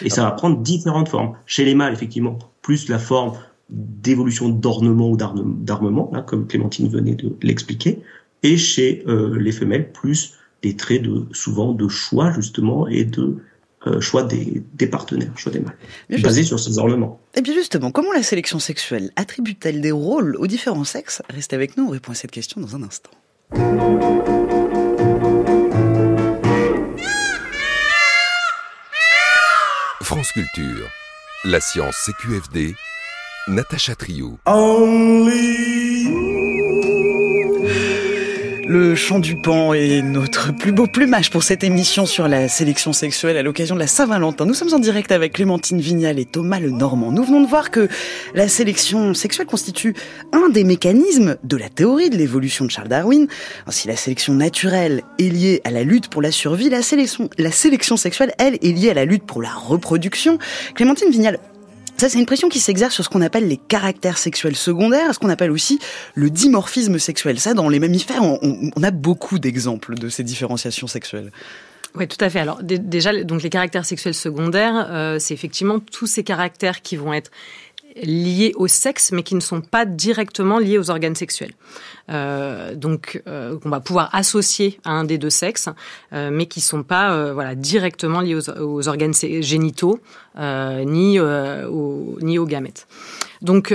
Et 0.04 0.10
ça 0.10 0.24
va 0.24 0.32
prendre 0.32 0.58
différentes 0.58 1.10
formes. 1.10 1.36
Chez 1.46 1.66
les 1.66 1.76
mâles, 1.76 1.94
effectivement, 1.94 2.38
plus 2.62 2.90
la 2.90 3.00
forme 3.00 3.34
d'évolution 3.70 4.50
d'ornement 4.50 5.12
ou 5.12 5.18
d'armement, 5.18 6.12
comme 6.26 6.48
Clémentine 6.48 6.90
venait 6.90 7.16
de 7.16 7.36
l'expliquer, 7.42 8.00
et 8.44 8.58
chez 8.58 9.04
euh, 9.08 9.38
les 9.40 9.52
femelles, 9.52 9.92
plus 9.92 10.36
des 10.62 10.76
traits 10.76 11.04
de 11.04 11.26
souvent 11.32 11.74
de 11.74 11.88
choix 11.88 12.32
justement 12.32 12.88
et 12.88 13.06
de 13.06 13.38
euh, 13.88 14.02
choix 14.02 14.24
des, 14.24 14.62
des, 14.74 14.88
partenaires, 14.88 15.32
choix 15.38 15.54
des 15.54 15.62
mâles, 15.62 16.22
basés 16.22 16.44
sur 16.44 16.60
ces 16.60 16.78
ornements. 16.80 17.22
Et 17.36 17.42
bien 17.42 17.54
justement, 17.54 17.92
comment 17.92 18.12
la 18.12 18.24
sélection 18.24 18.60
sexuelle 18.60 19.12
attribue-t-elle 19.16 19.80
des 19.80 19.92
rôles 19.92 20.36
aux 20.36 20.48
différents 20.48 20.84
sexes? 20.84 21.22
Restez 21.30 21.56
avec 21.56 21.78
nous, 21.78 21.86
on 21.86 21.90
répond 21.90 22.12
à 22.12 22.16
cette 22.16 22.32
question 22.32 22.60
dans 22.60 22.76
un 22.76 22.84
instant. 22.84 23.12
France 30.10 30.32
Culture, 30.32 30.90
la 31.44 31.60
science 31.60 31.96
CQFD 31.96 32.74
Natacha 33.48 33.94
Trio. 33.94 34.40
Le 38.70 38.94
chant 38.94 39.18
du 39.18 39.36
pan 39.36 39.74
est 39.74 40.04
notre 40.04 40.56
plus 40.56 40.72
beau 40.72 40.86
plumage 40.86 41.32
pour 41.32 41.42
cette 41.42 41.64
émission 41.64 42.06
sur 42.06 42.28
la 42.28 42.48
sélection 42.48 42.94
sexuelle 42.94 43.36
à 43.36 43.42
l'occasion 43.42 43.74
de 43.74 43.80
la 43.80 43.88
Saint-Valentin. 43.88 44.46
Nous 44.46 44.54
sommes 44.54 44.76
en 44.76 44.78
direct 44.78 45.12
avec 45.12 45.34
Clémentine 45.34 45.82
Vignal 45.82 46.20
et 46.20 46.26
Thomas 46.26 46.60
Le 46.60 46.70
Normand. 46.70 47.12
Nous 47.12 47.24
venons 47.24 47.42
de 47.42 47.48
voir 47.48 47.72
que 47.72 47.88
la 48.36 48.48
sélection 48.48 49.16
sexuelle 49.16 49.48
constitue 49.48 49.96
un 50.34 50.50
des 50.50 50.64
mécanismes 50.64 51.38
de 51.44 51.58
la 51.58 51.68
théorie 51.68 52.12
de 52.12 52.16
l'évolution 52.16 52.64
de 52.64 52.70
Charles 52.70 52.90
Darwin. 52.90 53.26
si 53.70 53.88
la 53.88 53.96
sélection 53.96 54.36
naturelle 54.36 55.02
est 55.18 55.30
liée 55.30 55.62
à 55.64 55.72
la 55.72 55.82
lutte 55.82 56.08
pour 56.10 56.22
la 56.22 56.32
survie, 56.32 56.70
la 56.70 56.84
sélection, 56.84 57.28
la 57.40 57.52
sélection 57.52 57.98
sexuelle, 57.98 58.36
elle, 58.38 58.60
est 58.62 58.72
liée 58.72 58.92
à 58.92 58.94
la 58.94 59.06
lutte 59.06 59.24
pour 59.24 59.42
la 59.42 59.52
reproduction. 59.52 60.38
Clémentine 60.76 61.10
Vignal, 61.10 61.40
ça, 62.00 62.10
c'est 62.10 62.20
une 62.20 62.26
pression 62.26 62.50
qui 62.50 62.60
s'exerce 62.60 62.94
sur 62.94 63.04
ce 63.04 63.10
qu'on 63.10 63.22
appelle 63.22 63.48
les 63.48 63.58
caractères 63.58 64.18
sexuels 64.18 64.56
secondaires, 64.56 65.14
ce 65.14 65.20
qu'on 65.20 65.30
appelle 65.30 65.52
aussi 65.52 65.80
le 66.16 66.30
dimorphisme 66.30 66.98
sexuel. 67.00 67.40
Ça, 67.40 67.54
dans 67.54 67.70
les 67.70 67.80
mammifères, 67.80 68.24
on, 68.24 68.84
a 68.84 68.92
beaucoup 68.92 69.40
d'exemples 69.40 69.96
de 69.96 70.10
ces 70.10 70.24
différenciations 70.24 70.88
sexuelles. 70.88 71.32
Oui, 71.96 72.08
tout 72.08 72.24
à 72.24 72.30
fait. 72.30 72.40
Alors 72.40 72.62
déjà, 72.64 73.24
donc 73.24 73.42
les 73.42 73.50
caractères 73.50 73.86
sexuels 73.86 74.14
secondaires, 74.14 74.88
euh, 74.92 75.18
c'est 75.20 75.34
effectivement 75.34 75.80
tous 75.80 76.06
ces 76.06 76.24
caractères 76.24 76.82
qui 76.82 76.96
vont 76.96 77.14
être 77.14 77.32
liés 77.96 78.54
au 78.56 78.68
sexe, 78.68 79.12
mais 79.12 79.24
qui 79.24 79.36
ne 79.36 79.40
sont 79.40 79.62
pas 79.62 79.86
directement 79.86 80.60
liés 80.60 80.78
aux 80.78 80.90
organes 80.90 81.16
sexuels. 81.16 81.54
Euh, 82.10 82.76
donc, 82.76 83.22
euh, 83.28 83.58
qu'on 83.60 83.70
va 83.70 83.80
pouvoir 83.80 84.10
associer 84.14 84.80
à 84.84 84.92
un 84.92 85.04
des 85.04 85.18
deux 85.18 85.30
sexes, 85.30 85.70
euh, 86.14 86.30
mais 86.32 86.46
qui 86.46 86.62
sont 86.62 86.84
pas 86.84 87.14
euh, 87.14 87.34
voilà 87.34 87.56
directement 87.56 88.22
liés 88.22 88.36
aux, 88.36 88.88
organes 88.88 89.14
génitaux 89.14 90.00
ni 90.38 91.20
aux, 91.20 92.18
ni 92.22 92.40
aux 92.40 92.46
gamètes. 92.46 92.88
Donc 93.42 93.74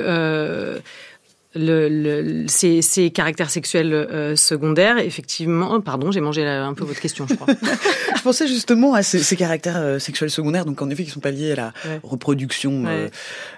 le, 1.55 1.89
le, 1.89 2.45
ces, 2.49 2.83
ces, 2.83 3.11
caractères 3.11 3.51
sexuels 3.51 3.93
euh, 3.93 4.37
secondaires, 4.37 4.99
effectivement, 4.99 5.81
pardon, 5.81 6.11
j'ai 6.11 6.21
mangé 6.21 6.45
un 6.45 6.75
peu 6.75 6.85
votre 6.85 7.01
question, 7.01 7.27
je 7.29 7.35
crois. 7.35 7.47
je 8.17 8.23
pensais 8.23 8.49
justement 8.49 8.95
à 8.95 9.03
ces, 9.03 9.21
ces 9.21 9.37
caractères 9.37 9.77
euh, 9.77 9.99
sexuels 9.99 10.31
secondaires, 10.31 10.65
donc 10.65 10.83
en 10.83 10.91
effet, 10.91 11.05
qui 11.05 11.11
sont 11.11 11.21
pas 11.21 11.31
liés 11.31 11.53
à 11.53 11.57
la 11.57 11.73
reproduction 12.03 12.85
euh, 12.87 13.09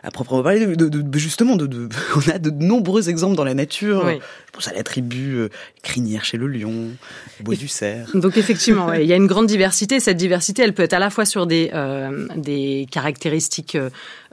à 0.02 0.10
proprement 0.10 0.42
parler. 0.42 0.66
De, 0.66 0.88
de, 0.88 1.18
justement, 1.18 1.56
de, 1.56 1.88
on 2.16 2.30
a 2.30 2.38
de 2.38 2.50
nombreux 2.50 3.08
exemples 3.08 3.36
dans 3.36 3.44
la 3.44 3.54
nature. 3.54 4.06
Je 4.08 4.52
pense 4.52 4.68
à 4.68 4.74
la 4.74 4.82
tribu 4.82 5.48
crinière 5.82 6.24
chez 6.24 6.36
le 6.36 6.48
lion, 6.48 6.88
bois 7.40 7.56
du 7.56 7.68
cerf. 7.68 8.10
Donc 8.14 8.36
effectivement, 8.36 8.92
il 8.92 9.06
y 9.06 9.12
a 9.12 9.16
une 9.16 9.26
grande 9.26 9.46
diversité. 9.46 10.00
Cette 10.00 10.16
diversité, 10.16 10.62
elle 10.62 10.72
peut 10.72 10.82
être 10.82 10.94
à 10.94 10.98
la 10.98 11.10
fois 11.10 11.24
sur 11.24 11.46
des 11.46 11.70
des 12.36 12.86
caractéristiques 12.90 13.76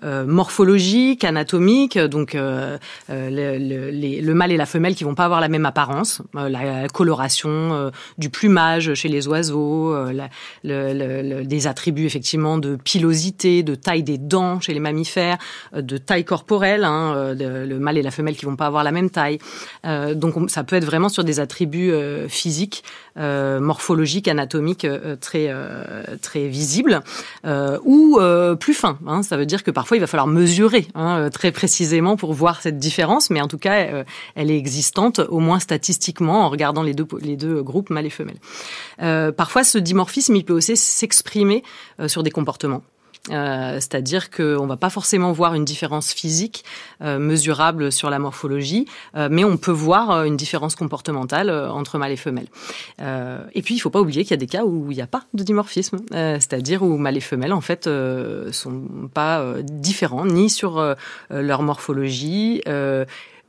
morphologiques, 0.04 1.24
anatomiques, 1.24 1.98
donc 1.98 2.34
le, 2.34 2.80
mâle 4.34 4.52
et 4.52 4.58
la 4.58 4.66
femelle 4.66 4.96
qui 4.96 5.04
vont 5.04 5.16
pas 5.16 5.26
avoir 5.26 5.42
la 5.42 5.48
même 5.48 5.66
apparence, 5.66 6.22
la 6.34 6.88
coloration 6.90 7.92
du 8.18 8.30
plumage 8.30 8.94
chez 8.94 9.10
les 9.10 9.28
oiseaux, 9.28 9.96
des 10.64 11.68
attributs 11.68 12.06
effectivement 12.06 12.58
de 12.58 12.76
pilosité, 12.76 13.64
de 13.64 13.76
taille 13.76 14.04
des 14.04 14.18
dents 14.18 14.60
chez 14.60 14.74
les 14.74 14.80
mammifères, 14.80 15.38
de 15.76 15.98
taille 15.98 16.26
corporelle, 16.26 16.84
hein, 16.84 17.34
le 17.34 17.78
mâle 17.80 17.98
et 17.98 18.02
la 18.04 18.12
femelle 18.12 18.36
qui 18.36 18.46
vont 18.46 18.56
pas 18.56 18.68
avoir 18.68 18.84
la 18.84 18.92
même 18.92 19.10
taille. 19.10 19.40
donc 19.84 20.50
ça 20.50 20.64
peut 20.64 20.76
être 20.76 20.86
vraiment 20.86 21.10
sur 21.10 21.24
des 21.24 21.40
attributs 21.40 21.94
physiques, 22.28 22.84
morphologiques, 23.16 24.28
anatomiques 24.28 24.88
très 25.20 25.54
très 26.22 26.48
visibles, 26.48 27.02
ou 27.46 28.20
plus 28.60 28.74
fins. 28.74 28.98
Hein. 29.08 29.24
Ça 29.24 29.38
veut 29.38 29.46
dire 29.46 29.64
que 29.64 29.72
parfois 29.72 29.98
il 29.98 30.00
va 30.00 30.08
falloir 30.08 30.28
mesurer 30.28 30.88
hein, 30.96 31.30
très 31.32 31.52
précisément 31.52 32.18
pour 32.18 32.34
voir 32.34 32.62
cette 32.62 32.78
différence, 32.78 33.30
mais 33.30 33.42
en 33.42 33.48
tout 33.48 33.58
cas, 33.58 33.86
euh, 33.88 34.04
elle 34.36 34.52
est 34.52 34.58
existante, 34.58 35.20
au 35.20 35.40
moins 35.40 35.60
statistiquement, 35.60 36.46
en 36.46 36.50
regardant 36.50 36.84
les 36.84 36.94
deux, 36.94 37.08
les 37.22 37.38
deux 37.38 37.62
groupes 37.62 37.90
mâles 37.90 38.06
et 38.06 38.10
femelles. 38.10 38.40
Euh, 39.02 39.32
parfois, 39.32 39.64
ce 39.64 39.78
dimorphisme, 39.78 40.36
il 40.36 40.46
peut 40.46 40.54
aussi 40.54 40.76
s'exprimer 40.78 41.64
euh, 42.00 42.08
sur 42.08 42.24
des 42.24 42.32
comportements. 42.32 42.84
Euh, 43.32 43.76
c'est-à-dire 43.76 44.30
qu'on 44.30 44.68
va 44.68 44.76
pas 44.76 44.90
forcément 44.90 45.32
voir 45.32 45.54
une 45.54 45.64
différence 45.64 46.12
physique 46.12 46.66
euh, 47.02 47.20
mesurable 47.20 47.90
sur 47.90 48.10
la 48.10 48.20
morphologie, 48.20 48.86
euh, 49.16 49.30
mais 49.32 49.46
on 49.46 49.56
peut 49.56 49.72
voir 49.72 50.26
une 50.26 50.36
différence 50.36 50.76
comportementale 50.76 51.50
entre 51.50 51.98
mâles 51.98 52.12
et 52.12 52.18
femelles. 52.18 52.50
et 53.00 53.62
puis, 53.62 53.76
il 53.76 53.80
faut 53.80 53.90
pas 53.90 54.02
oublier 54.02 54.24
qu'il 54.24 54.32
y 54.32 54.34
a 54.34 54.38
des 54.38 54.48
cas 54.48 54.66
où 54.66 54.92
il 54.92 54.96
n'y 54.96 55.02
a 55.02 55.08
pas 55.08 55.24
de 55.34 55.44
dimorphisme, 55.44 56.00
c'est-à-dire 56.12 56.84
où 56.84 56.98
mâles 56.98 57.18
et 57.18 57.22
femelles, 57.22 57.54
en 57.54 57.62
fait, 57.62 57.90
sont 58.52 58.84
pas 59.14 59.56
différents 59.62 60.26
ni 60.26 60.50
sur 60.50 60.96
leur 61.30 61.62
morphologie, 61.64 62.62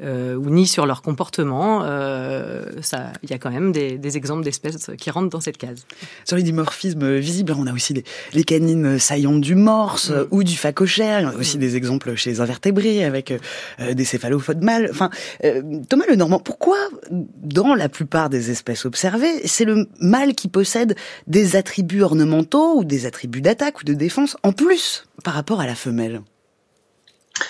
euh, 0.03 0.35
ou 0.35 0.51
ni 0.51 0.67
sur 0.67 0.87
leur 0.87 1.03
comportement. 1.03 1.83
Euh, 1.85 2.65
il 3.23 3.31
y 3.31 3.33
a 3.33 3.39
quand 3.39 3.51
même 3.51 3.71
des, 3.71 3.97
des 3.97 4.17
exemples 4.17 4.43
d'espèces 4.43 4.91
qui 4.99 5.11
rentrent 5.11 5.29
dans 5.29 5.41
cette 5.41 5.57
case. 5.57 5.87
Sur 6.25 6.37
les 6.37 6.43
dimorphismes 6.43 7.17
visibles, 7.19 7.55
on 7.57 7.69
a 7.69 7.73
aussi 7.73 7.95
les, 7.95 8.05
les 8.33 8.43
canines 8.43 8.99
saillantes 8.99 9.41
du 9.41 9.55
morse 9.55 10.11
mm. 10.11 10.27
ou 10.33 10.43
du 10.43 10.57
phacochère. 10.57 11.21
Il 11.21 11.23
y 11.25 11.27
a 11.27 11.37
aussi 11.37 11.59
mm. 11.59 11.61
des 11.61 11.77
exemples 11.77 12.15
chez 12.17 12.31
les 12.31 12.41
invertébrés 12.41 13.05
avec 13.05 13.31
euh, 13.31 13.95
des 13.95 14.05
céphalophodes 14.05 14.65
mâles. 14.65 14.89
Enfin, 14.91 15.11
Thomas 15.89 16.07
Lenormand, 16.09 16.41
pourquoi 16.41 16.77
dans 17.11 17.75
la 17.75 17.89
plupart 17.89 18.31
des 18.31 18.51
espèces 18.51 18.87
observées, 18.87 19.47
c'est 19.47 19.65
le 19.65 19.87
mâle 20.01 20.35
qui 20.35 20.49
possède 20.49 20.97
des 21.29 21.55
attributs 21.55 22.03
ornementaux 22.03 22.79
ou 22.79 22.85
des 22.85 23.07
attributs 23.07 23.41
d'attaque 23.41 23.83
ou 23.83 23.85
de 23.85 23.95
défense 23.95 24.37
en 24.43 24.53
plus 24.53 25.07
par 25.23 25.35
rapport 25.35 25.61
à 25.61 25.67
la 25.67 25.77
femelle? 25.77 26.21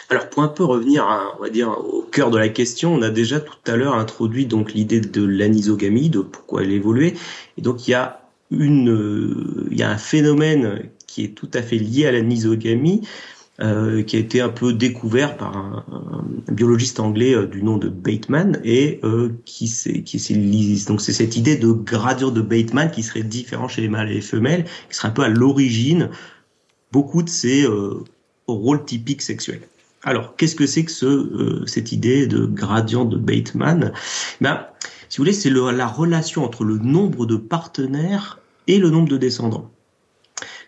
Alors 0.08 0.30
pour 0.30 0.42
un 0.42 0.48
peu 0.48 0.64
revenir, 0.64 1.06
on 1.38 1.42
va 1.42 1.50
dire 1.50 1.68
au 1.68 2.02
cœur 2.02 2.30
de 2.30 2.38
la 2.38 2.48
question, 2.48 2.94
on 2.94 3.02
a 3.02 3.10
déjà 3.10 3.40
tout 3.40 3.56
à 3.66 3.76
l'heure 3.76 3.94
introduit 3.94 4.46
donc 4.46 4.72
l'idée 4.72 5.00
de 5.00 5.24
l'anisogamie, 5.24 6.08
de 6.08 6.20
pourquoi 6.20 6.62
elle 6.62 6.72
évoluait, 6.72 7.14
et 7.58 7.62
donc 7.62 7.86
il 7.86 7.92
y 7.92 7.94
a 7.94 8.22
une, 8.50 9.66
il 9.70 9.78
y 9.78 9.82
a 9.82 9.90
un 9.90 9.98
phénomène 9.98 10.88
qui 11.06 11.24
est 11.24 11.34
tout 11.34 11.50
à 11.52 11.62
fait 11.62 11.76
lié 11.78 12.06
à 12.06 12.12
l'anisogamie, 12.12 13.02
euh, 13.60 14.02
qui 14.02 14.16
a 14.16 14.18
été 14.18 14.40
un 14.40 14.48
peu 14.48 14.72
découvert 14.72 15.36
par 15.36 15.56
un, 15.56 15.84
biologiste 16.50 16.98
anglais 16.98 17.36
euh, 17.36 17.46
du 17.46 17.62
nom 17.62 17.76
de 17.76 17.88
Bateman 17.88 18.60
et 18.64 18.98
euh, 19.04 19.30
qui 19.44 19.68
c'est 19.68 20.02
donc 20.88 21.00
c'est 21.00 21.12
cette 21.12 21.36
idée 21.36 21.56
de 21.56 21.70
gradure 21.70 22.32
de 22.32 22.40
Bateman 22.40 22.90
qui 22.90 23.04
serait 23.04 23.22
différent 23.22 23.68
chez 23.68 23.80
les 23.80 23.88
mâles 23.88 24.10
et 24.10 24.14
les 24.14 24.20
femelles, 24.22 24.64
qui 24.90 24.96
serait 24.96 25.06
un 25.06 25.12
peu 25.12 25.22
à 25.22 25.28
l'origine 25.28 26.10
beaucoup 26.90 27.22
de 27.22 27.28
ces 27.28 27.64
rôles 28.48 28.84
typiques 28.84 29.22
sexuels. 29.22 29.62
Alors, 30.04 30.36
qu'est-ce 30.36 30.54
que 30.54 30.66
c'est 30.66 30.84
que 30.84 31.04
euh, 31.04 31.66
cette 31.66 31.92
idée 31.92 32.26
de 32.26 32.44
gradient 32.44 33.04
de 33.04 33.16
Bateman? 33.16 33.92
Ben, 34.40 34.66
si 35.08 35.18
vous 35.18 35.22
voulez, 35.22 35.32
c'est 35.32 35.50
la 35.50 35.86
relation 35.86 36.44
entre 36.44 36.64
le 36.64 36.78
nombre 36.78 37.26
de 37.26 37.36
partenaires 37.36 38.38
et 38.66 38.78
le 38.78 38.90
nombre 38.90 39.08
de 39.08 39.16
descendants. 39.16 39.70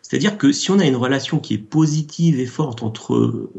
C'est-à-dire 0.01 0.39
que 0.39 0.53
si 0.53 0.71
on 0.71 0.79
a 0.79 0.87
une 0.87 0.97
relation 0.97 1.41
qui 1.41 1.55
est 1.55 1.59
positive 1.59 2.39
et 2.39 2.47
forte 2.47 2.85
entre 2.85 3.15
euh, 3.15 3.51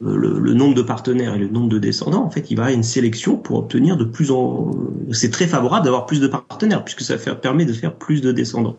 le, 0.00 0.54
nombre 0.54 0.74
de 0.74 0.82
partenaires 0.82 1.34
et 1.34 1.38
le 1.38 1.48
nombre 1.48 1.68
de 1.68 1.78
descendants, 1.78 2.24
en 2.24 2.30
fait, 2.30 2.50
il 2.50 2.56
va 2.56 2.62
y 2.62 2.66
avoir 2.66 2.76
une 2.76 2.84
sélection 2.84 3.36
pour 3.36 3.58
obtenir 3.58 3.96
de 3.96 4.04
plus 4.04 4.30
en... 4.30 4.70
C'est 5.10 5.30
très 5.30 5.48
favorable 5.48 5.84
d'avoir 5.84 6.06
plus 6.06 6.20
de 6.20 6.28
partenaires, 6.28 6.84
puisque 6.84 7.02
ça 7.02 7.16
permet 7.34 7.64
de 7.64 7.72
faire 7.72 7.94
plus 7.94 8.22
de 8.22 8.30
descendants. 8.30 8.76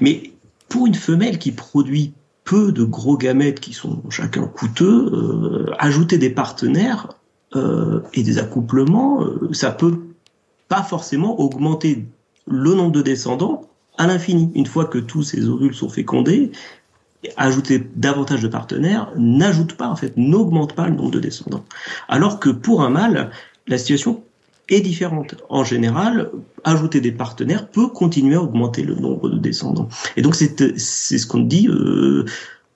Mais 0.00 0.32
pour 0.70 0.86
une 0.86 0.94
femelle 0.94 1.38
qui 1.38 1.52
produit 1.52 2.14
peu 2.50 2.72
de 2.72 2.82
gros 2.82 3.16
gamètes 3.16 3.60
qui 3.60 3.72
sont 3.72 4.02
chacun 4.10 4.42
coûteux, 4.48 5.08
euh, 5.12 5.72
ajouter 5.78 6.18
des 6.18 6.30
partenaires 6.30 7.06
euh, 7.54 8.00
et 8.12 8.24
des 8.24 8.38
accouplements, 8.38 9.22
euh, 9.22 9.52
ça 9.52 9.70
peut 9.70 10.00
pas 10.66 10.82
forcément 10.82 11.38
augmenter 11.38 12.08
le 12.48 12.74
nombre 12.74 12.90
de 12.90 13.02
descendants 13.02 13.70
à 13.98 14.08
l'infini. 14.08 14.50
Une 14.56 14.66
fois 14.66 14.86
que 14.86 14.98
tous 14.98 15.22
ces 15.22 15.48
ovules 15.48 15.76
sont 15.76 15.88
fécondés, 15.88 16.50
ajouter 17.36 17.88
davantage 17.94 18.42
de 18.42 18.48
partenaires 18.48 19.12
n'ajoute 19.16 19.74
pas, 19.74 19.86
en 19.86 19.94
fait, 19.94 20.16
n'augmente 20.16 20.74
pas 20.74 20.88
le 20.88 20.96
nombre 20.96 21.12
de 21.12 21.20
descendants. 21.20 21.64
Alors 22.08 22.40
que 22.40 22.50
pour 22.50 22.82
un 22.82 22.90
mâle, 22.90 23.30
la 23.68 23.78
situation 23.78 24.24
est 24.70 24.80
différente. 24.80 25.34
En 25.48 25.64
général, 25.64 26.30
ajouter 26.64 27.00
des 27.00 27.12
partenaires 27.12 27.68
peut 27.68 27.88
continuer 27.88 28.36
à 28.36 28.42
augmenter 28.42 28.82
le 28.82 28.94
nombre 28.94 29.28
de 29.28 29.38
descendants. 29.38 29.88
Et 30.16 30.22
donc 30.22 30.34
c'est 30.34 30.78
ce 30.78 31.26
qu'on 31.26 31.40
dit. 31.40 31.68
Euh, 31.68 32.24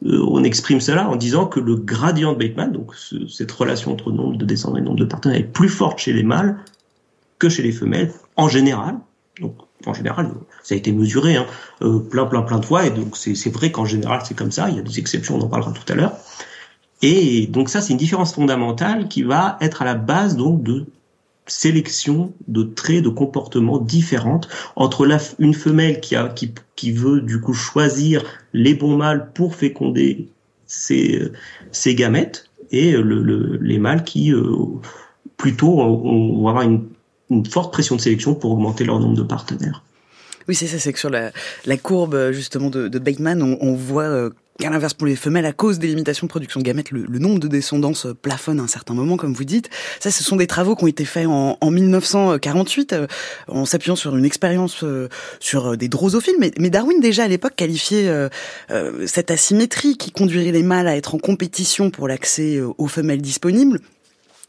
euh, 0.05 0.23
on 0.29 0.45
exprime 0.45 0.81
cela 0.81 1.09
en 1.09 1.17
disant 1.17 1.47
que 1.47 1.61
le 1.61 1.77
gradient 1.77 2.35
de 2.35 2.39
Bateman, 2.39 2.73
donc 2.73 2.95
cette 3.29 3.51
relation 3.53 3.93
entre 3.93 4.13
nombre 4.13 4.37
de 4.37 4.45
descendants 4.45 4.77
et 4.77 4.83
nombre 4.83 4.99
de 4.99 5.05
partenaires, 5.05 5.39
est 5.39 5.45
plus 5.45 5.69
forte 5.69 5.99
chez 5.99 6.13
les 6.13 6.25
mâles 6.25 6.59
que 7.39 7.49
chez 7.49 7.63
les 7.63 7.73
femelles 7.73 8.13
en 8.37 8.49
général. 8.49 8.99
Donc 9.41 9.57
en 9.87 9.95
général, 9.95 10.31
ça 10.63 10.75
a 10.75 10.79
été 10.79 10.93
mesuré 10.93 11.37
hein, 11.37 11.47
euh, 11.83 12.01
plein 12.01 12.27
plein 12.27 12.43
plein 12.43 12.59
de 12.59 12.65
fois 12.65 12.87
et 12.87 12.91
donc 12.91 13.17
c'est 13.17 13.51
vrai 13.51 13.71
qu'en 13.71 13.85
général 13.85 14.21
c'est 14.25 14.37
comme 14.37 14.53
ça. 14.53 14.69
Il 14.69 14.77
y 14.77 14.79
a 14.79 14.83
des 14.83 14.99
exceptions, 14.99 15.37
on 15.37 15.41
en 15.41 15.49
parlera 15.49 15.73
tout 15.73 15.91
à 15.91 15.95
l'heure. 15.97 16.13
Et 17.03 17.47
donc 17.49 17.69
ça, 17.69 17.81
c'est 17.81 17.93
une 17.93 17.99
différence 17.99 18.35
fondamentale 18.35 19.09
qui 19.09 19.23
va 19.23 19.59
être 19.61 19.83
à 19.83 19.85
la 19.85 19.95
base 19.95 20.37
donc 20.37 20.63
de 20.63 20.87
sélection 21.47 22.33
de 22.49 22.63
traits 22.63 23.03
de 23.03 23.09
comportement 23.09 23.79
différentes 23.79 24.49
entre 24.77 25.07
la, 25.07 25.19
une 25.39 25.55
femelle 25.55 26.01
qui, 26.01 26.17
a, 26.17 26.29
qui, 26.29 26.53
qui 26.77 26.93
veut 26.93 27.21
du 27.21 27.41
coup 27.41 27.53
choisir 27.53 28.25
les 28.53 28.75
bons 28.75 28.97
mâles 28.97 29.31
pour 29.35 29.55
féconder 29.55 30.29
ses, 30.67 31.31
ses 31.71 31.95
gamètes 31.95 32.49
et 32.71 32.93
le, 32.93 33.59
les 33.61 33.79
mâles 33.79 34.05
qui 34.05 34.33
euh, 34.33 34.57
plutôt 35.37 35.77
vont 35.77 36.49
avoir 36.49 36.63
une, 36.63 36.89
forte 37.51 37.73
pression 37.73 37.97
de 37.97 38.01
sélection 38.01 38.35
pour 38.35 38.53
augmenter 38.53 38.85
leur 38.85 39.01
nombre 39.01 39.17
de 39.17 39.23
partenaires. 39.23 39.83
Oui, 40.47 40.55
c'est 40.55 40.67
ça, 40.67 40.79
c'est 40.79 40.93
que 40.93 40.99
sur 40.99 41.11
la, 41.11 41.33
courbe 41.83 42.31
justement 42.33 42.71
de, 42.71 42.99
Bateman, 42.99 43.43
on, 43.43 43.59
on 43.61 43.75
voit 43.75 44.05
euh, 44.05 44.31
qu'à 44.59 44.71
l'inverse 44.71 44.95
pour 44.95 45.07
les 45.07 45.17
femelles, 45.17 45.47
à 45.47 45.53
cause 45.53 45.79
des 45.79 45.89
limitations 45.89 46.27
de 46.27 46.31
production 46.31 46.61
de 46.61 46.65
gamètes, 46.65 46.91
le, 46.93 47.19
nombre 47.19 47.41
de 47.41 47.49
descendances 47.49 48.07
plafonne 48.23 48.61
à 48.61 48.63
un 48.63 48.69
certain 48.69 48.95
moment, 48.95 49.17
comme 49.17 49.35
vous 49.35 49.45
dites. 49.45 49.69
Ça, 49.99 50.11
ce 50.11 50.23
sont 50.23 50.37
des 50.37 50.47
travaux 50.47 50.77
qui 50.77 50.85
ont 50.85 50.89
été 50.89 51.05
faits 51.05 51.27
en, 51.27 51.59
en 51.61 51.71
1948, 51.71 52.93
euh, 52.93 53.07
en 53.49 53.65
s'appuyant 53.65 53.97
sur 53.97 54.17
une 54.17 54.25
expérience 54.25 54.85
euh, 54.85 55.09
sur 55.41 55.73
euh, 55.73 55.77
des 55.77 55.89
drosophiles. 55.89 56.37
Mais, 56.39 56.53
mais, 56.59 56.71
Darwin, 56.71 57.01
déjà 57.01 57.25
à 57.25 57.29
l'époque, 57.29 57.55
qualifiait 57.57 58.11
cette 59.07 59.31
asymétrie 59.31 59.97
qui 59.97 60.11
conduirait 60.11 60.53
les 60.53 60.63
mâles 60.63 60.89
à 60.89 60.97
être 60.97 61.15
en 61.15 61.19
compétition 61.19 61.91
pour 61.91 62.09
l'accès 62.09 62.61
aux 62.61 62.87
femelles 62.87 63.23
disponibles 63.23 63.81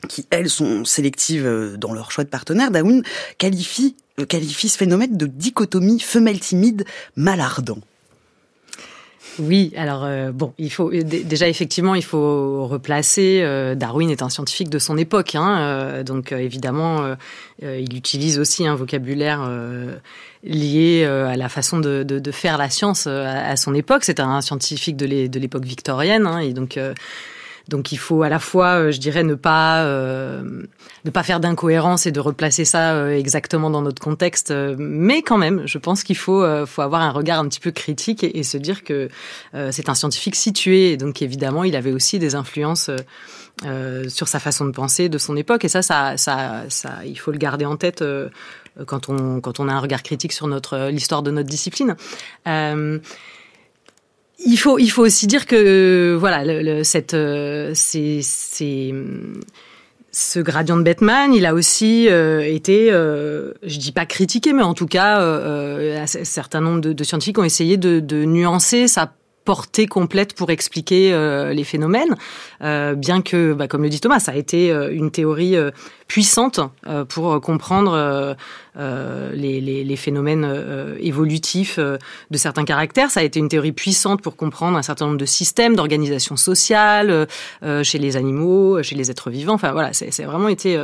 qui 0.10 0.26
elles 0.30 0.50
sont 0.50 0.86
sélectives 0.86 1.76
dans 1.78 1.94
leur 1.94 2.12
choix 2.12 2.24
de 2.24 2.30
partenaire, 2.30 2.72
Darwin 2.72 3.04
qualifie, 3.38 3.96
qualifie 4.28 4.70
ce 4.70 4.78
phénomène 4.78 5.18
de 5.18 5.26
dichotomie 5.26 6.00
femelle 6.00 6.40
timide, 6.40 6.86
mal 7.16 7.40
ardent. 7.40 7.80
Oui, 9.40 9.74
alors 9.76 10.04
euh, 10.06 10.32
bon, 10.32 10.54
il 10.58 10.72
faut 10.72 10.92
déjà 10.92 11.48
effectivement 11.50 11.96
il 11.96 12.04
faut 12.04 12.66
replacer. 12.68 13.42
Euh, 13.44 13.76
Darwin 13.76 14.10
est 14.10 14.22
un 14.22 14.30
scientifique 14.30 14.70
de 14.70 14.80
son 14.80 14.98
époque, 14.98 15.36
hein, 15.36 15.60
euh, 15.60 16.04
donc 16.04 16.32
évidemment 16.32 17.16
il 17.62 17.96
utilise 17.96 18.40
aussi 18.40 18.68
un 18.68 18.76
vocabulaire 18.76 19.50
lié 20.44 21.06
à 21.06 21.36
la 21.36 21.50
façon 21.50 21.80
de, 21.80 22.04
de, 22.04 22.20
de 22.20 22.32
faire 22.32 22.58
la 22.58 22.70
science 22.70 23.08
à, 23.08 23.56
son 23.56 23.74
époque. 23.74 24.04
C'est 24.04 24.20
un 24.20 24.42
scientifique 24.42 24.98
de 24.98 25.40
l'époque 25.40 25.66
victorienne, 25.66 26.28
hein, 26.28 26.40
et 26.40 26.54
donc 26.54 26.80
donc 27.68 27.92
il 27.92 27.98
faut 27.98 28.22
à 28.24 28.30
la 28.30 28.40
fois, 28.40 28.76
euh, 28.76 28.92
je 28.92 29.00
dirais, 29.00 29.24
ne 29.24 29.36
pas 29.36 29.84
euh, 29.84 30.64
ne 31.04 31.10
pas 31.10 31.24
faire 31.24 31.40
d'incohérence 31.40 32.06
et 32.06 32.12
de 32.12 32.20
replacer 32.20 32.64
ça 32.64 32.94
euh, 32.94 33.18
exactement 33.18 33.70
dans 33.70 33.82
notre 33.82 34.02
contexte, 34.02 34.54
mais 34.78 35.22
quand 35.22 35.38
même, 35.38 35.64
je 35.66 35.78
pense 35.78 36.04
qu'il 36.04 36.18
faut 36.18 36.46
faut 36.66 36.82
avoir 36.82 37.02
un 37.02 37.12
regard 37.12 37.40
un 37.40 37.48
petit 37.48 37.60
peu 37.60 37.72
critique 37.72 38.24
et, 38.24 38.44
se 38.44 38.58
dire 38.58 38.84
que 38.84 39.10
c'est 39.72 39.90
un 39.90 39.96
scientifique 39.96 40.36
situé, 40.36 40.98
donc 40.98 41.22
évidemment, 41.22 41.64
il 41.64 41.76
avait 41.76 41.92
aussi 41.92 42.20
des 42.20 42.36
influences. 42.36 42.90
sur 44.10 44.28
sa 44.28 44.40
façon 44.40 44.66
de 44.66 44.72
penser 44.72 45.08
de 45.10 45.18
son 45.18 45.36
époque. 45.38 45.64
Et 45.66 45.70
ça 45.70 45.82
ça 45.82 46.18
ça, 46.18 46.64
ça 46.70 46.92
il 47.06 47.18
faut 47.18 47.32
le 47.32 47.38
garder 47.38 47.66
en 47.66 47.78
tête 47.78 48.04
quand 48.86 49.10
on 49.10 49.40
quand 49.40 49.60
on 49.60 49.68
a 49.70 49.74
un 49.74 49.80
regard 49.80 50.04
critique 50.04 50.34
sur 50.34 50.48
notre 50.48 50.90
l'histoire 50.90 51.24
de 51.24 51.32
notre 51.32 51.50
discipline 51.50 51.96
il 54.40 54.58
faut, 54.58 54.80
il 54.80 54.90
faut 54.90 55.04
aussi 55.04 55.28
dire 55.28 55.46
que 55.46 56.16
voilà, 56.20 56.44
le, 56.46 56.84
cette, 56.84 57.14
euh, 57.14 57.72
c'est, 57.74 58.20
c'est, 58.22 58.94
ce 60.16 60.40
gradient 60.40 60.78
de 60.78 60.84
Batman, 60.84 61.34
il 61.34 61.46
a 61.46 61.54
aussi 61.54 62.08
euh, 62.08 62.42
été, 62.42 62.90
euh, 62.90 63.52
je 63.64 63.78
dis 63.78 63.92
pas 63.92 64.06
critiqué, 64.06 64.54
mais 64.54 64.64
en 64.64 64.74
tout 64.74 64.86
cas, 64.86 65.20
euh, 65.20 66.02
un 66.02 66.06
certain 66.08 66.62
nombre 66.62 66.80
de, 66.80 66.94
de, 66.94 67.04
scientifiques 67.04 67.38
ont 67.38 67.44
essayé 67.44 67.76
de, 67.76 68.00
de 68.00 68.24
nuancer 68.24 68.88
sa 68.88 69.12
portée 69.44 69.88
complète 69.88 70.34
pour 70.34 70.50
expliquer 70.50 71.12
les 71.54 71.64
phénomènes, 71.64 72.16
bien 72.62 73.22
que, 73.22 73.54
bah, 73.54 73.68
comme 73.68 73.84
le 73.84 73.90
dit 73.90 74.00
Thomas, 74.00 74.20
ça 74.20 74.32
a 74.32 74.36
été 74.36 74.72
une 74.72 75.12
théorie 75.12 75.56
puissante 76.08 76.60
pour 77.10 77.40
comprendre 77.42 77.94
euh, 77.94 78.34
les, 78.78 79.62
les, 79.62 79.84
les, 79.84 79.96
phénomènes 79.96 80.46
euh, 80.46 80.98
évolutifs 81.00 81.78
euh, 81.80 81.98
de 82.32 82.38
certains 82.38 82.66
caractères. 82.66 83.10
Ça 83.10 83.22
a 83.22 83.24
été 83.24 83.40
une 83.40 83.48
théorie 83.48 83.72
puissante 83.72 84.22
pour 84.22 84.36
comprendre 84.36 84.78
un 84.78 84.82
certain 84.82 85.06
nombre 85.06 85.18
de 85.18 85.26
systèmes 85.26 85.76
d'organisation 85.76 86.36
sociale 86.36 87.28
chez 87.84 87.98
les 87.98 88.18
animaux, 88.18 88.82
chez 88.84 88.96
les 88.96 89.12
êtres 89.12 89.30
vivants. 89.30 89.54
Enfin 89.54 89.72
voilà, 89.72 89.94
c'est 89.94 90.24
vraiment 90.24 90.48
été 90.48 90.80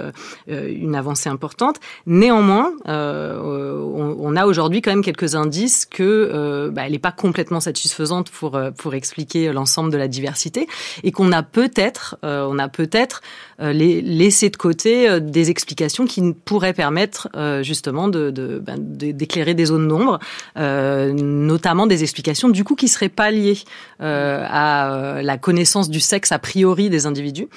une 0.47 0.95
avancée 0.95 1.29
importante. 1.29 1.77
Néanmoins, 2.05 2.71
on, 2.85 4.15
on, 4.19 4.35
a 4.35 4.45
aujourd'hui 4.45 4.81
quand 4.81 4.91
même 4.91 5.03
quelques 5.03 5.35
indices 5.35 5.85
que 5.85 6.69
bah, 6.73 6.83
elle 6.85 6.93
n'est 6.93 6.99
pas 6.99 7.11
complètement 7.11 7.59
satisfaisante 7.59 8.29
pour 8.29 8.59
pour 8.77 8.93
expliquer 8.93 9.51
l'ensemble 9.51 9.91
de 9.91 9.97
la 9.97 10.07
diversité 10.07 10.67
et 11.03 11.11
qu'on 11.11 11.31
a 11.31 11.43
peut-être 11.43 12.17
on 12.23 12.57
a 12.59 12.69
peut-être 12.69 13.21
laissé 13.61 14.49
de 14.49 14.57
côté 14.57 15.19
des 15.19 15.49
explications 15.49 16.05
qui 16.05 16.33
pourraient 16.45 16.73
permettre 16.73 17.29
justement 17.61 17.81
justement 17.81 18.07
ben, 18.09 18.77
de, 18.77 19.11
d'éclairer 19.11 19.53
des 19.55 19.65
zones 19.65 19.87
d'ombre, 19.87 20.19
euh, 20.57 21.13
notamment 21.13 21.87
des 21.87 22.03
explications 22.03 22.49
du 22.49 22.63
coup 22.63 22.75
qui 22.75 22.87
seraient 22.87 23.09
pas 23.09 23.31
liées 23.31 23.57
euh, 24.01 24.45
à 24.47 24.93
euh, 24.93 25.21
la 25.23 25.37
connaissance 25.37 25.89
du 25.89 25.99
sexe 25.99 26.31
a 26.31 26.37
priori 26.37 26.89
des 26.89 27.05
individus 27.05 27.47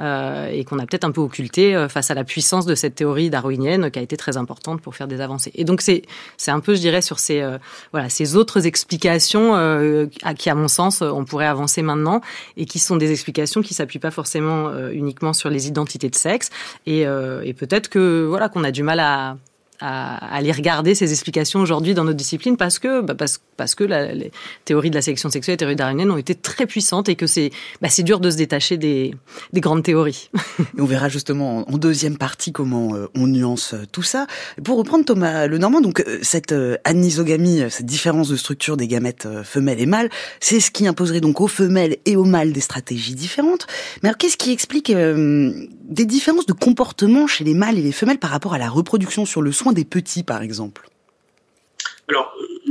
et 0.00 0.64
qu'on 0.64 0.80
a 0.80 0.86
peut-être 0.86 1.04
un 1.04 1.12
peu 1.12 1.20
occulté 1.20 1.86
face 1.88 2.10
à 2.10 2.14
la 2.14 2.24
puissance 2.24 2.66
de 2.66 2.74
cette 2.74 2.96
théorie 2.96 3.30
darwinienne 3.30 3.92
qui 3.92 4.00
a 4.00 4.02
été 4.02 4.16
très 4.16 4.36
importante 4.36 4.80
pour 4.80 4.96
faire 4.96 5.06
des 5.06 5.20
avancées. 5.20 5.52
Et 5.54 5.62
donc 5.62 5.82
c'est 5.82 6.02
c'est 6.36 6.50
un 6.50 6.58
peu, 6.58 6.74
je 6.74 6.80
dirais, 6.80 7.00
sur 7.00 7.20
ces 7.20 7.46
voilà 7.92 8.08
ces 8.08 8.34
autres 8.34 8.66
explications 8.66 9.54
à 9.54 10.34
qui, 10.34 10.50
à 10.50 10.56
mon 10.56 10.66
sens, 10.66 11.00
on 11.00 11.24
pourrait 11.24 11.46
avancer 11.46 11.82
maintenant 11.82 12.22
et 12.56 12.66
qui 12.66 12.80
sont 12.80 12.96
des 12.96 13.12
explications 13.12 13.62
qui 13.62 13.72
s'appuient 13.72 14.00
pas 14.00 14.10
forcément 14.10 14.76
uniquement 14.88 15.32
sur 15.32 15.48
les 15.54 15.68
identités 15.68 16.10
de 16.10 16.14
sexe. 16.14 16.50
Et, 16.86 17.02
et 17.02 17.54
peut-être 17.54 17.88
que 17.88 18.26
voilà 18.28 18.48
qu'on 18.48 18.64
a 18.64 18.70
du 18.70 18.82
mal 18.82 19.00
à 19.00 19.36
à, 19.80 20.34
aller 20.34 20.52
regarder 20.52 20.94
ces 20.94 21.10
explications 21.10 21.60
aujourd'hui 21.60 21.94
dans 21.94 22.04
notre 22.04 22.16
discipline 22.16 22.56
parce 22.56 22.78
que 22.78 23.00
bah 23.00 23.14
parce, 23.14 23.40
parce 23.56 23.74
que 23.74 23.84
les 23.84 24.30
théories 24.64 24.90
de 24.90 24.94
la 24.94 25.02
sélection 25.02 25.30
sexuelle 25.30 25.54
et 25.54 25.56
les 25.56 25.58
théories 25.58 25.76
darwiniennes 25.76 26.10
ont 26.10 26.16
été 26.16 26.34
très 26.34 26.66
puissantes 26.66 27.08
et 27.08 27.16
que 27.16 27.26
c'est 27.26 27.50
bah, 27.80 27.88
dur 27.98 28.20
de 28.20 28.30
se 28.30 28.36
détacher 28.36 28.76
des, 28.76 29.14
des 29.52 29.60
grandes 29.60 29.82
théories. 29.82 30.30
On 30.78 30.84
verra 30.84 31.08
justement 31.08 31.70
en 31.70 31.78
deuxième 31.78 32.18
partie 32.18 32.52
comment 32.52 32.94
euh, 32.94 33.08
on 33.14 33.26
nuance 33.26 33.74
euh, 33.74 33.84
tout 33.90 34.02
ça. 34.02 34.26
Pour 34.62 34.78
reprendre 34.78 35.04
Thomas 35.04 35.46
Lenormand, 35.46 35.80
donc 35.80 36.00
euh, 36.00 36.18
cette 36.22 36.54
anisogamie, 36.84 37.64
cette 37.70 37.86
différence 37.86 38.28
de 38.28 38.36
structure 38.36 38.76
des 38.76 38.88
gamètes 38.88 39.28
femelles 39.44 39.80
et 39.80 39.86
mâles, 39.86 40.10
c'est 40.40 40.60
ce 40.60 40.70
qui 40.70 40.86
imposerait 40.86 41.20
donc 41.20 41.40
aux 41.40 41.48
femelles 41.48 41.96
et 42.04 42.16
aux 42.16 42.24
mâles 42.24 42.52
des 42.52 42.60
stratégies 42.60 43.14
différentes. 43.14 43.66
Mais 44.02 44.08
alors 44.08 44.18
qu'est-ce 44.18 44.36
qui 44.36 44.52
explique 44.52 44.92
des 44.92 46.06
différences 46.06 46.46
de 46.46 46.52
comportement 46.52 47.26
chez 47.26 47.44
les 47.44 47.54
mâles 47.54 47.78
et 47.78 47.82
les 47.82 47.92
femelles 47.92 48.18
par 48.18 48.30
rapport 48.30 48.54
à 48.54 48.58
la 48.58 48.68
reproduction 48.68 49.26
sur 49.26 49.42
le 49.42 49.52
soin 49.64 49.72
des 49.72 49.86
petits, 49.86 50.22
par 50.22 50.42
exemple? 50.42 50.86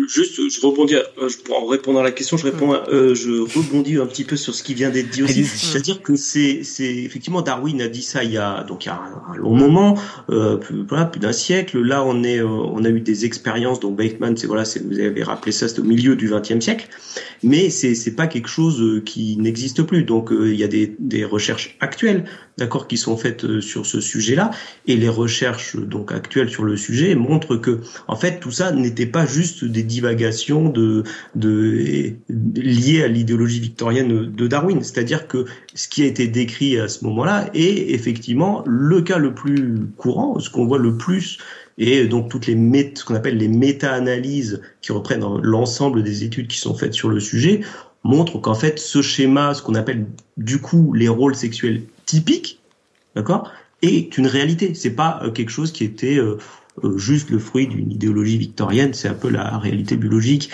Juste, 0.08 0.36
je 0.50 0.62
rebondis, 0.62 0.96
euh, 0.96 1.30
en 1.52 1.66
répondant 1.66 2.00
à 2.00 2.04
la 2.04 2.12
question, 2.12 2.38
je 2.38 2.46
réponds, 2.46 2.74
euh, 2.74 3.16
je 3.16 3.32
rebondis 3.32 3.98
un 3.98 4.06
petit 4.06 4.24
peu 4.24 4.36
sur 4.36 4.54
ce 4.54 4.64
qui 4.64 4.74
vient 4.74 4.90
d'être 4.90 5.10
dit 5.10 5.24
aussi. 5.24 5.44
C'est-à-dire 5.44 6.02
que 6.02 6.16
c'est, 6.16 6.64
c'est 6.64 6.96
effectivement 6.96 7.42
Darwin 7.42 7.82
a 7.82 7.88
dit 7.88 8.02
ça 8.02 8.24
il 8.24 8.32
y 8.32 8.38
a 8.38 8.64
donc 8.64 8.86
il 8.86 8.90
y 8.90 8.92
a 8.92 9.02
un, 9.30 9.36
long 9.36 9.56
moment, 9.56 9.98
euh, 10.30 10.58
plus, 10.58 10.84
voilà, 10.88 11.06
plus 11.06 11.20
d'un 11.20 11.34
siècle. 11.34 11.80
Là, 11.80 12.04
on 12.04 12.24
est, 12.24 12.42
on 12.42 12.84
a 12.84 12.90
eu 12.90 13.02
des 13.02 13.26
expériences. 13.26 13.80
Donc 13.80 13.96
Bateman, 13.96 14.38
c'est 14.38 14.48
voilà, 14.48 14.66
c'est, 14.66 14.86
vous 14.86 15.00
avez 15.00 15.24
rappelé 15.24 15.52
ça, 15.52 15.68
c'est 15.68 15.80
au 15.80 15.84
milieu 15.84 16.16
du 16.16 16.30
XXe 16.30 16.60
siècle, 16.60 16.88
mais 17.44 17.70
c'est 17.70 17.96
c'est 17.96 18.16
pas 18.16 18.28
quelque 18.28 18.50
chose 18.50 19.02
qui 19.06 19.38
n'existe 19.38 19.84
plus. 19.84 20.04
Donc 20.04 20.30
il 20.32 20.56
y 20.56 20.64
a 20.64 20.68
des, 20.68 20.96
des 21.00 21.26
recherches 21.26 21.78
actuelles 21.80 22.26
d'accord, 22.58 22.88
qui 22.88 22.98
sont 22.98 23.18
faites 23.18 23.60
sur 23.62 23.86
ce 23.86 24.00
sujet-là, 24.00 24.52
et 24.88 24.96
les 24.96 25.10
recherches 25.10 25.76
donc 25.76 26.12
actuelles 26.12 26.50
sur 26.50 26.64
le 26.64 26.78
sujet 26.78 27.16
montrent 27.16 27.56
que, 27.56 27.82
en 28.08 28.16
fait, 28.16 28.40
tout 28.40 28.52
ça 28.52 28.72
n'était 28.72 29.06
pas 29.06 29.26
juste 29.26 29.66
des 29.66 29.84
divagations 29.94 30.70
de, 30.70 31.04
liées 32.30 33.04
à 33.04 33.08
l'idéologie 33.08 33.60
victorienne 33.60 34.32
de 34.32 34.48
Darwin. 34.48 34.82
C'est-à-dire 34.82 35.28
que 35.28 35.46
ce 35.76 35.88
qui 35.88 36.04
a 36.04 36.06
été 36.06 36.28
décrit 36.28 36.80
à 36.80 36.88
ce 36.88 37.04
moment-là 37.06 37.50
est 37.54 37.92
effectivement 37.92 38.64
le 38.66 39.02
cas 39.02 39.18
le 39.18 39.34
plus 39.34 39.80
courant, 39.98 40.40
ce 40.40 40.50
qu'on 40.50 40.66
voit 40.66 40.80
le 40.80 40.98
plus 40.98 41.38
et 41.78 42.06
donc 42.06 42.30
toutes 42.30 42.48
les 42.48 42.94
qu'on 43.06 43.16
appelle 43.16 43.38
les 43.38 43.48
méta-analyses 43.48 44.62
qui 44.82 44.92
reprennent 44.92 45.26
l'ensemble 45.42 46.04
des 46.04 46.24
études 46.24 46.48
qui 46.48 46.58
sont 46.58 46.76
faites 46.76 46.94
sur 46.94 47.10
le 47.10 47.20
sujet 47.20 47.62
montrent 48.04 48.40
qu'en 48.40 48.54
fait 48.54 48.80
ce 48.80 49.02
schéma, 49.02 49.54
ce 49.54 49.62
qu'on 49.62 49.76
appelle 49.76 50.06
du 50.38 50.60
coup 50.60 50.94
les 50.94 51.08
rôles 51.08 51.36
sexuels 51.36 51.82
typique, 52.06 52.60
d'accord, 53.16 53.52
est 53.82 54.18
une 54.18 54.28
réalité. 54.28 54.74
C'est 54.74 54.92
pas 54.92 55.20
euh, 55.24 55.32
quelque 55.32 55.50
chose 55.50 55.72
qui 55.72 55.84
était 55.84 56.18
euh, 56.18 56.38
juste 56.96 57.30
le 57.30 57.40
fruit 57.40 57.68
d'une 57.68 57.92
idéologie 57.92 58.38
victorienne, 58.38 58.94
c'est 58.94 59.08
un 59.08 59.14
peu 59.14 59.30
la 59.30 59.58
réalité 59.58 59.96
biologique 59.96 60.50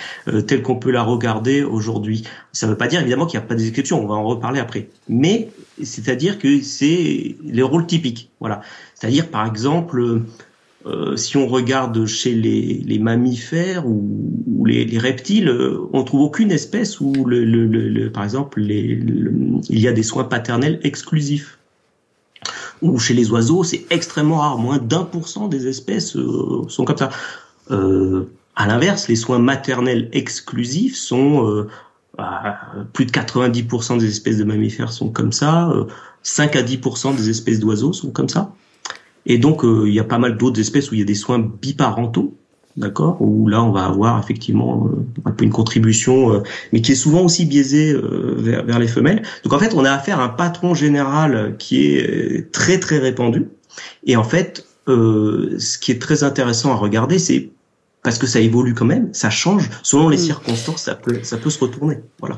telle 0.48 0.62
qu'on 0.62 0.76
peut 0.76 0.92
la 0.92 1.04
regarder 1.04 1.64
aujourd'hui. 1.64 2.24
Ça 2.52 2.68
ne 2.68 2.72
veut 2.72 2.78
pas 2.78 2.88
dire 2.88 3.02
évidemment 3.02 3.26
qu'il 3.26 3.40
n'y 3.40 3.46
a 3.46 3.48
pas 3.48 3.56
d'exceptions, 3.56 4.04
on 4.04 4.08
va 4.08 4.16
en 4.16 4.24
reparler 4.24 4.60
après. 4.60 4.90
Mais 5.08 5.50
c'est-à-dire 5.82 6.38
que 6.38 6.62
c'est 6.62 7.36
les 7.44 7.62
rôles 7.62 7.88
typiques. 7.88 8.30
Voilà. 8.40 8.62
C'est-à-dire 8.96 9.30
par 9.30 9.48
exemple, 9.48 10.24
si 11.16 11.38
on 11.38 11.48
regarde 11.48 12.06
chez 12.06 12.34
les, 12.34 13.00
mammifères 13.00 13.88
ou, 13.88 14.66
les, 14.66 14.98
reptiles, 14.98 15.50
on 15.94 16.04
trouve 16.04 16.22
aucune 16.22 16.52
espèce 16.52 17.00
où, 17.00 17.14
le, 17.26 18.10
par 18.10 18.24
exemple, 18.24 18.62
il 18.62 19.60
y 19.70 19.88
a 19.88 19.92
des 19.92 20.04
soins 20.04 20.24
paternels 20.26 20.80
exclusifs 20.84 21.59
ou 22.82 22.98
chez 23.00 23.14
les 23.14 23.32
oiseaux, 23.32 23.64
c'est 23.64 23.86
extrêmement 23.90 24.38
rare. 24.38 24.58
Moins 24.58 24.78
d'un 24.78 25.04
pour 25.04 25.28
cent 25.28 25.48
des 25.48 25.68
espèces 25.68 26.16
euh, 26.16 26.64
sont 26.68 26.86
comme 26.86 26.98
ça. 26.98 27.10
Euh, 27.72 28.26
à 28.56 28.68
l'inverse, 28.68 29.08
les 29.08 29.16
soins 29.16 29.40
maternels 29.40 30.10
exclusifs 30.12 30.96
sont 30.96 31.48
euh, 31.48 31.68
bah, 32.18 32.58
plus 32.94 33.06
de 33.06 33.12
90% 33.12 34.00
des 34.00 34.08
espèces 34.08 34.38
de 34.38 34.44
mammifères 34.44 34.92
sont 34.92 35.10
comme 35.10 35.32
ça. 35.32 35.72
5 36.24 36.56
à 36.56 36.64
10% 36.64 37.16
des 37.16 37.30
espèces 37.30 37.60
d'oiseaux 37.60 37.94
sont 37.94 38.12
comme 38.12 38.30
ça. 38.30 38.54
Et 39.26 39.38
donc, 39.38 39.62
il 39.64 39.94
y 39.94 40.00
a 40.00 40.04
pas 40.04 40.18
mal 40.18 40.38
d'autres 40.38 40.60
espèces 40.60 40.92
où 40.92 40.96
il 40.96 41.00
y 41.00 41.04
a 41.04 41.06
des 41.06 41.16
soins 41.16 41.40
biparentaux 41.40 42.39
d'accord 42.80 43.22
Où 43.22 43.48
là, 43.48 43.62
on 43.62 43.72
va 43.72 43.86
avoir 43.86 44.20
effectivement 44.20 44.88
euh, 44.88 45.06
un 45.26 45.32
peu 45.32 45.44
une 45.44 45.52
contribution, 45.52 46.34
euh, 46.34 46.44
mais 46.74 46.82
qui 46.82 46.94
est 46.94 46.96
souvent 46.96 47.22
aussi 47.22 47.46
biaisée 47.46 47.92
euh, 47.92 48.36
vers, 48.38 48.64
vers, 48.64 48.80
les 48.80 48.88
femelles. 48.88 49.22
Donc 49.44 49.54
en 49.54 49.60
fait, 49.60 49.74
on 49.76 49.86
a 49.86 49.92
affaire 49.92 50.20
à 50.20 50.24
un 50.24 50.30
patron 50.30 50.74
général 50.74 51.56
qui 51.60 51.88
est 51.88 52.52
très 52.52 52.80
très 52.80 52.98
répandu. 52.98 53.48
Et 54.06 54.16
en 54.16 54.24
fait, 54.24 54.66
ce 54.88 55.78
qui 55.78 55.92
est 55.92 56.02
très 56.02 56.24
intéressant 56.24 56.72
à 56.72 56.76
regarder, 56.76 57.20
c'est 57.20 57.52
parce 58.02 58.18
que 58.18 58.26
ça 58.26 58.40
évolue 58.40 58.74
quand 58.74 58.86
même, 58.86 59.10
ça 59.14 59.30
change 59.30 59.70
selon 59.84 60.10
les 60.10 60.18
mm. 60.18 60.22
circonstances, 60.22 60.84
ça 60.84 60.96
peut 60.96 61.20
ça 61.22 61.38
peut 61.38 61.50
se 61.50 61.60
retourner. 61.60 62.00
Voilà. 62.20 62.38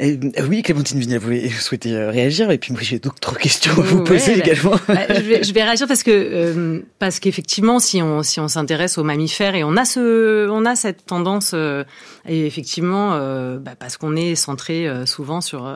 Euh, 0.00 0.16
oui, 0.48 0.62
Clémentine 0.62 1.00
Vignal, 1.00 1.18
vous 1.18 1.50
souhaitez 1.60 1.94
euh, 1.96 2.10
réagir 2.10 2.50
et 2.50 2.58
puis 2.58 2.72
moi 2.72 2.80
j'ai 2.82 2.98
d'autres 2.98 3.36
questions 3.36 3.72
à 3.72 3.80
vous 3.80 4.04
poser 4.04 4.36
bah, 4.36 4.42
également. 4.44 4.76
Bah, 4.86 5.00
je, 5.08 5.20
vais, 5.22 5.42
je, 5.42 5.52
vais, 5.52 5.62
réagir 5.64 5.88
parce 5.88 6.02
que 6.02 6.10
euh, 6.10 6.80
parce 6.98 7.18
qu'effectivement, 7.18 7.80
si 7.80 8.00
on 8.00 8.22
si 8.22 8.38
on 8.38 8.48
s'intéresse 8.48 8.98
aux 8.98 9.04
mammifères 9.04 9.54
et 9.54 9.64
on 9.64 9.76
a 9.76 9.84
ce 9.84 10.48
on 10.50 10.64
a 10.64 10.76
cette 10.76 11.04
tendance 11.06 11.54
et 11.54 12.46
effectivement 12.46 13.10
bah, 13.58 13.72
parce 13.78 13.96
qu'on 13.96 14.14
est 14.14 14.34
centré 14.34 14.88
souvent 15.06 15.40
sur 15.40 15.74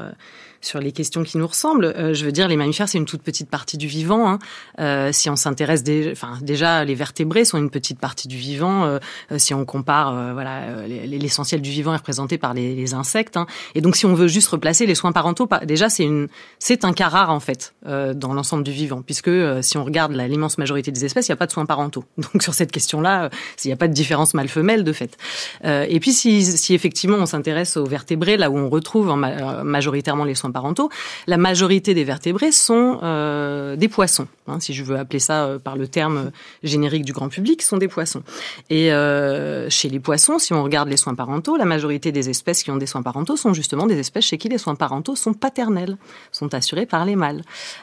sur 0.63 0.79
les 0.79 0.93
questions 0.93 1.25
qui 1.25 1.37
nous 1.37 1.47
ressemblent. 1.47 1.85
Euh, 1.85 2.15
je 2.15 2.25
veux 2.25 2.33
dire, 2.33 2.49
les 2.49 2.57
mammifères, 2.57 2.89
c'est 2.89 2.99
une 2.99 3.05
toute 3.05 3.23
petite 3.23 3.51
partie 3.51 3.77
du 3.77 3.89
vivant. 3.89 4.31
Hein. 4.31 4.39
Euh, 4.79 5.11
si 5.13 5.29
on 5.29 5.37
s'intéresse, 5.37 5.83
enfin 6.13 6.39
déjà, 6.41 6.85
les 6.85 6.95
vertébrés 6.95 7.45
sont 7.45 7.59
une 7.59 7.69
petite 7.69 7.99
partie 7.99 8.29
du 8.29 8.37
vivant. 8.37 8.85
Euh, 8.85 8.99
si 9.37 9.53
on 9.53 9.65
compare, 9.65 10.33
voilà, 10.33 10.87
l'essentiel 10.87 11.61
du 11.61 11.71
vivant 11.71 11.93
est 11.93 11.99
représenté 11.99 12.39
par 12.39 12.55
les, 12.55 12.95
insectes. 12.95 13.37
Hein. 13.37 13.47
Et 13.75 13.81
donc, 13.81 13.97
si 13.97 14.07
on 14.07 14.15
veut 14.15 14.29
juste 14.29 14.49
replacer 14.49 14.87
les 14.87 14.95
soins 14.95 15.13
parentaux, 15.13 15.49
déjà, 15.65 15.89
c'est 15.89 16.05
une, 16.05 16.29
c'est 16.59 16.85
un 16.85 16.93
cas 16.93 17.09
rare 17.09 17.31
en 17.31 17.41
fait 17.41 17.75
dans 17.85 18.35
l'ensemble 18.35 18.63
du 18.63 18.71
vivant, 18.71 19.03
puisque 19.03 19.31
si 19.63 19.77
on 19.79 19.85
regarde 19.85 20.13
l'immense 20.13 20.59
majorité 20.59 20.93
des 20.93 21.05
espèces, 21.05 21.29
il 21.29 21.31
n'y 21.31 21.35
a 21.35 21.37
pas 21.37 21.47
de 21.47 21.53
soins 21.53 21.67
parentaux. 21.67 22.05
Donc 22.19 22.43
sur 22.43 22.55
cette 22.55 22.71
question-là, 22.71 23.31
il 23.65 23.69
n'y 23.69 23.73
a 23.73 23.77
pas 23.77 23.89
de 23.89 23.93
différence 23.93 24.35
mâle-femelle 24.35 24.85
de 24.85 24.93
fait. 24.93 25.17
et 25.65 25.99
puis 26.01 26.13
si, 26.13 26.45
si 26.45 26.75
effectivement 26.75 27.17
on 27.17 27.27
s'intéresse 27.27 27.77
aux 27.77 27.87
vertébrés, 27.87 28.37
là 28.37 28.51
où 28.51 28.59
on 28.59 28.69
retrouve 28.69 29.11
en 29.11 29.17
majoritairement 29.17 30.25
les 30.25 30.35
soins 30.35 30.52
parentaux, 30.53 30.91
la 31.27 31.37
majorité 31.37 31.95
des 31.95 32.05
vertébrés 32.05 32.53
sont 32.53 33.01
euh, 33.03 33.77
des 33.77 33.89
poissons, 33.89 34.29
hein, 34.47 34.61
si 34.61 34.73
je 34.75 34.85
veux 34.85 34.97
appeler 34.97 35.19
ça 35.19 35.45
euh, 35.45 35.59
par 35.59 35.77
le 35.77 35.89
terme 35.89 36.31
générique 36.63 37.05
du 37.05 37.13
grand 37.13 37.29
public, 37.29 37.63
sont 37.63 37.79
des 37.79 37.89
poissons. 37.89 38.23
Et 38.71 38.93
euh, 38.93 39.69
chez 39.71 39.89
les 39.89 40.01
poissons, 40.01 40.39
si 40.39 40.53
on 40.53 40.63
regarde 40.63 40.89
les 40.89 40.97
soins 40.97 41.15
parentaux, 41.15 41.57
la 41.57 41.65
majorité 41.65 42.13
des 42.13 42.31
espèces 42.31 42.63
qui 42.63 42.71
ont 42.71 42.77
des 42.77 42.87
soins 42.87 43.03
parentaux 43.03 43.37
sont 43.37 43.55
justement 43.55 43.87
des 43.87 43.99
espèces 43.99 44.27
chez 44.27 44.39
qui 44.39 44.49
les 44.49 44.59
soins 44.59 44.75
parentaux 44.75 45.17
sont 45.17 45.35
paternels, 45.35 45.97
sont 46.31 46.55
assurés 46.55 46.87
par 46.87 47.05
les 47.05 47.17
mâles. 47.17 47.43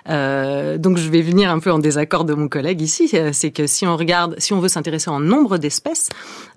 Euh, 0.09 0.77
donc 0.77 0.97
je 0.97 1.09
vais 1.09 1.21
venir 1.21 1.51
un 1.51 1.59
peu 1.59 1.71
en 1.71 1.79
désaccord 1.79 2.25
de 2.25 2.33
mon 2.33 2.47
collègue 2.47 2.81
ici, 2.81 3.09
euh, 3.13 3.31
c'est 3.33 3.51
que 3.51 3.67
si 3.67 3.85
on 3.85 3.97
regarde, 3.97 4.35
si 4.37 4.53
on 4.53 4.59
veut 4.59 4.69
s'intéresser 4.69 5.09
en 5.09 5.19
nombre 5.19 5.57
d'espèces, 5.57 6.09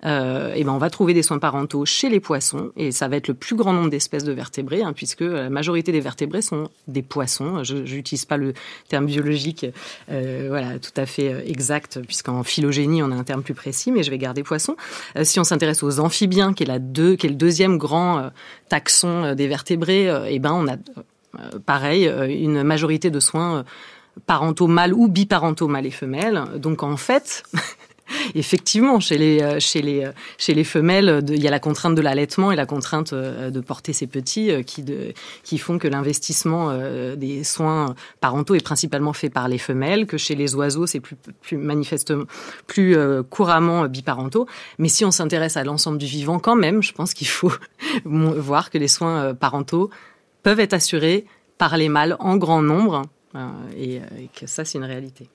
euh, 0.05 0.53
eh 0.55 0.63
ben 0.63 0.71
on 0.71 0.77
va 0.77 0.89
trouver 0.89 1.13
des 1.13 1.23
soins 1.23 1.39
parentaux 1.39 1.85
chez 1.85 2.09
les 2.09 2.19
poissons, 2.19 2.71
et 2.75 2.91
ça 2.91 3.07
va 3.07 3.17
être 3.17 3.27
le 3.27 3.33
plus 3.33 3.55
grand 3.55 3.73
nombre 3.73 3.89
d'espèces 3.89 4.23
de 4.23 4.31
vertébrés, 4.31 4.83
hein, 4.83 4.93
puisque 4.93 5.21
la 5.21 5.49
majorité 5.49 5.91
des 5.91 5.99
vertébrés 6.03 6.41
sont 6.41 6.69
des 6.87 7.01
poissons. 7.01 7.63
Je 7.63 7.75
n'utilise 7.75 8.25
pas 8.25 8.37
le 8.37 8.53
terme 8.89 9.07
biologique, 9.07 9.65
euh, 10.11 10.45
voilà, 10.49 10.77
tout 10.79 10.91
à 10.95 11.05
fait 11.05 11.33
euh, 11.33 11.41
exact, 11.45 11.99
puisqu'en 12.05 12.43
phylogénie 12.43 13.01
on 13.01 13.11
a 13.11 13.15
un 13.15 13.23
terme 13.23 13.41
plus 13.41 13.55
précis, 13.55 13.91
mais 13.91 14.03
je 14.03 14.11
vais 14.11 14.19
garder 14.19 14.43
poissons. 14.43 14.75
Euh, 15.17 15.23
si 15.23 15.39
on 15.39 15.43
s'intéresse 15.43 15.81
aux 15.81 15.99
amphibiens, 15.99 16.53
qui 16.53 16.63
est 16.63 16.67
la 16.67 16.79
deux, 16.79 17.15
qui 17.15 17.25
est 17.25 17.29
le 17.29 17.35
deuxième 17.35 17.77
grand 17.77 18.29
taxon 18.69 19.33
des 19.33 19.47
vertébrés, 19.47 20.11
eh 20.27 20.39
ben 20.39 20.51
on 20.53 20.67
a 20.67 20.77
pareil 21.65 22.11
une 22.29 22.63
majorité 22.63 23.09
de 23.09 23.19
soins 23.19 23.65
parentaux 24.25 24.67
mâles 24.67 24.93
ou 24.93 25.07
biparentaux 25.07 25.67
mâles 25.67 25.87
et 25.87 25.91
femelles. 25.91 26.43
Donc 26.57 26.83
en 26.83 26.97
fait, 26.97 27.43
Effectivement, 28.35 28.99
chez 28.99 29.17
les, 29.17 29.41
euh, 29.41 29.59
chez 29.59 29.81
les, 29.81 30.05
euh, 30.05 30.11
chez 30.37 30.53
les 30.53 30.63
femelles, 30.63 31.23
il 31.27 31.41
y 31.41 31.47
a 31.47 31.51
la 31.51 31.59
contrainte 31.59 31.95
de 31.95 32.01
l'allaitement 32.01 32.51
et 32.51 32.55
la 32.55 32.65
contrainte 32.65 33.13
euh, 33.13 33.49
de 33.49 33.59
porter 33.59 33.93
ses 33.93 34.07
petits 34.07 34.51
qui 35.43 35.57
font 35.57 35.77
que 35.77 35.87
l'investissement 35.87 36.73
des 37.15 37.43
soins 37.43 37.95
parentaux 38.19 38.55
est 38.55 38.63
principalement 38.63 39.13
fait 39.13 39.29
par 39.29 39.47
les 39.47 39.57
femelles, 39.57 40.05
que 40.05 40.17
chez 40.17 40.35
les 40.35 40.55
oiseaux, 40.55 40.85
c'est 40.85 40.99
plus, 40.99 41.15
plus 41.41 41.57
manifestement, 41.57 42.25
plus 42.67 42.97
couramment 43.29 43.85
biparentaux. 43.87 44.47
Mais 44.77 44.89
si 44.89 45.05
on 45.05 45.11
s'intéresse 45.11 45.57
à 45.57 45.63
l'ensemble 45.63 45.97
du 45.97 46.05
vivant, 46.05 46.39
quand 46.39 46.55
même, 46.55 46.81
je 46.81 46.93
pense 46.93 47.13
qu'il 47.13 47.27
faut 47.27 47.51
voir 48.05 48.69
que 48.69 48.77
les 48.77 48.87
soins 48.87 49.33
parentaux 49.33 49.89
peuvent 50.43 50.59
être 50.59 50.73
assurés 50.73 51.25
par 51.57 51.77
les 51.77 51.89
mâles 51.89 52.15
en 52.19 52.37
grand 52.37 52.61
nombre 52.61 53.03
euh, 53.35 53.49
et, 53.77 54.01
que 54.39 54.47
ça, 54.47 54.65
c'est 54.65 54.77
une 54.77 54.83
réalité. 54.83 55.27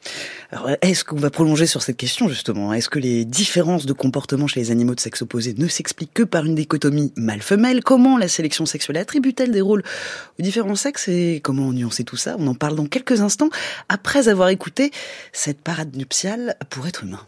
Alors, 0.51 0.71
est-ce 0.83 1.05
qu'on 1.05 1.17
va 1.17 1.31
prolonger 1.31 1.67
sur 1.67 1.83
cette 1.83 1.97
question 1.97 2.29
justement? 2.29 2.73
Est-ce 2.73 2.89
que 2.89 2.99
les 2.99 3.25
différences 3.25 3.87
de 3.87 3.93
comportement 3.93 4.47
chez 4.47 4.61
les 4.61 4.71
animaux 4.71 4.95
de 4.95 5.01
sexe 5.01 5.23
opposé 5.23 5.55
ne 5.57 5.69
s'expliquent 5.69 6.15
que 6.15 6.23
par 6.23 6.45
une 6.45 6.55
dichotomie 6.55 7.13
mâle-femelle? 7.17 7.83
Comment 7.83 8.19
la 8.19 8.29
sélection 8.29 8.67
sexuelle 8.67 8.99
attribue-t-elle 8.99 9.51
des 9.51 9.61
rôles 9.61 9.83
aux 10.39 10.43
différents 10.43 10.77
sexes 10.77 11.09
et 11.09 11.41
comment 11.43 11.73
nuancer 11.73 12.05
tout 12.05 12.17
ça? 12.17 12.37
On 12.39 12.47
en 12.47 12.55
parle 12.55 12.77
dans 12.77 12.87
quelques 12.87 13.21
instants 13.21 13.51
après 13.89 14.29
avoir 14.29 14.49
écouté 14.49 14.91
cette 15.33 15.61
parade 15.61 15.97
nuptiale 15.97 16.57
pour 16.71 16.87
être 16.87 17.05
humain. 17.05 17.21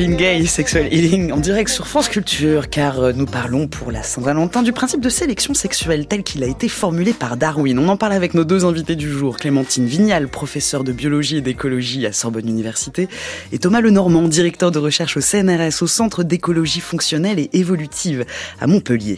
Lavigne. 0.00 0.09
Gaye, 0.20 0.46
Sexual 0.46 0.92
Healing, 0.92 1.32
en 1.32 1.38
direct 1.38 1.70
sur 1.70 1.86
France 1.86 2.10
Culture, 2.10 2.68
car 2.68 3.00
euh, 3.00 3.12
nous 3.14 3.24
parlons 3.24 3.68
pour 3.68 3.90
la 3.90 4.02
Saint-Valentin 4.02 4.62
du 4.62 4.70
principe 4.70 5.00
de 5.00 5.08
sélection 5.08 5.54
sexuelle 5.54 6.06
tel 6.06 6.22
qu'il 6.24 6.44
a 6.44 6.46
été 6.46 6.68
formulé 6.68 7.14
par 7.14 7.38
Darwin. 7.38 7.78
On 7.78 7.88
en 7.88 7.96
parle 7.96 8.12
avec 8.12 8.34
nos 8.34 8.44
deux 8.44 8.66
invités 8.66 8.96
du 8.96 9.10
jour, 9.10 9.38
Clémentine 9.38 9.86
Vignal, 9.86 10.28
professeure 10.28 10.84
de 10.84 10.92
biologie 10.92 11.38
et 11.38 11.40
d'écologie 11.40 12.04
à 12.04 12.12
Sorbonne 12.12 12.46
Université, 12.46 13.08
et 13.50 13.58
Thomas 13.58 13.80
Lenormand, 13.80 14.28
directeur 14.28 14.70
de 14.70 14.78
recherche 14.78 15.16
au 15.16 15.22
CNRS, 15.22 15.80
au 15.80 15.86
Centre 15.86 16.22
d'écologie 16.22 16.80
fonctionnelle 16.80 17.38
et 17.38 17.48
évolutive 17.54 18.26
à 18.60 18.66
Montpellier. 18.66 19.16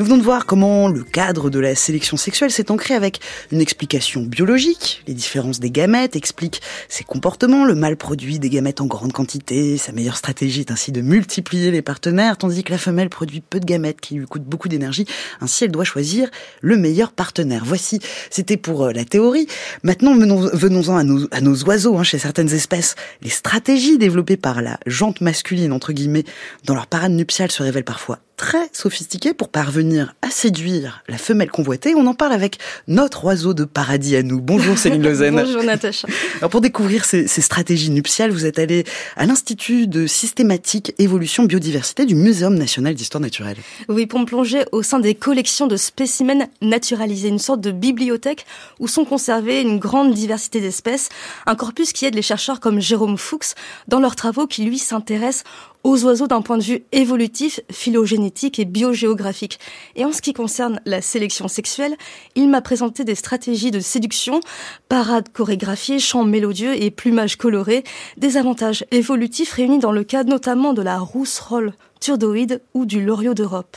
Nous 0.00 0.04
venons 0.04 0.18
de 0.18 0.24
voir 0.24 0.46
comment 0.46 0.88
le 0.88 1.04
cadre 1.04 1.48
de 1.50 1.60
la 1.60 1.76
sélection 1.76 2.16
sexuelle 2.16 2.50
s'est 2.50 2.72
ancré 2.72 2.94
avec 2.94 3.20
une 3.52 3.60
explication 3.60 4.22
biologique. 4.22 5.04
Les 5.06 5.14
différences 5.14 5.60
des 5.60 5.70
gamètes 5.70 6.16
expliquent 6.16 6.60
ses 6.88 7.04
comportements, 7.04 7.64
le 7.64 7.76
mâle 7.76 7.96
produit 7.96 8.40
des 8.40 8.50
gamètes 8.50 8.80
en 8.80 8.86
grande 8.86 9.12
quantité, 9.12 9.76
sa 9.76 9.92
meilleure 9.92 10.16
stratégie 10.16 10.39
est 10.44 10.70
ainsi 10.70 10.92
de 10.92 11.00
multiplier 11.00 11.70
les 11.70 11.82
partenaires, 11.82 12.36
tandis 12.38 12.64
que 12.64 12.72
la 12.72 12.78
femelle 12.78 13.08
produit 13.08 13.40
peu 13.40 13.60
de 13.60 13.64
gamètes 13.64 14.00
qui 14.00 14.14
lui 14.14 14.26
coûtent 14.26 14.44
beaucoup 14.44 14.68
d'énergie. 14.68 15.06
Ainsi, 15.40 15.64
elle 15.64 15.70
doit 15.70 15.84
choisir 15.84 16.28
le 16.60 16.76
meilleur 16.76 17.12
partenaire. 17.12 17.62
Voici, 17.64 18.00
c'était 18.30 18.56
pour 18.56 18.86
euh, 18.86 18.92
la 18.92 19.04
théorie. 19.04 19.46
Maintenant, 19.82 20.14
venons-en 20.16 20.96
à 20.96 21.04
nos, 21.04 21.26
à 21.30 21.40
nos 21.40 21.56
oiseaux. 21.64 21.96
Hein, 21.96 22.02
chez 22.02 22.18
certaines 22.18 22.52
espèces, 22.52 22.94
les 23.22 23.30
stratégies 23.30 23.98
développées 23.98 24.36
par 24.36 24.62
la 24.62 24.78
jante 24.86 25.20
masculine, 25.20 25.72
entre 25.72 25.92
guillemets, 25.92 26.24
dans 26.64 26.74
leur 26.74 26.86
parade 26.86 27.12
nuptiale 27.12 27.50
se 27.50 27.62
révèlent 27.62 27.84
parfois 27.84 28.18
très 28.40 28.70
sophistiqué 28.72 29.34
pour 29.34 29.50
parvenir 29.50 30.14
à 30.22 30.30
séduire 30.30 31.04
la 31.08 31.18
femelle 31.18 31.50
convoitée. 31.50 31.94
On 31.94 32.06
en 32.06 32.14
parle 32.14 32.32
avec 32.32 32.56
notre 32.88 33.26
oiseau 33.26 33.52
de 33.52 33.64
paradis 33.64 34.16
à 34.16 34.22
nous. 34.22 34.40
Bonjour 34.40 34.78
Céline 34.78 35.02
Lausanne. 35.02 35.34
Bonjour 35.34 35.62
Natacha. 35.62 36.08
Alors 36.38 36.48
pour 36.48 36.62
découvrir 36.62 37.04
ces, 37.04 37.26
ces 37.26 37.42
stratégies 37.42 37.90
nuptiales, 37.90 38.30
vous 38.30 38.46
êtes 38.46 38.58
allé 38.58 38.84
à 39.16 39.26
l'Institut 39.26 39.86
de 39.86 40.06
systématique 40.06 40.94
évolution 40.98 41.44
biodiversité 41.44 42.06
du 42.06 42.14
Muséum 42.14 42.54
national 42.54 42.94
d'histoire 42.94 43.20
naturelle. 43.20 43.58
Oui, 43.90 44.06
pour 44.06 44.18
me 44.18 44.24
plonger 44.24 44.64
au 44.72 44.82
sein 44.82 45.00
des 45.00 45.14
collections 45.14 45.66
de 45.66 45.76
spécimens 45.76 46.48
naturalisés, 46.62 47.28
une 47.28 47.38
sorte 47.38 47.60
de 47.60 47.72
bibliothèque 47.72 48.46
où 48.78 48.88
sont 48.88 49.04
conservées 49.04 49.60
une 49.60 49.78
grande 49.78 50.14
diversité 50.14 50.62
d'espèces, 50.62 51.10
un 51.44 51.56
corpus 51.56 51.92
qui 51.92 52.06
aide 52.06 52.14
les 52.14 52.22
chercheurs 52.22 52.58
comme 52.58 52.80
Jérôme 52.80 53.18
Fuchs 53.18 53.52
dans 53.86 54.00
leurs 54.00 54.16
travaux 54.16 54.46
qui 54.46 54.64
lui 54.64 54.78
s'intéressent 54.78 55.44
aux 55.84 56.04
oiseaux 56.04 56.26
d'un 56.26 56.42
point 56.42 56.58
de 56.58 56.62
vue 56.62 56.82
évolutif, 56.92 57.60
phylogénétique 57.70 58.58
et 58.58 58.64
biogéographique. 58.64 59.58
Et 59.96 60.04
en 60.04 60.12
ce 60.12 60.20
qui 60.20 60.32
concerne 60.32 60.80
la 60.84 61.02
sélection 61.02 61.48
sexuelle, 61.48 61.96
il 62.34 62.48
m'a 62.48 62.60
présenté 62.60 63.04
des 63.04 63.14
stratégies 63.14 63.70
de 63.70 63.80
séduction, 63.80 64.40
parades 64.88 65.30
chorégraphiées, 65.32 65.98
chants 65.98 66.24
mélodieux 66.24 66.80
et 66.80 66.90
plumage 66.90 67.36
coloré, 67.36 67.84
des 68.16 68.36
avantages 68.36 68.84
évolutifs 68.90 69.52
réunis 69.52 69.78
dans 69.78 69.92
le 69.92 70.04
cadre 70.04 70.30
notamment 70.30 70.72
de 70.72 70.82
la 70.82 70.98
rousserolle 70.98 71.72
turdoïde 72.00 72.62
ou 72.74 72.86
du 72.86 73.04
loriot 73.04 73.34
d'Europe. 73.34 73.76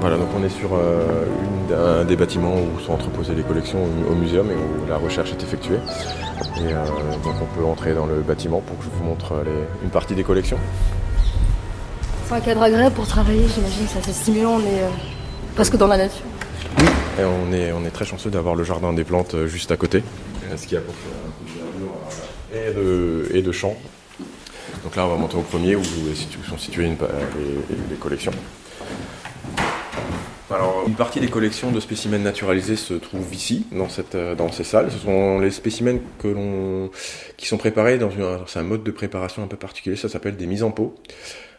Voilà, 0.00 0.18
donc 0.18 0.28
on 0.38 0.44
est 0.44 0.50
sur 0.50 0.70
euh, 0.74 1.24
une, 1.42 1.74
un 1.74 2.04
des 2.04 2.14
bâtiments 2.14 2.54
où 2.54 2.78
sont 2.80 2.92
entreposées 2.92 3.34
les 3.34 3.42
collections 3.42 3.80
au, 3.82 4.12
au 4.12 4.14
muséum 4.14 4.50
et 4.50 4.54
où 4.54 4.88
la 4.88 4.98
recherche 4.98 5.32
est 5.32 5.42
effectuée. 5.42 5.78
Et 6.58 6.72
euh, 6.72 6.84
donc 7.24 7.34
on 7.42 7.58
peut 7.58 7.64
entrer 7.66 7.92
dans 7.92 8.06
le 8.06 8.20
bâtiment 8.20 8.60
pour 8.60 8.78
que 8.78 8.84
je 8.84 8.90
vous 8.90 9.02
montre 9.02 9.34
les, 9.44 9.64
une 9.82 9.90
partie 9.90 10.14
des 10.14 10.22
collections. 10.22 10.58
C'est 12.28 12.34
un 12.34 12.40
cadre 12.40 12.62
agréable 12.62 12.94
pour 12.94 13.06
travailler, 13.06 13.46
j'imagine, 13.52 13.86
c'est 13.88 13.98
assez 13.98 14.12
stimulant, 14.12 14.56
on 14.56 14.60
est 14.60 14.82
euh, 14.82 14.88
presque 15.54 15.76
dans 15.76 15.88
la 15.88 15.96
nature. 15.96 16.24
Et 17.18 17.24
on 17.24 17.52
est, 17.52 17.72
on 17.72 17.84
est 17.84 17.90
très 17.90 18.04
chanceux 18.04 18.30
d'avoir 18.30 18.54
le 18.54 18.62
jardin 18.62 18.92
des 18.92 19.04
plantes 19.04 19.34
euh, 19.34 19.46
juste 19.46 19.70
à 19.72 19.76
côté. 19.76 20.02
Ce 20.56 20.66
qui 20.66 20.76
apporte 20.76 20.96
un 21.26 21.30
peu 21.32 21.44
de 21.50 21.58
verdure 21.58 21.94
et 22.54 22.72
de, 22.74 23.36
et 23.38 23.42
de 23.42 23.52
champs. 23.52 23.74
Donc 24.86 24.94
là 24.94 25.04
on 25.04 25.08
va 25.08 25.16
monter 25.16 25.36
au 25.36 25.42
premier 25.42 25.74
où, 25.74 25.80
où 25.80 26.48
sont 26.48 26.58
situées 26.58 26.84
une, 26.84 26.92
les, 26.92 27.76
les 27.90 27.96
collections. 27.96 28.30
Alors, 30.48 30.84
une 30.86 30.94
partie 30.94 31.18
des 31.18 31.26
collections 31.26 31.72
de 31.72 31.80
spécimens 31.80 32.20
naturalisés 32.20 32.76
se 32.76 32.94
trouve 32.94 33.26
ici, 33.34 33.66
dans, 33.72 33.88
cette, 33.88 34.14
euh, 34.14 34.36
dans 34.36 34.52
ces 34.52 34.62
salles. 34.62 34.92
Ce 34.92 34.98
sont 34.98 35.40
les 35.40 35.50
spécimens 35.50 35.98
que 36.20 36.28
l'on, 36.28 36.92
qui 37.36 37.46
sont 37.46 37.56
préparés 37.56 37.98
dans 37.98 38.10
une, 38.10 38.38
c'est 38.46 38.60
un 38.60 38.62
mode 38.62 38.84
de 38.84 38.92
préparation 38.92 39.42
un 39.42 39.48
peu 39.48 39.56
particulier, 39.56 39.96
ça 39.96 40.08
s'appelle 40.08 40.36
des 40.36 40.46
mises 40.46 40.62
en 40.62 40.70
pot, 40.70 40.94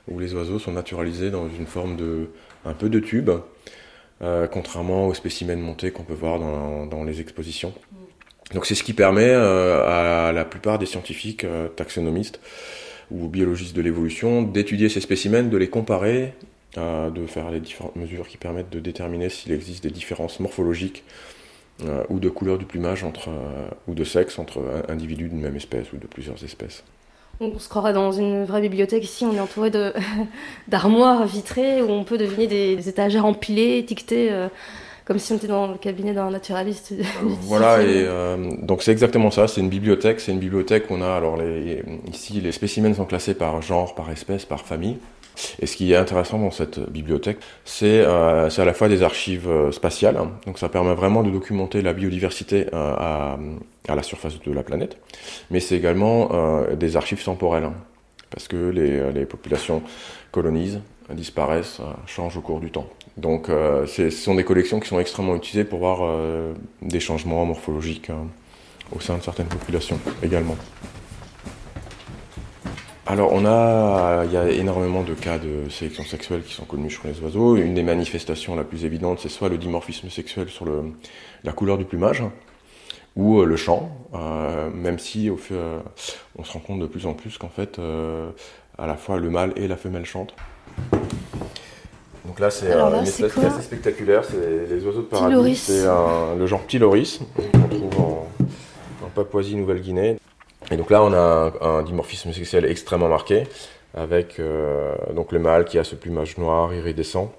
où 0.08 0.20
les 0.20 0.34
oiseaux 0.34 0.58
sont 0.58 0.72
naturalisés 0.72 1.30
dans 1.30 1.50
une 1.50 1.68
forme 1.68 1.98
de, 1.98 2.30
un 2.64 2.72
peu 2.72 2.88
de 2.88 3.02
tube, 3.02 3.30
euh, 4.22 4.48
contrairement 4.48 5.08
aux 5.08 5.14
spécimens 5.14 5.58
montés 5.58 5.92
qu'on 5.92 6.04
peut 6.04 6.14
voir 6.14 6.40
dans, 6.40 6.86
dans 6.86 7.04
les 7.04 7.20
expositions. 7.20 7.74
Donc 8.54 8.66
c'est 8.66 8.76
ce 8.76 8.84
qui 8.84 8.94
permet 8.94 9.28
euh, 9.28 10.30
à 10.30 10.32
la 10.32 10.46
plupart 10.46 10.80
des 10.80 10.86
scientifiques 10.86 11.44
euh, 11.44 11.68
taxonomistes 11.68 12.40
ou 13.12 13.28
biologistes 13.28 13.76
de 13.76 13.82
l'évolution 13.82 14.42
d'étudier 14.42 14.90
ces 14.90 15.02
spécimens, 15.02 15.44
de 15.44 15.58
les 15.58 15.70
comparer 15.70 16.34
euh, 16.78 17.10
de 17.10 17.26
faire 17.26 17.50
les 17.50 17.60
différentes 17.60 17.96
mesures 17.96 18.28
qui 18.28 18.38
permettent 18.38 18.70
de 18.70 18.80
déterminer 18.80 19.30
s'il 19.30 19.52
existe 19.52 19.82
des 19.82 19.90
différences 19.90 20.40
morphologiques 20.40 21.04
euh, 21.84 22.04
ou 22.10 22.20
de 22.20 22.30
couleur 22.30 22.60
du 22.60 22.66
plumage 22.66 23.04
entre, 23.04 23.30
euh, 23.30 23.70
ou 23.88 23.96
de 23.96 24.04
sexe 24.04 24.38
entre 24.38 24.62
individus 24.88 25.30
d'une 25.30 25.40
même 25.40 25.56
espèce 25.56 25.92
ou 25.94 25.98
de 25.98 26.06
plusieurs 26.06 26.44
espèces. 26.44 26.84
On 27.40 27.58
se 27.58 27.70
croirait 27.70 27.94
dans 27.94 28.12
une 28.12 28.46
vraie 28.46 28.62
bibliothèque 28.62 29.04
ici, 29.04 29.26
on 29.26 29.34
est 29.34 29.40
entouré 29.40 29.72
d'armoires 30.68 31.26
vitrées 31.26 31.82
où 31.82 31.90
on 31.90 32.04
peut 32.04 32.18
deviner 32.18 32.46
des, 32.46 32.76
des 32.76 32.90
étagères 32.90 33.26
empilées, 33.26 33.78
étiquetées, 33.80 34.30
comme 35.08 35.20
si 35.20 35.32
on 35.32 35.38
était 35.38 35.48
dans 35.48 35.68
le 35.68 35.78
cabinet 35.78 36.14
d'un 36.14 36.30
naturaliste. 36.30 36.94
voilà, 37.24 37.82
et 37.82 38.04
euh, 38.06 38.52
donc 38.62 38.84
c'est 38.84 38.92
exactement 38.92 39.32
ça, 39.32 39.48
c'est 39.48 39.62
une 39.62 39.70
bibliothèque, 39.70 40.20
c'est 40.20 40.34
une 40.34 40.40
bibliothèque 40.40 40.92
où 40.92 40.96
on 40.96 41.02
a, 41.02 41.16
alors 41.16 41.38
les, 41.38 41.82
ici 42.12 42.42
les 42.42 42.52
spécimens 42.52 42.94
sont 42.94 43.06
classés 43.06 43.34
par 43.34 43.62
genre, 43.62 43.96
par 43.96 44.12
espèce, 44.12 44.44
par 44.44 44.66
famille. 44.66 44.98
Et 45.60 45.66
ce 45.66 45.78
qui 45.78 45.94
est 45.94 45.96
intéressant 45.96 46.40
dans 46.40 46.52
cette 46.52 46.80
bibliothèque, 46.92 47.38
c'est 47.64 48.02
euh, 48.02 48.50
à 48.50 48.66
la 48.66 48.74
fois 48.74 48.90
des 48.90 49.02
archives 49.02 49.48
euh, 49.48 49.72
spatiales, 49.72 50.18
hein. 50.18 50.32
donc 50.46 50.60
ça 50.60 50.68
permet 50.68 50.94
vraiment 50.94 51.24
de 51.24 51.30
documenter 51.30 51.82
la 51.82 51.94
biodiversité 51.94 52.68
euh, 52.74 52.94
à, 52.98 53.38
à, 53.88 53.96
la 53.96 54.04
surface 54.04 54.42
de 54.42 54.52
la 54.52 54.64
planète, 54.64 54.98
mais 55.52 55.62
c'est 55.62 55.78
également 55.78 56.30
euh, 56.34 56.76
des 56.76 56.98
archives 56.98 57.24
temporelles, 57.24 57.66
hein, 57.66 57.76
parce 58.30 58.50
que 58.50 58.58
les, 58.58 59.12
les, 59.14 59.26
populations 59.26 59.84
colonisent, 60.32 60.82
disparaissent, 61.14 61.80
changent 62.06 62.38
au 62.38 62.42
cours 62.42 62.60
du 62.60 62.72
temps. 62.72 62.88
Donc 63.18 63.48
ce 63.48 64.10
sont 64.10 64.36
des 64.36 64.44
collections 64.44 64.80
qui 64.80 64.88
sont 64.88 65.00
extrêmement 65.00 65.36
utilisées 65.36 65.64
pour 65.64 65.80
voir 65.80 66.00
des 66.82 67.00
changements 67.00 67.46
morphologiques 67.46 68.10
hein, 68.10 68.28
au 68.96 69.00
sein 69.00 69.18
de 69.18 69.24
certaines 69.24 69.48
populations 69.48 70.00
également. 70.22 70.56
Alors, 73.10 73.32
on 73.32 73.46
a, 73.46 74.26
il 74.26 74.34
y 74.34 74.36
a 74.36 74.50
énormément 74.50 75.02
de 75.02 75.14
cas 75.14 75.38
de 75.38 75.70
sélection 75.70 76.04
sexuelle 76.04 76.44
qui 76.44 76.54
sont 76.54 76.66
connus 76.66 76.90
chez 76.90 77.08
les 77.08 77.22
oiseaux. 77.22 77.56
Une 77.56 77.74
des 77.74 77.82
manifestations 77.82 78.54
la 78.54 78.66
plus 78.66 78.84
évidente, 78.84 79.20
c'est 79.22 79.30
soit 79.30 79.48
le 79.48 79.58
dimorphisme 79.58 80.10
sexuel 80.10 80.50
sur 80.50 80.66
la 81.46 81.52
couleur 81.54 81.78
du 81.78 81.86
plumage, 81.86 82.22
ou 83.16 83.40
euh, 83.40 83.46
le 83.46 83.56
chant, 83.56 83.98
euh, 84.14 84.70
même 84.72 85.00
si 85.00 85.30
au 85.30 85.40
euh, 85.52 85.80
on 86.38 86.44
se 86.44 86.52
rend 86.52 86.60
compte 86.60 86.80
de 86.80 86.86
plus 86.86 87.06
en 87.06 87.14
plus 87.14 87.38
qu'en 87.38 87.48
fait, 87.48 87.80
euh, 87.80 88.30
à 88.78 88.88
la 88.88 88.98
fois 88.98 89.18
le 89.20 89.30
mâle 89.30 89.54
et 89.56 89.70
la 89.70 89.78
femelle 89.78 90.06
chantent. 90.06 90.36
Donc 92.26 92.40
là, 92.40 92.50
c'est 92.50 92.72
une 92.72 93.04
espèce 93.04 93.34
qui 93.34 93.40
est 93.40 93.46
assez 93.46 93.62
spectaculaire, 93.62 94.24
c'est 94.24 94.74
les 94.74 94.86
oiseaux 94.86 95.02
de 95.02 95.08
paradis. 95.08 95.56
C'est 95.56 95.86
le 95.86 96.46
genre 96.46 96.62
Ptiloris, 96.62 97.20
qu'on 97.36 97.68
trouve 97.68 98.00
en, 98.00 98.28
en 99.06 99.10
Papouasie-Nouvelle-Guinée. 99.16 100.20
Et 100.70 100.78
donc 100.78 100.92
là, 100.92 101.02
on 101.02 101.14
a 101.14 101.54
un, 101.62 101.80
un 101.80 101.84
dimorphisme 101.84 102.34
sexuel 102.34 102.66
extrêmement 102.66 103.08
marqué, 103.08 103.48
avec 103.96 104.40
euh, 104.40 104.94
donc 105.16 105.32
le 105.32 105.40
mâle 105.40 105.66
qui 105.66 105.80
a 105.80 105.84
ce 105.84 105.96
plumage 105.96 106.38
noir 106.38 106.74
iridescent. 106.74 107.32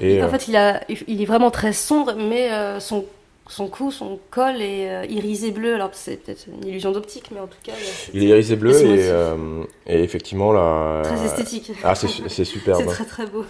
Et, 0.00 0.22
en 0.22 0.26
euh, 0.26 0.28
fait, 0.28 0.48
il, 0.48 0.56
a, 0.56 0.82
il 1.08 1.22
est 1.22 1.24
vraiment 1.24 1.50
très 1.50 1.72
sombre, 1.72 2.14
mais 2.16 2.52
euh, 2.52 2.80
son, 2.80 3.06
son 3.48 3.68
cou, 3.68 3.90
son 3.90 4.18
col 4.30 4.60
est 4.60 4.90
euh, 4.90 5.06
irisé 5.06 5.50
bleu. 5.50 5.74
Alors 5.74 5.90
c'est 5.92 6.16
peut-être 6.16 6.46
une 6.48 6.66
illusion 6.66 6.92
d'optique, 6.92 7.30
mais 7.32 7.40
en 7.40 7.46
tout 7.46 7.58
cas. 7.62 7.72
Il, 8.12 8.22
il 8.22 8.24
est 8.24 8.30
irisé 8.30 8.56
bleu 8.56 8.74
et, 8.82 9.10
et, 9.86 10.02
effectivement 10.02 10.52
là. 10.52 11.02
Très 11.02 11.24
esthétique. 11.24 11.72
Ah, 11.82 11.94
c'est 11.94 12.44
superbe. 12.44 12.82
c'est 12.88 12.94
très 12.94 13.04
très 13.04 13.26
beau. 13.26 13.44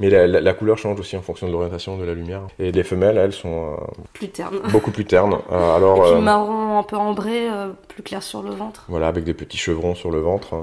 Mais 0.00 0.10
la, 0.10 0.26
la, 0.26 0.40
la, 0.40 0.54
couleur 0.54 0.78
change 0.78 1.00
aussi 1.00 1.16
en 1.16 1.22
fonction 1.22 1.48
de 1.48 1.52
l'orientation 1.52 1.98
de 1.98 2.04
la 2.04 2.14
lumière. 2.14 2.42
Et 2.58 2.70
les 2.70 2.84
femelles, 2.84 3.16
elles, 3.18 3.32
sont 3.32 3.72
euh, 3.72 3.76
plus 4.12 4.28
ternes. 4.28 4.60
Beaucoup 4.70 4.90
plus 4.90 5.04
ternes. 5.04 5.38
Euh, 5.50 5.76
alors, 5.76 5.98
Et 5.98 6.10
puis 6.10 6.18
euh, 6.18 6.20
marron 6.20 6.78
un 6.78 6.82
peu 6.82 6.96
ambré, 6.96 7.46
plus 7.88 8.02
clair 8.02 8.22
sur 8.22 8.42
le 8.42 8.50
ventre. 8.50 8.84
Voilà, 8.88 9.08
avec 9.08 9.24
des 9.24 9.34
petits 9.34 9.56
chevrons 9.56 9.94
sur 9.94 10.10
le 10.10 10.18
ventre. 10.18 10.54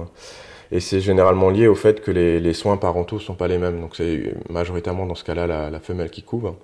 Et 0.72 0.80
c'est 0.80 1.00
généralement 1.02 1.50
lié 1.50 1.68
au 1.68 1.76
fait 1.76 2.02
que 2.02 2.12
les, 2.12 2.40
les 2.40 2.54
soins 2.54 2.78
parentaux 2.78 3.20
sont 3.20 3.34
pas 3.34 3.48
les 3.48 3.58
mêmes. 3.58 3.82
Donc 3.82 3.96
c'est 3.96 4.36
majoritairement 4.50 5.06
dans 5.06 5.16
ce 5.16 5.24
cas-là 5.24 5.48
la, 5.48 5.70
la, 5.70 5.80
femelle 5.80 6.12
qui 6.12 6.22
couvre. 6.22 6.56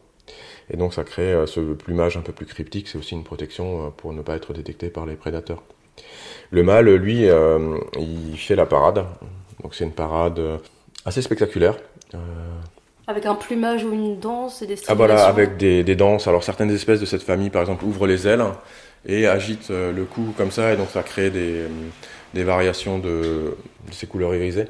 Et 0.71 0.77
donc 0.77 0.93
ça 0.93 1.03
crée 1.03 1.35
ce 1.47 1.59
plumage 1.73 2.17
un 2.17 2.21
peu 2.21 2.31
plus 2.31 2.45
cryptique. 2.45 2.87
C'est 2.87 2.97
aussi 2.97 3.13
une 3.13 3.23
protection 3.23 3.91
pour 3.97 4.13
ne 4.13 4.21
pas 4.21 4.35
être 4.35 4.53
détecté 4.53 4.89
par 4.89 5.05
les 5.05 5.15
prédateurs. 5.15 5.63
Le 6.49 6.63
mâle, 6.63 6.89
lui, 6.95 7.29
euh, 7.29 7.77
il 7.99 8.37
fait 8.37 8.55
la 8.55 8.65
parade. 8.65 9.05
Donc 9.61 9.75
c'est 9.75 9.83
une 9.83 9.91
parade 9.91 10.39
assez 11.05 11.21
spectaculaire. 11.21 11.77
Euh... 12.15 12.17
Avec 13.07 13.25
un 13.25 13.35
plumage 13.35 13.83
ou 13.83 13.93
une 13.93 14.19
danse 14.19 14.61
et 14.61 14.67
des 14.67 14.75
Ah 14.87 14.93
voilà, 14.93 15.25
avec 15.25 15.57
des, 15.57 15.83
des, 15.83 15.95
danses. 15.95 16.27
Alors 16.27 16.43
certaines 16.43 16.71
espèces 16.71 16.99
de 16.99 17.05
cette 17.05 17.23
famille, 17.23 17.49
par 17.49 17.61
exemple, 17.61 17.83
ouvrent 17.83 18.07
les 18.07 18.27
ailes 18.27 18.43
et 19.05 19.27
agitent 19.27 19.71
euh, 19.71 19.91
le 19.91 20.05
cou 20.05 20.33
comme 20.37 20.51
ça, 20.51 20.73
et 20.73 20.77
donc 20.77 20.89
ça 20.89 21.03
crée 21.03 21.29
des, 21.29 21.63
des 22.33 22.43
variations 22.43 22.99
de, 22.99 23.55
de, 23.87 23.93
ces 23.93 24.07
couleurs 24.07 24.35
irisées. 24.35 24.67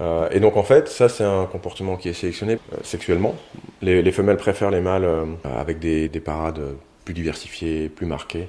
Euh, 0.00 0.28
et 0.30 0.40
donc 0.40 0.56
en 0.56 0.62
fait, 0.62 0.88
ça 0.88 1.08
c'est 1.08 1.24
un 1.24 1.46
comportement 1.46 1.96
qui 1.96 2.08
est 2.08 2.12
sélectionné 2.12 2.54
euh, 2.54 2.76
sexuellement. 2.82 3.34
Les, 3.82 4.02
les, 4.02 4.12
femelles 4.12 4.36
préfèrent 4.36 4.70
les 4.70 4.80
mâles 4.80 5.04
euh, 5.04 5.24
avec 5.44 5.78
des, 5.78 6.08
des 6.08 6.20
parades 6.20 6.60
plus 7.04 7.14
diversifiées, 7.14 7.88
plus 7.88 8.06
marquées 8.06 8.48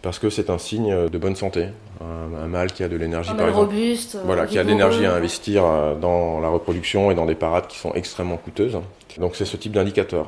parce 0.00 0.18
que 0.18 0.30
c'est 0.30 0.50
un 0.50 0.58
signe 0.58 1.08
de 1.08 1.18
bonne 1.18 1.36
santé. 1.36 1.66
Un, 2.00 2.42
un 2.42 2.46
mâle 2.48 2.72
qui 2.72 2.82
a 2.82 2.88
de 2.88 2.96
l'énergie, 2.96 3.32
par 3.34 3.46
exemple, 3.48 3.66
robuste, 3.66 4.18
voilà, 4.24 4.46
qui 4.46 4.58
a 4.58 4.64
de 4.64 4.68
l'énergie 4.68 5.06
à 5.06 5.14
investir 5.14 5.62
dans 6.00 6.40
la 6.40 6.48
reproduction 6.48 7.12
et 7.12 7.14
dans 7.14 7.26
des 7.26 7.36
parades 7.36 7.68
qui 7.68 7.78
sont 7.78 7.92
extrêmement 7.94 8.36
coûteuses. 8.36 8.80
Donc 9.18 9.36
c'est 9.36 9.44
ce 9.44 9.56
type 9.56 9.72
d'indicateur. 9.72 10.26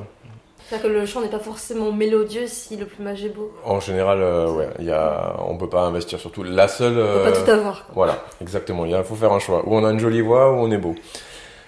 C'est-à-dire 0.67 0.89
que 0.89 0.93
le 0.93 1.05
chant 1.05 1.21
n'est 1.21 1.29
pas 1.29 1.39
forcément 1.39 1.91
mélodieux 1.91 2.47
si 2.47 2.75
le 2.75 2.85
plumage 2.85 3.23
est 3.23 3.29
beau. 3.29 3.51
En 3.63 3.79
général, 3.79 4.19
euh, 4.21 4.51
ouais, 4.51 4.69
y 4.79 4.91
a, 4.91 5.35
on 5.47 5.57
peut 5.57 5.69
pas 5.69 5.81
investir 5.83 6.19
sur 6.19 6.31
tout. 6.31 6.43
La 6.43 6.67
seule. 6.67 6.97
On 6.97 7.23
peut 7.23 7.31
pas 7.31 7.43
tout 7.43 7.51
avoir. 7.51 7.85
Quoi. 7.85 7.93
Voilà, 7.95 8.23
exactement. 8.41 8.85
Il 8.85 9.03
faut 9.03 9.15
faire 9.15 9.31
un 9.31 9.39
choix. 9.39 9.63
Ou 9.67 9.75
on 9.75 9.85
a 9.85 9.91
une 9.91 9.99
jolie 9.99 10.21
voix, 10.21 10.51
ou 10.51 10.55
on 10.55 10.71
est 10.71 10.77
beau. 10.77 10.95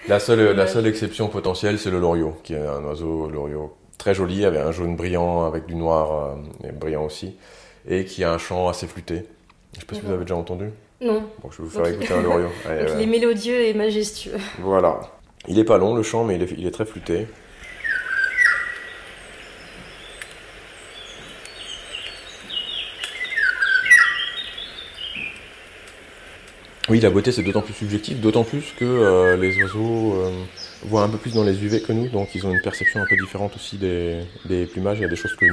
La 0.07 0.19
seule, 0.19 0.55
la 0.55 0.67
seule 0.67 0.87
exception 0.87 1.27
potentielle, 1.27 1.77
c'est 1.77 1.91
le 1.91 1.99
loriot, 1.99 2.35
qui 2.43 2.53
est 2.53 2.65
un 2.65 2.83
oiseau 2.85 3.29
loriot 3.29 3.75
très 3.97 4.13
joli, 4.13 4.45
avec 4.45 4.61
un 4.61 4.71
jaune 4.71 4.95
brillant, 4.95 5.45
avec 5.45 5.65
du 5.65 5.75
noir 5.75 6.35
euh, 6.63 6.71
brillant 6.71 7.03
aussi 7.05 7.35
et 7.87 8.05
qui 8.05 8.23
a 8.23 8.31
un 8.31 8.37
chant 8.37 8.67
assez 8.67 8.87
flûté. 8.87 9.25
Je 9.73 9.79
sais 9.79 9.85
pas 9.85 9.95
si 9.95 10.01
vous 10.01 10.11
avez 10.11 10.23
déjà 10.23 10.35
entendu. 10.35 10.69
Non. 11.01 11.23
Bon, 11.41 11.49
je 11.51 11.57
vais 11.57 11.63
vous 11.63 11.69
faire 11.69 11.83
Donc, 11.83 11.93
écouter 11.93 12.13
un 12.13 12.21
loriot. 12.21 12.49
Allez, 12.67 12.79
Donc 12.79 12.89
ouais. 12.89 12.95
il 12.97 13.03
est 13.03 13.11
mélodieux 13.11 13.61
et 13.61 13.73
majestueux. 13.73 14.37
Voilà. 14.59 14.99
Il 15.47 15.57
est 15.59 15.63
pas 15.63 15.77
long 15.77 15.95
le 15.95 16.03
chant, 16.03 16.23
mais 16.23 16.35
il 16.35 16.43
est, 16.43 16.51
il 16.57 16.65
est 16.67 16.71
très 16.71 16.85
flûté. 16.85 17.27
Oui, 26.89 27.01
la 27.01 27.09
beauté 27.09 27.33
c'est 27.33 27.43
d'autant 27.43 27.61
plus 27.61 27.73
subjectif, 27.73 28.21
d'autant 28.21 28.45
plus 28.45 28.73
que 28.77 28.85
euh, 28.85 29.35
les 29.35 29.61
oiseaux 29.61 30.13
euh, 30.13 30.31
voient 30.83 31.03
un 31.03 31.09
peu 31.09 31.17
plus 31.17 31.33
dans 31.33 31.43
les 31.43 31.61
UV 31.61 31.81
que 31.81 31.91
nous, 31.91 32.07
donc 32.07 32.33
ils 32.33 32.47
ont 32.47 32.51
une 32.53 32.61
perception 32.61 33.01
un 33.01 33.05
peu 33.05 33.17
différente 33.17 33.53
aussi 33.57 33.77
des, 33.77 34.25
plumages. 34.71 34.99
Il 34.99 35.01
y 35.01 35.05
a 35.05 35.09
des 35.09 35.17
choses 35.17 35.35
que 35.35 35.45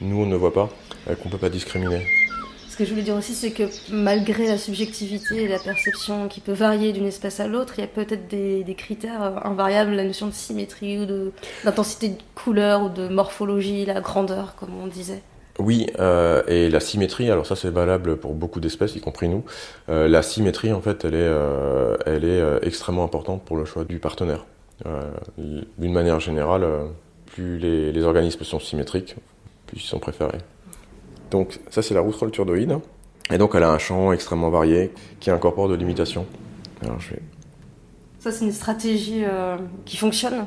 nous 0.00 0.16
on 0.16 0.26
ne 0.26 0.36
voit 0.36 0.52
pas, 0.52 0.68
euh, 1.10 1.16
qu'on 1.16 1.30
peut 1.30 1.38
pas 1.38 1.48
discriminer. 1.48 2.06
Ce 2.68 2.76
que 2.76 2.84
je 2.84 2.90
voulais 2.90 3.02
dire 3.02 3.16
aussi, 3.16 3.34
c'est 3.34 3.50
que 3.50 3.64
malgré 3.90 4.46
la 4.46 4.56
subjectivité 4.56 5.42
et 5.42 5.48
la 5.48 5.58
perception 5.58 6.28
qui 6.28 6.40
peut 6.40 6.52
varier 6.52 6.92
d'une 6.92 7.06
espèce 7.06 7.40
à 7.40 7.48
l'autre, 7.48 7.74
il 7.78 7.80
y 7.80 7.84
a 7.84 7.88
peut-être 7.88 8.28
des, 8.28 8.74
critères 8.78 9.44
invariables, 9.44 9.90
la 9.96 10.04
notion 10.04 10.28
de 10.28 10.32
symétrie 10.32 11.00
ou 11.00 11.06
d'intensité 11.64 12.10
de 12.10 12.18
couleur 12.36 12.84
ou 12.84 12.88
de 12.88 13.08
morphologie, 13.08 13.84
la 13.84 14.00
grandeur, 14.00 14.54
comme 14.54 14.80
on 14.80 14.86
disait. 14.86 15.22
Oui, 15.58 15.88
euh, 15.98 16.42
et 16.46 16.70
la 16.70 16.78
symétrie, 16.78 17.30
alors 17.30 17.44
ça 17.44 17.56
c'est 17.56 17.70
valable 17.70 18.16
pour 18.16 18.34
beaucoup 18.34 18.60
d'espèces, 18.60 18.94
y 18.94 19.00
compris 19.00 19.28
nous. 19.28 19.44
Euh, 19.88 20.06
la 20.06 20.22
symétrie, 20.22 20.72
en 20.72 20.80
fait, 20.80 21.04
elle 21.04 21.14
est, 21.14 21.18
euh, 21.20 21.96
elle 22.06 22.24
est 22.24 22.42
extrêmement 22.62 23.04
importante 23.04 23.44
pour 23.44 23.56
le 23.56 23.64
choix 23.64 23.84
du 23.84 23.98
partenaire. 23.98 24.46
D'une 25.36 25.92
manière 25.92 26.20
générale, 26.20 26.64
plus 27.26 27.58
les, 27.58 27.90
les 27.90 28.02
organismes 28.04 28.44
sont 28.44 28.60
symétriques, 28.60 29.16
plus 29.66 29.78
ils 29.82 29.86
sont 29.86 29.98
préférés. 29.98 30.38
Donc 31.32 31.58
ça 31.70 31.82
c'est 31.82 31.94
la 31.94 32.00
rousserolle 32.00 32.30
turdoïde. 32.30 32.78
Et 33.32 33.38
donc 33.38 33.56
elle 33.56 33.64
a 33.64 33.72
un 33.72 33.78
champ 33.78 34.12
extrêmement 34.12 34.50
varié 34.50 34.92
qui 35.18 35.32
incorpore 35.32 35.68
de 35.68 35.74
l'imitation. 35.74 36.24
Alors 36.84 37.00
je 37.00 37.10
vais 37.10 37.22
Ça, 38.20 38.30
c'est 38.30 38.44
une 38.44 38.52
stratégie 38.52 39.24
qui 39.84 39.96
fonctionne, 39.96 40.46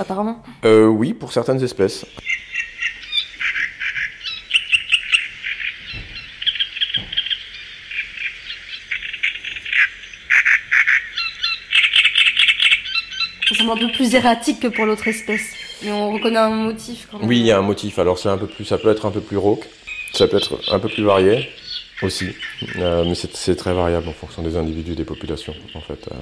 apparemment? 0.00 0.42
Oui, 0.64 1.14
pour 1.14 1.32
certaines 1.32 1.62
espèces. 1.62 2.04
Un 13.72 13.76
peu 13.76 13.88
plus 13.88 14.14
erratique 14.14 14.60
que 14.60 14.68
pour 14.68 14.86
l'autre 14.86 15.08
espèce. 15.08 15.54
Mais 15.82 15.90
on 15.92 16.12
reconnaît 16.12 16.38
un 16.38 16.50
motif 16.50 17.08
quand 17.10 17.18
même. 17.18 17.28
Oui, 17.28 17.38
il 17.38 17.46
y 17.46 17.50
a 17.52 17.58
un 17.58 17.62
motif. 17.62 17.98
Alors 17.98 18.18
c'est 18.18 18.28
un 18.28 18.38
peu 18.38 18.46
plus, 18.46 18.64
ça 18.64 18.78
peut 18.78 18.90
être 18.90 19.06
un 19.06 19.10
peu 19.10 19.20
plus 19.20 19.36
rauque, 19.36 19.66
ça 20.12 20.28
peut 20.28 20.36
être 20.36 20.58
un 20.70 20.78
peu 20.78 20.88
plus 20.88 21.02
varié 21.04 21.48
aussi, 22.02 22.34
Euh, 22.78 23.04
mais 23.06 23.14
c'est 23.14 23.56
très 23.56 23.72
variable 23.72 24.08
en 24.08 24.12
fonction 24.12 24.42
des 24.42 24.56
individus, 24.56 24.94
des 24.94 25.04
populations 25.04 25.54
en 25.74 25.80
fait. 25.80 26.08
euh. 26.10 26.14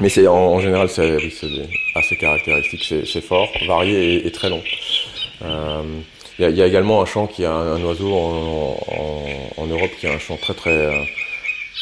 Mais 0.00 0.08
c'est 0.08 0.26
en, 0.26 0.60
général 0.60 0.88
c'est 0.88 1.16
assez 1.94 2.16
caractéristique, 2.16 2.84
c'est 2.84 3.20
fort, 3.20 3.48
varié 3.66 4.26
et, 4.26 4.30
très 4.30 4.50
long. 4.50 4.62
Euh, 5.42 5.82
Il 6.38 6.50
y, 6.50 6.62
a, 6.62 6.66
également 6.66 7.00
un 7.00 7.06
chant 7.06 7.26
qui 7.26 7.44
a 7.46 7.52
un, 7.52 7.82
oiseau 7.82 8.12
en, 8.14 8.78
en, 9.56 9.66
Europe 9.66 9.90
qui 9.98 10.06
a 10.06 10.12
un 10.12 10.18
chant 10.18 10.36
très 10.36 10.52
très 10.52 10.78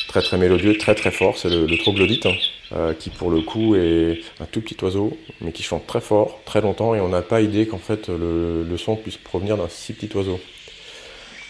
très 0.08 0.22
très 0.22 0.38
mélodieux, 0.38 0.76
très 0.76 0.94
très 0.94 1.10
fort, 1.10 1.38
c'est 1.38 1.48
le, 1.48 1.78
troglodyte, 1.78 2.26
hein, 2.26 2.34
euh, 2.74 2.94
qui 2.94 3.10
pour 3.10 3.30
le 3.30 3.40
coup 3.40 3.74
est 3.76 4.20
un 4.40 4.44
tout 4.46 4.60
petit 4.60 4.76
oiseau, 4.82 5.16
mais 5.40 5.52
qui 5.52 5.62
chante 5.62 5.86
très 5.86 6.00
fort, 6.00 6.40
très 6.44 6.60
longtemps, 6.60 6.94
et 6.94 7.00
on 7.00 7.08
n'a 7.08 7.22
pas 7.22 7.40
idée 7.40 7.66
qu'en 7.66 7.78
fait 7.78 8.08
le, 8.08 8.76
son 8.76 8.96
puisse 8.96 9.16
provenir 9.16 9.56
d'un 9.56 9.68
si 9.68 9.92
petit 9.92 10.14
oiseau. 10.16 10.40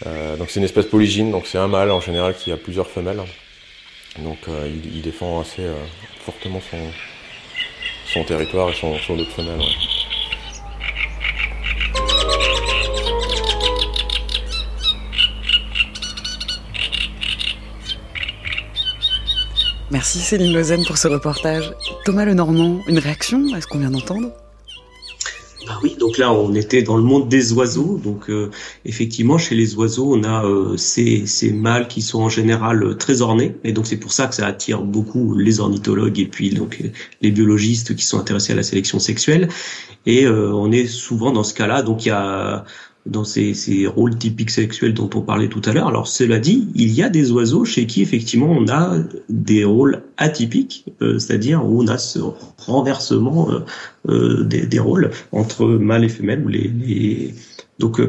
Euh, 0.06 0.36
donc 0.36 0.50
c'est 0.50 0.60
une 0.60 0.64
espèce 0.64 0.86
polygyne, 0.86 1.30
donc 1.30 1.46
c'est 1.46 1.58
un 1.58 1.68
mâle 1.68 1.90
en 1.90 2.00
général 2.00 2.34
qui 2.34 2.52
a 2.52 2.56
plusieurs 2.56 2.88
femelles. 2.88 3.22
Donc 4.18 4.38
euh, 4.48 4.70
il, 4.94 5.02
défend 5.02 5.40
assez 5.40 5.66
fortement 6.20 6.60
son, 8.06 8.24
territoire 8.24 8.70
et 8.70 8.74
son, 8.74 8.96
son 8.98 9.16
femelles. 9.24 9.58
ouais. 9.58 10.03
Merci 19.94 20.18
Céline 20.18 20.52
Lausanne 20.52 20.84
pour 20.84 20.98
ce 20.98 21.06
reportage. 21.06 21.72
Thomas 22.04 22.24
Lenormand, 22.24 22.80
une 22.88 22.98
réaction 22.98 23.54
à 23.54 23.60
ce 23.60 23.68
qu'on 23.68 23.78
vient 23.78 23.92
d'entendre? 23.92 24.32
Bah 25.68 25.78
oui, 25.84 25.94
donc 26.00 26.18
là 26.18 26.32
on 26.32 26.52
était 26.52 26.82
dans 26.82 26.96
le 26.96 27.04
monde 27.04 27.28
des 27.28 27.52
oiseaux, 27.52 28.00
donc 28.02 28.28
euh, 28.28 28.50
effectivement 28.84 29.38
chez 29.38 29.54
les 29.54 29.76
oiseaux 29.76 30.12
on 30.16 30.24
a 30.24 30.44
euh, 30.44 30.76
ces, 30.76 31.52
mâles 31.52 31.86
qui 31.86 32.02
sont 32.02 32.22
en 32.22 32.28
général 32.28 32.82
euh, 32.82 32.94
très 32.96 33.22
ornés, 33.22 33.54
et 33.62 33.70
donc 33.70 33.86
c'est 33.86 33.96
pour 33.96 34.12
ça 34.12 34.26
que 34.26 34.34
ça 34.34 34.48
attire 34.48 34.82
beaucoup 34.82 35.36
les 35.36 35.60
ornithologues 35.60 36.18
et 36.18 36.26
puis 36.26 36.50
donc 36.50 36.82
les 37.22 37.30
biologistes 37.30 37.94
qui 37.94 38.04
sont 38.04 38.18
intéressés 38.18 38.52
à 38.52 38.56
la 38.56 38.64
sélection 38.64 38.98
sexuelle, 38.98 39.48
et 40.06 40.26
on 40.26 40.72
est 40.72 40.86
souvent 40.86 41.30
dans 41.30 41.44
ce 41.44 41.54
cas-là, 41.54 41.82
donc 41.82 42.04
il 42.04 42.08
y 42.08 42.10
a 42.10 42.64
dans 43.06 43.24
ces, 43.24 43.52
ces 43.52 43.86
rôles 43.86 44.16
typiques 44.16 44.50
sexuels 44.50 44.94
dont 44.94 45.10
on 45.14 45.20
parlait 45.20 45.48
tout 45.48 45.60
à 45.66 45.72
l'heure. 45.72 45.88
Alors 45.88 46.08
cela 46.08 46.38
dit, 46.38 46.68
il 46.74 46.90
y 46.90 47.02
a 47.02 47.10
des 47.10 47.30
oiseaux 47.32 47.64
chez 47.64 47.86
qui 47.86 48.00
effectivement 48.00 48.50
on 48.50 48.66
a 48.68 48.98
des 49.28 49.64
rôles 49.64 50.02
atypiques, 50.16 50.86
euh, 51.02 51.18
c'est-à-dire 51.18 51.64
où 51.66 51.82
on 51.82 51.86
a 51.88 51.98
ce 51.98 52.18
renversement 52.58 53.50
euh, 53.50 53.58
euh, 54.08 54.44
des, 54.44 54.66
des 54.66 54.78
rôles 54.78 55.10
entre 55.32 55.66
mâle 55.66 56.04
et 56.04 56.08
femelle. 56.08 56.42
Ou 56.46 56.48
les, 56.48 56.68
les... 56.68 57.34
Donc 57.78 58.00
euh, 58.00 58.08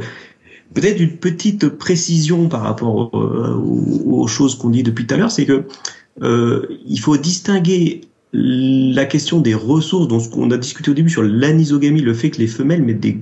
peut-être 0.73 1.01
une 1.01 1.17
petite 1.17 1.67
précision 1.67 2.47
par 2.47 2.61
rapport 2.61 3.11
euh, 3.13 3.53
aux, 3.55 4.21
aux 4.21 4.27
choses 4.27 4.55
qu'on 4.55 4.69
dit 4.69 4.83
depuis 4.83 5.05
tout 5.05 5.15
à 5.15 5.17
l'heure, 5.17 5.31
c'est 5.31 5.45
que 5.45 5.65
euh, 6.21 6.67
il 6.87 6.99
faut 7.01 7.17
distinguer 7.17 8.01
la 8.31 9.05
question 9.05 9.39
des 9.39 9.53
ressources, 9.53 10.07
dont 10.07 10.19
qu'on 10.19 10.51
a 10.51 10.57
discuté 10.57 10.91
au 10.91 10.93
début 10.93 11.09
sur 11.09 11.23
l'anisogamie, 11.23 12.01
le 12.01 12.13
fait 12.13 12.31
que 12.31 12.39
les 12.39 12.47
femelles 12.47 12.83
mettent 12.83 12.99
des 12.99 13.19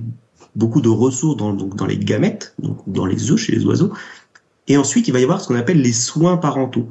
beaucoup 0.54 0.80
de 0.80 0.88
ressources 0.88 1.36
dans, 1.36 1.52
donc 1.52 1.76
dans 1.76 1.86
les 1.86 1.98
gamètes, 1.98 2.54
donc 2.58 2.78
dans 2.86 3.06
les 3.06 3.30
œufs 3.30 3.38
chez 3.38 3.52
les 3.52 3.64
oiseaux. 3.64 3.92
Et 4.68 4.76
ensuite, 4.76 5.08
il 5.08 5.12
va 5.12 5.20
y 5.20 5.24
avoir 5.24 5.40
ce 5.40 5.48
qu'on 5.48 5.56
appelle 5.56 5.80
les 5.80 5.92
soins 5.92 6.36
parentaux. 6.36 6.88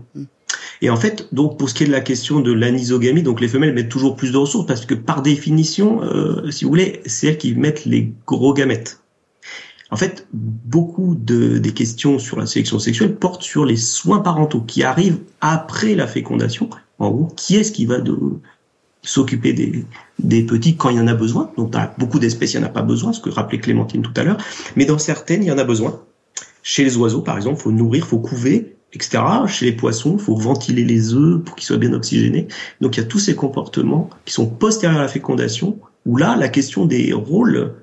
Et 0.81 0.89
en 0.89 0.97
fait, 0.97 1.29
donc 1.31 1.57
pour 1.57 1.69
ce 1.69 1.73
qui 1.73 1.83
est 1.83 1.87
de 1.87 1.91
la 1.91 2.01
question 2.01 2.39
de 2.41 2.51
l'anisogamie, 2.51 3.23
donc 3.23 3.39
les 3.41 3.47
femelles 3.47 3.73
mettent 3.73 3.89
toujours 3.89 4.15
plus 4.15 4.31
de 4.31 4.37
ressources 4.37 4.65
parce 4.65 4.85
que 4.85 4.93
par 4.93 5.21
définition, 5.21 6.03
euh, 6.03 6.51
si 6.51 6.65
vous 6.65 6.69
voulez, 6.69 7.01
c'est 7.05 7.27
elles 7.27 7.37
qui 7.37 7.55
mettent 7.55 7.85
les 7.85 8.13
gros 8.27 8.53
gamètes. 8.53 8.99
En 9.91 9.95
fait, 9.95 10.27
beaucoup 10.33 11.15
de, 11.15 11.57
des 11.59 11.71
questions 11.71 12.19
sur 12.19 12.39
la 12.39 12.47
sélection 12.47 12.79
sexuelle 12.79 13.15
portent 13.15 13.43
sur 13.43 13.63
les 13.63 13.77
soins 13.77 14.19
parentaux 14.19 14.61
qui 14.61 14.83
arrivent 14.83 15.19
après 15.39 15.95
la 15.95 16.07
fécondation. 16.07 16.69
En 16.99 17.11
gros, 17.11 17.27
qui 17.37 17.55
est-ce 17.55 17.71
qui 17.71 17.85
va 17.85 17.99
de, 17.99 18.17
s'occuper 19.03 19.53
des, 19.53 19.85
des 20.19 20.43
petits 20.43 20.75
quand 20.75 20.89
il 20.89 20.97
y 20.97 20.99
en 20.99 21.07
a 21.07 21.13
besoin. 21.13 21.51
Donc 21.57 21.71
dans 21.71 21.87
beaucoup 21.97 22.19
d'espèces, 22.19 22.53
il 22.53 22.59
n'y 22.59 22.63
en 22.63 22.67
a 22.67 22.71
pas 22.71 22.81
besoin, 22.81 23.13
ce 23.13 23.19
que 23.19 23.29
rappelait 23.29 23.59
Clémentine 23.59 24.01
tout 24.01 24.13
à 24.15 24.23
l'heure. 24.23 24.37
Mais 24.75 24.85
dans 24.85 24.97
certaines, 24.97 25.43
il 25.43 25.47
y 25.47 25.51
en 25.51 25.57
a 25.57 25.63
besoin. 25.63 26.01
Chez 26.63 26.83
les 26.83 26.95
oiseaux, 26.97 27.21
par 27.21 27.35
exemple, 27.35 27.61
faut 27.61 27.71
nourrir, 27.71 28.07
faut 28.07 28.19
couver, 28.19 28.75
etc. 28.93 29.21
Chez 29.47 29.65
les 29.65 29.73
poissons, 29.73 30.17
faut 30.17 30.35
ventiler 30.35 30.85
les 30.85 31.13
œufs 31.13 31.43
pour 31.43 31.55
qu'ils 31.55 31.65
soient 31.65 31.77
bien 31.77 31.93
oxygénés. 31.93 32.47
Donc 32.79 32.95
il 32.95 33.01
y 33.01 33.03
a 33.03 33.07
tous 33.07 33.19
ces 33.19 33.35
comportements 33.35 34.09
qui 34.25 34.33
sont 34.33 34.47
postérieurs 34.47 34.99
à 34.99 35.03
la 35.03 35.09
fécondation, 35.09 35.77
où 36.05 36.17
là, 36.17 36.35
la 36.37 36.47
question 36.47 36.85
des 36.85 37.11
rôles 37.11 37.73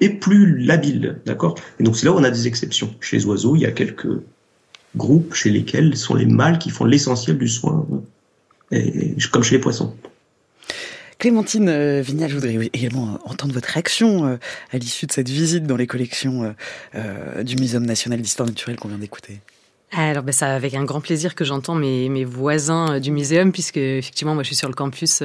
est 0.00 0.10
plus 0.10 0.58
labile, 0.58 1.20
d'accord? 1.24 1.54
Et 1.78 1.84
donc 1.84 1.96
c'est 1.96 2.04
là 2.04 2.12
où 2.12 2.16
on 2.16 2.24
a 2.24 2.30
des 2.30 2.46
exceptions. 2.46 2.94
Chez 3.00 3.16
les 3.16 3.26
oiseaux, 3.26 3.56
il 3.56 3.62
y 3.62 3.66
a 3.66 3.72
quelques 3.72 4.08
groupes 4.96 5.34
chez 5.34 5.50
lesquels 5.50 5.96
sont 5.96 6.14
les 6.14 6.26
mâles 6.26 6.58
qui 6.58 6.70
font 6.70 6.84
l'essentiel 6.84 7.38
du 7.38 7.48
soin, 7.48 7.86
et, 8.70 9.14
comme 9.30 9.42
chez 9.42 9.56
les 9.56 9.60
poissons. 9.60 9.94
Clémentine 11.24 11.70
euh, 11.70 12.02
Vignal, 12.02 12.28
je 12.28 12.34
voudrais 12.34 12.70
également 12.74 13.14
euh, 13.14 13.30
entendre 13.30 13.54
votre 13.54 13.70
réaction 13.70 14.26
euh, 14.26 14.36
à 14.72 14.76
l'issue 14.76 15.06
de 15.06 15.12
cette 15.12 15.30
visite 15.30 15.64
dans 15.64 15.78
les 15.78 15.86
collections 15.86 16.54
du 17.42 17.56
Muséum 17.56 17.86
national 17.86 18.20
d'histoire 18.20 18.46
naturelle 18.46 18.76
qu'on 18.76 18.88
vient 18.88 18.98
d'écouter. 18.98 19.40
Alors, 19.92 20.22
ben, 20.22 20.32
c'est 20.32 20.44
avec 20.44 20.74
un 20.74 20.84
grand 20.84 21.00
plaisir 21.00 21.34
que 21.34 21.46
j'entends 21.46 21.76
mes, 21.76 22.10
mes 22.10 22.26
voisins 22.26 23.00
du 23.00 23.10
muséum, 23.10 23.52
puisque 23.52 23.78
effectivement, 23.78 24.34
moi, 24.34 24.42
je 24.42 24.48
suis 24.48 24.56
sur 24.56 24.68
le 24.68 24.74
campus 24.74 25.22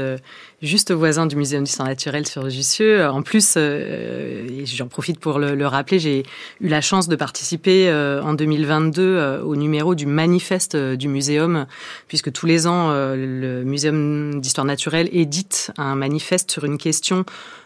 juste 0.62 0.92
voisin 0.92 1.26
du 1.26 1.36
Muséum 1.36 1.64
d'histoire 1.64 1.88
naturelle 1.88 2.28
sur 2.28 2.50
Jussieu. 2.50 3.06
En 3.08 3.22
plus, 3.22 3.54
euh, 3.58 4.48
et 4.50 4.66
j'en 4.66 4.88
profite 4.88 5.20
pour 5.20 5.40
le, 5.40 5.56
le 5.56 5.68
rappeler, 5.68 6.00
j'ai 6.00 6.24
eu 6.62 6.68
la 6.68 6.82
chance 6.82 7.08
de 7.08 7.16
participer 7.16 7.90
euh, 7.90 8.22
en 8.22 8.34
2022 8.34 9.02
euh, 9.02 9.42
au 9.42 9.56
numéro 9.56 9.96
du 9.96 10.06
manifeste 10.06 10.76
du 10.76 11.08
muséum, 11.08 11.66
puisque 12.08 12.32
tous 12.32 12.46
les 12.46 12.68
ans, 12.68 12.92
le 12.92 13.64
Muséum 13.64 14.40
d'histoire 14.42 14.66
naturelle 14.66 15.10
édite 15.14 15.72
un 15.78 15.96
manifeste 15.96 16.52
sur 16.52 16.66
une 16.66 16.78
question 16.78 17.26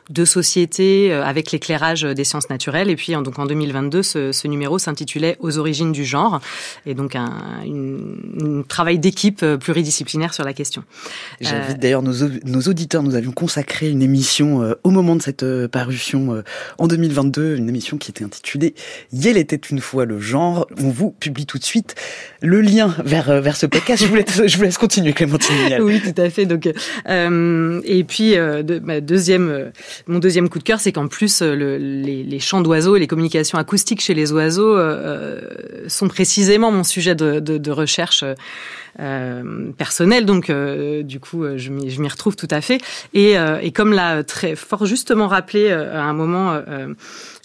de 0.09 0.25
société 0.25 1.13
avec 1.13 1.53
l'éclairage 1.53 2.01
des 2.01 2.25
sciences 2.25 2.49
naturelles. 2.49 2.89
Et 2.89 2.97
puis, 2.97 3.15
en- 3.15 3.21
donc 3.21 3.39
en 3.39 3.45
2022, 3.45 4.03
ce, 4.03 4.31
ce 4.33 4.47
numéro 4.49 4.77
s'intitulait 4.77 5.37
Aux 5.39 5.57
origines 5.57 5.93
du 5.93 6.03
genre, 6.03 6.41
et 6.85 6.93
donc 6.93 7.15
un 7.15 7.31
une, 7.65 8.17
une 8.37 8.63
travail 8.65 8.99
d'équipe 8.99 9.45
pluridisciplinaire 9.61 10.33
sur 10.33 10.43
la 10.43 10.51
question. 10.53 10.83
J'invite 11.39 11.79
d'ailleurs 11.79 12.01
nos 12.01 12.11
auditeurs, 12.13 12.82
nous 13.01 13.15
avions 13.15 13.31
consacré 13.31 13.89
une 13.89 14.01
émission 14.01 14.61
euh, 14.61 14.75
au 14.83 14.91
moment 14.91 15.15
de 15.15 15.21
cette 15.21 15.43
euh, 15.43 15.67
parution 15.67 16.35
euh, 16.35 16.43
en 16.77 16.87
2022, 16.87 17.55
une 17.55 17.69
émission 17.69 17.97
qui 17.97 18.11
était 18.11 18.23
intitulée 18.23 18.75
Yel 19.11 19.37
était 19.37 19.55
une 19.55 19.79
fois 19.79 20.05
le 20.05 20.19
genre. 20.19 20.67
On 20.81 20.89
vous 20.89 21.11
publie 21.11 21.45
tout 21.45 21.57
de 21.57 21.63
suite 21.63 21.95
le 22.41 22.61
lien 22.61 22.95
vers, 23.03 23.41
vers 23.41 23.55
ce 23.55 23.65
podcast. 23.65 24.03
Je 24.03 24.07
vous 24.07 24.15
laisse, 24.15 24.47
je 24.47 24.77
continuer, 24.77 25.13
Clémentine. 25.13 25.55
Oui, 25.81 26.01
tout 26.01 26.21
à 26.21 26.29
fait. 26.29 26.45
Donc, 26.45 26.67
et 26.67 28.03
puis 28.03 28.35
deuxième, 29.01 29.71
mon 30.07 30.19
deuxième 30.19 30.49
coup 30.49 30.59
de 30.59 30.63
cœur, 30.63 30.79
c'est 30.79 30.91
qu'en 30.91 31.07
plus 31.07 31.41
le, 31.41 31.77
les, 31.77 32.39
chants 32.39 32.61
d'oiseaux 32.61 32.95
et 32.95 32.99
les 32.99 33.07
communications 33.07 33.57
acoustiques 33.57 34.01
chez 34.01 34.13
les 34.13 34.31
oiseaux 34.31 34.77
sont 35.87 36.07
précisément 36.07 36.71
mon 36.71 36.83
sujet 36.83 37.15
de 37.15 37.71
recherche. 37.71 38.23
Personnel, 39.77 40.25
donc 40.25 40.51
du 40.51 41.19
coup, 41.19 41.45
je 41.57 41.71
m'y 41.71 42.07
retrouve 42.07 42.35
tout 42.35 42.47
à 42.51 42.61
fait. 42.61 42.79
Et, 43.13 43.35
et 43.61 43.71
comme 43.71 43.93
l'a 43.93 44.23
très 44.23 44.55
fort 44.55 44.85
justement 44.85 45.27
rappelé 45.27 45.71
à 45.71 46.03
un 46.03 46.13
moment 46.13 46.61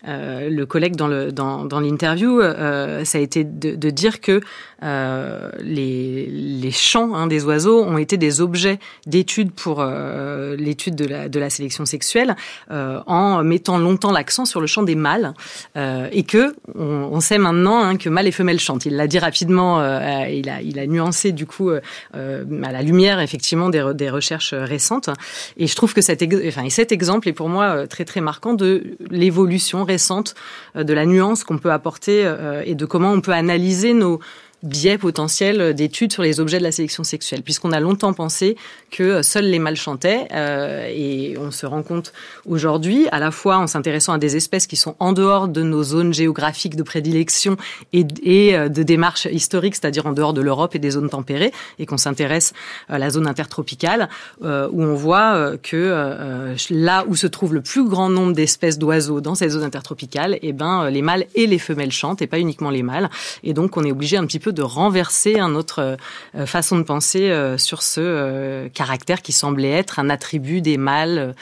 euh, 0.06 0.48
le 0.48 0.66
collègue 0.66 0.94
dans 0.94 1.08
le 1.08 1.32
dans, 1.32 1.64
dans 1.64 1.80
l'interview, 1.80 2.40
euh, 2.40 3.04
ça 3.04 3.18
a 3.18 3.20
été 3.20 3.42
de, 3.42 3.74
de 3.74 3.90
dire 3.90 4.20
que 4.20 4.40
euh, 4.84 5.50
les, 5.60 6.26
les 6.26 6.70
chants 6.70 7.14
hein, 7.16 7.26
des 7.26 7.44
oiseaux 7.44 7.82
ont 7.82 7.98
été 7.98 8.16
des 8.16 8.40
objets 8.40 8.78
d'étude 9.06 9.50
pour 9.50 9.80
euh, 9.80 10.54
l'étude 10.54 10.94
de 10.94 11.04
la, 11.04 11.28
de 11.28 11.40
la 11.40 11.50
sélection 11.50 11.84
sexuelle 11.84 12.36
euh, 12.70 13.00
en 13.06 13.42
mettant 13.42 13.78
longtemps 13.78 14.12
l'accent 14.12 14.44
sur 14.44 14.60
le 14.60 14.68
chant 14.68 14.84
des 14.84 14.94
mâles 14.94 15.34
et 15.74 16.22
que 16.22 16.54
on, 16.76 17.10
on, 17.12 17.20
sait 17.20 17.38
maintenant 17.38 17.82
hein, 17.82 17.96
que 17.96 18.08
mâles 18.08 18.26
et 18.26 18.32
femelles 18.32 18.60
chantent. 18.60 18.86
Il 18.86 18.96
l'a 18.96 19.06
dit 19.06 19.18
rapidement, 19.18 19.80
il 20.26 20.48
a 20.48 20.60
il 20.60 20.78
a 20.78 20.86
nuancé 20.86 21.32
du 21.32 21.46
coup 21.46 21.70
à 21.70 22.72
la 22.72 22.82
lumière 22.82 23.20
effectivement 23.20 23.68
des, 23.70 23.92
des 23.94 24.10
recherches 24.10 24.54
récentes 24.54 25.10
et 25.56 25.66
je 25.66 25.74
trouve 25.74 25.94
que 25.94 26.00
cet, 26.00 26.22
enfin, 26.46 26.68
cet 26.68 26.92
exemple 26.92 27.28
est 27.28 27.32
pour 27.32 27.48
moi 27.48 27.86
très 27.86 28.04
très 28.04 28.20
marquant 28.20 28.54
de 28.54 28.96
l'évolution 29.10 29.84
récente 29.88 30.34
de 30.76 30.92
la 30.94 31.06
nuance 31.06 31.42
qu'on 31.42 31.58
peut 31.58 31.72
apporter 31.72 32.32
et 32.64 32.74
de 32.74 32.84
comment 32.84 33.12
on 33.12 33.20
peut 33.20 33.32
analyser 33.32 33.94
nos 33.94 34.20
biais 34.62 34.98
potentiel 34.98 35.74
d'études 35.74 36.12
sur 36.12 36.22
les 36.22 36.40
objets 36.40 36.58
de 36.58 36.64
la 36.64 36.72
sélection 36.72 37.04
sexuelle, 37.04 37.42
puisqu'on 37.42 37.72
a 37.72 37.80
longtemps 37.80 38.12
pensé 38.12 38.56
que 38.90 39.22
seuls 39.22 39.46
les 39.46 39.58
mâles 39.58 39.76
chantaient, 39.76 40.26
euh, 40.32 40.88
et 40.88 41.36
on 41.38 41.50
se 41.50 41.66
rend 41.66 41.82
compte 41.82 42.12
aujourd'hui, 42.46 43.06
à 43.12 43.18
la 43.18 43.30
fois 43.30 43.58
en 43.58 43.66
s'intéressant 43.66 44.12
à 44.12 44.18
des 44.18 44.36
espèces 44.36 44.66
qui 44.66 44.76
sont 44.76 44.96
en 44.98 45.12
dehors 45.12 45.48
de 45.48 45.62
nos 45.62 45.82
zones 45.82 46.12
géographiques 46.12 46.76
de 46.76 46.82
prédilection 46.82 47.56
et, 47.92 48.06
euh, 48.56 48.68
de 48.68 48.82
démarches 48.82 49.26
historiques, 49.30 49.76
c'est-à-dire 49.76 50.06
en 50.06 50.12
dehors 50.12 50.32
de 50.32 50.40
l'Europe 50.40 50.74
et 50.74 50.78
des 50.78 50.90
zones 50.90 51.10
tempérées, 51.10 51.52
et 51.78 51.86
qu'on 51.86 51.98
s'intéresse 51.98 52.52
à 52.88 52.98
la 52.98 53.10
zone 53.10 53.26
intertropicale, 53.26 54.08
euh, 54.42 54.68
où 54.72 54.82
on 54.82 54.94
voit 54.94 55.34
euh, 55.34 55.56
que 55.62 55.76
euh, 55.76 56.54
là 56.70 57.04
où 57.08 57.16
se 57.16 57.26
trouve 57.26 57.54
le 57.54 57.60
plus 57.60 57.88
grand 57.88 58.08
nombre 58.08 58.32
d'espèces 58.32 58.78
d'oiseaux 58.78 59.20
dans 59.20 59.34
ces 59.34 59.50
zones 59.50 59.64
intertropicales, 59.64 60.34
et 60.34 60.48
eh 60.48 60.52
ben 60.52 60.90
les 60.90 61.02
mâles 61.02 61.26
et 61.34 61.46
les 61.46 61.58
femelles 61.58 61.92
chantent, 61.92 62.22
et 62.22 62.26
pas 62.26 62.38
uniquement 62.38 62.70
les 62.70 62.82
mâles, 62.82 63.10
et 63.44 63.52
donc 63.52 63.76
on 63.76 63.84
est 63.84 63.92
obligé 63.92 64.16
un 64.16 64.26
petit 64.26 64.38
peu 64.38 64.47
de 64.52 64.62
renverser 64.62 65.38
un 65.38 65.54
autre 65.54 65.96
euh, 66.34 66.46
façon 66.46 66.78
de 66.78 66.82
penser 66.82 67.30
euh, 67.30 67.58
sur 67.58 67.82
ce 67.82 68.00
euh, 68.00 68.68
caractère 68.68 69.22
qui 69.22 69.32
semblait 69.32 69.70
être 69.70 69.98
un 69.98 70.10
attribut 70.10 70.60
des 70.60 70.76
mâles 70.76 71.34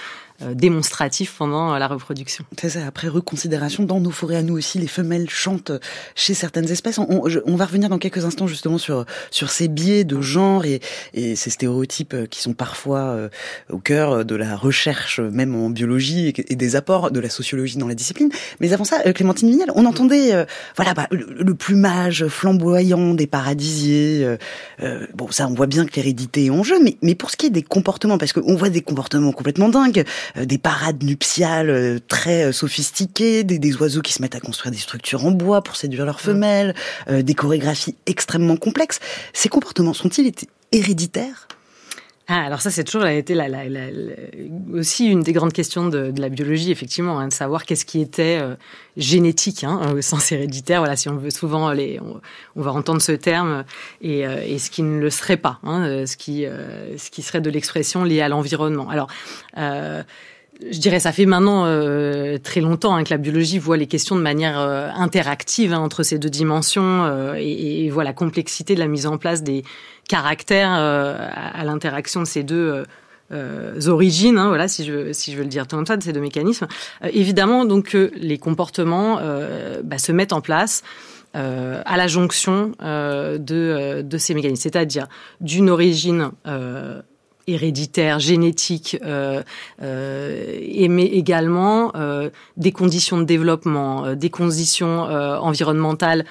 démonstratif 0.42 1.34
pendant 1.38 1.74
euh, 1.74 1.78
la 1.78 1.88
reproduction. 1.88 2.44
C'est 2.60 2.70
ça, 2.70 2.86
après 2.86 3.08
reconsidération, 3.08 3.84
dans 3.84 4.00
nos 4.00 4.10
forêts 4.10 4.36
à 4.36 4.42
nous 4.42 4.56
aussi, 4.56 4.78
les 4.78 4.86
femelles 4.86 5.30
chantent 5.30 5.72
chez 6.14 6.34
certaines 6.34 6.70
espèces. 6.70 6.98
On, 6.98 7.22
on, 7.46 7.56
va 7.56 7.64
revenir 7.64 7.88
dans 7.88 7.98
quelques 7.98 8.24
instants 8.24 8.46
justement 8.46 8.78
sur, 8.78 9.06
sur 9.30 9.50
ces 9.50 9.68
biais 9.68 10.04
de 10.04 10.20
genre 10.20 10.64
et, 10.64 10.80
et 11.14 11.36
ces 11.36 11.50
stéréotypes 11.50 12.28
qui 12.28 12.42
sont 12.42 12.52
parfois 12.52 12.98
euh, 12.98 13.28
au 13.70 13.78
cœur 13.78 14.24
de 14.24 14.34
la 14.34 14.56
recherche, 14.56 15.20
même 15.20 15.54
en 15.54 15.70
biologie, 15.70 16.32
et, 16.36 16.56
des 16.56 16.76
apports 16.76 17.10
de 17.10 17.20
la 17.20 17.30
sociologie 17.30 17.78
dans 17.78 17.88
la 17.88 17.94
discipline. 17.94 18.30
Mais 18.60 18.72
avant 18.72 18.84
ça, 18.84 19.00
Clémentine 19.12 19.50
Vignal, 19.50 19.70
on 19.74 19.84
entendait 19.86 20.46
voilà 20.76 20.94
bah, 20.94 21.06
le, 21.10 21.54
plumage 21.54 22.26
flamboyant 22.28 23.14
des 23.14 23.26
paradisiers. 23.26 24.36
bon, 25.14 25.30
ça, 25.30 25.48
on 25.48 25.54
voit 25.54 25.66
bien 25.66 25.86
que 25.86 25.96
l'hérédité 25.96 26.46
est 26.46 26.50
en 26.50 26.62
jeu, 26.62 26.78
mais, 26.82 26.96
mais 27.02 27.14
pour 27.14 27.30
ce 27.30 27.36
qui 27.36 27.46
est 27.46 27.50
des 27.50 27.62
comportements, 27.62 28.18
parce 28.18 28.32
qu'on 28.32 28.56
voit 28.56 28.68
des 28.68 28.82
comportements 28.82 29.32
complètement 29.32 29.68
dingues, 29.68 29.96
euh, 30.00 30.04
des 30.34 30.58
parades 30.58 31.02
nuptiales 31.02 31.70
euh, 31.70 31.98
très 32.06 32.44
euh, 32.44 32.52
sophistiquées, 32.52 33.44
des, 33.44 33.58
des, 33.58 33.76
oiseaux 33.76 34.02
qui 34.02 34.12
se 34.12 34.22
mettent 34.22 34.34
à 34.34 34.40
construire 34.40 34.72
des 34.72 34.78
structures 34.78 35.24
en 35.24 35.30
bois 35.30 35.62
pour 35.62 35.76
séduire 35.76 36.04
leurs 36.04 36.20
femelles, 36.20 36.74
des 37.08 37.34
chorégraphies 37.34 37.96
extrêmement 38.06 38.56
complexes. 38.56 39.00
Ces 39.32 39.48
comportements 39.48 39.94
sont-ils 39.94 40.32
héréditaires? 40.72 41.45
Ah, 42.28 42.44
alors 42.44 42.60
ça, 42.60 42.70
c'est 42.70 42.84
toujours 42.84 43.06
été 43.06 43.34
la, 43.34 43.48
la, 43.48 43.68
la, 43.68 43.86
aussi 44.74 45.06
une 45.06 45.22
des 45.22 45.32
grandes 45.32 45.52
questions 45.52 45.88
de, 45.88 46.10
de 46.10 46.20
la 46.20 46.28
biologie, 46.28 46.72
effectivement, 46.72 47.20
hein, 47.20 47.28
de 47.28 47.32
savoir 47.32 47.64
qu'est-ce 47.64 47.84
qui 47.84 48.00
était 48.00 48.40
génétique, 48.96 49.62
hein, 49.62 49.92
au 49.94 50.00
sens 50.02 50.32
héréditaire. 50.32 50.80
Voilà, 50.80 50.96
si 50.96 51.08
on 51.08 51.16
veut 51.16 51.30
souvent, 51.30 51.70
les, 51.72 52.00
on, 52.56 52.62
va 52.62 52.72
entendre 52.72 53.00
ce 53.00 53.12
terme, 53.12 53.64
et, 54.00 54.20
et, 54.20 54.58
ce 54.58 54.70
qui 54.70 54.82
ne 54.82 55.00
le 55.00 55.10
serait 55.10 55.36
pas, 55.36 55.60
hein, 55.62 56.04
ce 56.06 56.16
qui, 56.16 56.44
ce 56.96 57.10
qui 57.10 57.22
serait 57.22 57.40
de 57.40 57.50
l'expression 57.50 58.04
liée 58.04 58.22
à 58.22 58.28
l'environnement. 58.28 58.90
Alors. 58.90 59.08
Euh, 60.62 60.68
je 60.70 60.78
dirais, 60.78 61.00
ça 61.00 61.12
fait 61.12 61.26
maintenant 61.26 61.64
euh, 61.66 62.38
très 62.38 62.60
longtemps 62.60 62.94
hein, 62.94 63.04
que 63.04 63.10
la 63.10 63.18
biologie 63.18 63.58
voit 63.58 63.76
les 63.76 63.86
questions 63.86 64.16
de 64.16 64.20
manière 64.20 64.58
euh, 64.60 64.88
interactive 64.94 65.72
hein, 65.72 65.78
entre 65.78 66.02
ces 66.02 66.18
deux 66.18 66.30
dimensions 66.30 67.04
euh, 67.04 67.34
et, 67.38 67.84
et, 67.84 67.90
voit 67.90 68.04
la 68.04 68.12
complexité 68.12 68.74
de 68.74 68.80
la 68.80 68.86
mise 68.86 69.06
en 69.06 69.18
place 69.18 69.42
des 69.42 69.64
caractères 70.08 70.70
à, 70.70 71.64
l'interaction 71.64 72.20
de 72.20 72.26
ces 72.26 72.44
deux 72.44 72.84
origines, 73.88 74.38
hein, 74.38 74.46
voilà, 74.48 74.68
si 74.68 74.84
je, 74.84 75.12
si 75.12 75.32
je 75.32 75.36
veux 75.36 75.42
le 75.42 75.48
dire 75.48 75.66
comme 75.66 75.84
ça, 75.84 75.96
de 75.96 76.02
ces 76.02 76.12
deux 76.12 76.20
mécanismes. 76.20 76.68
évidemment, 77.12 77.64
donc, 77.64 77.94
les 78.14 78.38
comportements 78.38 79.18
bah, 79.82 79.98
se 79.98 80.12
mettent 80.12 80.32
en 80.32 80.40
place. 80.40 80.84
à 81.34 81.96
la 81.96 82.06
jonction 82.06 82.72
de, 82.80 84.02
de 84.02 84.18
ces 84.18 84.34
mécanismes, 84.34 84.62
c'est-à-dire 84.62 85.08
d'une 85.40 85.70
origine 85.70 86.30
héréditaire, 87.46 88.18
génétique, 88.18 88.98
euh, 89.04 89.42
euh, 89.82 90.86
mais 90.88 91.06
également 91.06 91.92
euh, 91.94 92.30
des 92.56 92.72
conditions 92.72 93.18
de 93.18 93.24
développement, 93.24 94.04
euh, 94.04 94.14
des 94.14 94.30
conditions 94.30 95.02
environnementales 95.02 96.24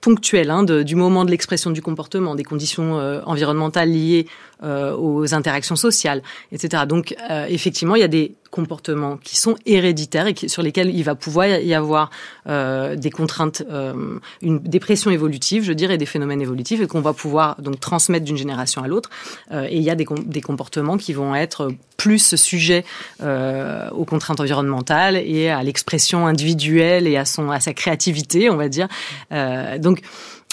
ponctuelles 0.00 0.50
hein, 0.50 0.64
du 0.64 0.96
moment 0.96 1.24
de 1.24 1.30
l'expression 1.30 1.70
du 1.70 1.82
comportement, 1.82 2.34
des 2.34 2.44
conditions 2.44 2.94
environnementales 3.24 3.90
liées 3.90 4.26
aux 4.62 5.34
interactions 5.34 5.76
sociales, 5.76 6.22
etc. 6.52 6.84
Donc 6.86 7.14
effectivement, 7.48 7.96
il 7.96 8.00
y 8.00 8.04
a 8.04 8.08
des 8.08 8.34
comportements 8.52 9.16
qui 9.16 9.36
sont 9.36 9.56
héréditaires 9.66 10.28
et 10.28 10.34
sur 10.46 10.62
lesquels 10.62 10.94
il 10.94 11.02
va 11.02 11.16
pouvoir 11.16 11.48
y 11.48 11.74
avoir 11.74 12.10
euh, 12.46 12.94
des 12.94 13.10
contraintes, 13.10 13.64
euh, 13.68 14.18
une, 14.42 14.58
des 14.60 14.78
pressions 14.78 15.10
évolutives, 15.10 15.64
je 15.64 15.72
dirais, 15.72 15.96
des 15.98 16.06
phénomènes 16.06 16.42
évolutifs 16.42 16.80
et 16.80 16.86
qu'on 16.86 17.00
va 17.00 17.14
pouvoir 17.14 17.60
donc 17.60 17.80
transmettre 17.80 18.24
d'une 18.24 18.36
génération 18.36 18.84
à 18.84 18.88
l'autre. 18.88 19.10
Euh, 19.50 19.66
et 19.68 19.78
il 19.78 19.82
y 19.82 19.90
a 19.90 19.96
des, 19.96 20.04
comportements 20.42 20.98
qui 20.98 21.14
vont 21.14 21.34
être 21.34 21.72
plus 21.96 22.34
sujets 22.34 22.84
euh, 23.22 23.88
aux 23.90 24.04
contraintes 24.04 24.40
environnementales 24.40 25.16
et 25.16 25.48
à 25.48 25.62
l'expression 25.62 26.26
individuelle 26.26 27.06
et 27.06 27.16
à 27.16 27.24
son 27.24 27.50
à 27.50 27.60
sa 27.60 27.72
créativité, 27.72 28.50
on 28.50 28.56
va 28.56 28.68
dire. 28.68 28.88
Euh, 29.32 29.78
donc 29.78 30.02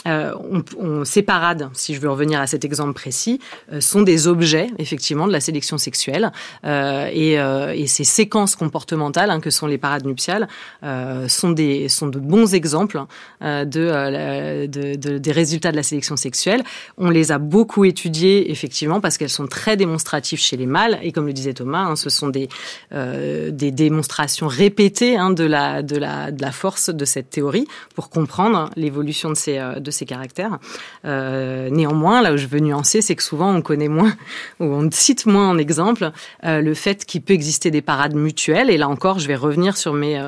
euh, 0.08 0.34
on, 0.52 0.64
on, 0.80 1.06
ces 1.06 1.22
parades, 1.22 1.70
si 1.74 1.94
je 1.94 2.00
veux 2.00 2.10
revenir 2.10 2.40
à 2.40 2.48
cet 2.48 2.64
exemple 2.64 2.94
précis, 2.94 3.40
euh, 3.72 3.82
sont 3.82 4.02
des 4.02 4.28
objets 4.28 4.68
effectivement 4.78 5.28
de 5.28 5.34
la 5.34 5.42
sélection 5.42 5.78
sexuelle 5.78 6.32
euh, 6.66 7.10
et, 7.12 7.40
euh, 7.40 7.74
et, 7.76 7.88
ces 7.88 8.04
séquences 8.04 8.56
comportementales 8.56 9.30
hein, 9.30 9.40
que 9.40 9.50
sont 9.50 9.68
les 9.68 9.78
parades 9.78 10.06
nuptiales 10.06 10.48
euh, 10.84 11.28
sont 11.28 11.52
des 11.52 11.90
sont 11.90 12.08
de 12.08 12.20
bons 12.20 12.54
exemples 12.54 13.04
euh, 13.42 13.66
de, 13.66 14.68
de, 14.68 14.96
de, 14.96 15.18
des 15.18 15.32
résultats 15.32 15.72
de 15.72 15.76
la 15.76 15.84
sélection 15.84 16.16
sexuelle. 16.16 16.64
On 16.98 17.10
les 17.10 17.32
a 17.32 17.38
beaucoup 17.38 17.84
étudiés 17.84 18.52
effectivement 18.52 19.02
parce 19.02 19.18
qu'elles 19.18 19.30
sont 19.30 19.48
très 19.48 19.76
démonstratives 19.76 20.40
chez 20.40 20.56
les 20.56 20.66
mâles 20.66 21.00
et 21.02 21.12
comme 21.12 21.26
le 21.26 21.34
disait 21.34 21.54
Thomas, 21.54 21.84
hein, 21.84 21.96
ce 21.96 22.10
sont 22.10 22.30
des 22.30 22.48
des 22.92 23.72
démonstrations 23.72 24.48
répétées 24.48 25.18
hein, 25.18 25.32
de 25.32 25.44
la 25.44 25.82
de 25.82 25.98
la 25.98 26.32
de 26.32 26.42
la 26.42 26.52
force 26.52 26.90
de 26.90 27.06
cette 27.06 27.30
théorie 27.30 27.68
pour 27.96 28.10
comprendre 28.10 28.70
l'évolution 28.76 29.30
de 29.30 29.36
ces 29.36 29.60
de 29.80 29.89
ces 29.92 30.06
caractères. 30.06 30.60
Euh, 31.06 31.70
néanmoins, 31.70 32.22
là 32.22 32.34
où 32.34 32.38
je 32.38 32.48
veux 32.48 32.60
nuancer, 32.60 33.02
c'est 33.02 33.16
que 33.16 33.24
souvent 33.24 33.54
on 33.54 33.62
connaît 33.62 33.88
moins, 33.88 34.14
ou 34.60 34.66
on 34.66 34.90
cite 34.92 35.26
moins 35.26 35.50
en 35.50 35.58
exemple, 35.58 36.12
euh, 36.46 36.62
le 36.62 36.74
fait 36.74 37.06
qu'il 37.06 37.22
peut 37.22 37.34
exister 37.34 37.72
des 37.72 37.82
parades 37.82 38.16
mutuelles. 38.16 38.70
Et 38.70 38.78
là 38.78 38.88
encore, 38.88 39.20
je 39.20 39.28
vais 39.28 39.36
revenir 39.36 39.78
sur 39.78 39.94
mes 39.94 40.20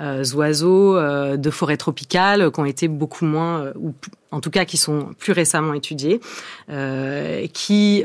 euh, 0.00 0.24
oiseaux 0.34 0.98
de 1.36 1.50
forêt 1.50 1.76
tropicale 1.76 2.50
qui 2.50 2.60
ont 2.60 2.64
été 2.64 2.88
beaucoup 2.88 3.24
moins, 3.24 3.72
ou 3.78 3.94
en 4.30 4.40
tout 4.40 4.50
cas 4.50 4.64
qui 4.64 4.76
sont 4.76 5.10
plus 5.18 5.32
récemment 5.32 5.72
étudiés, 5.72 6.20
qui, 7.52 8.04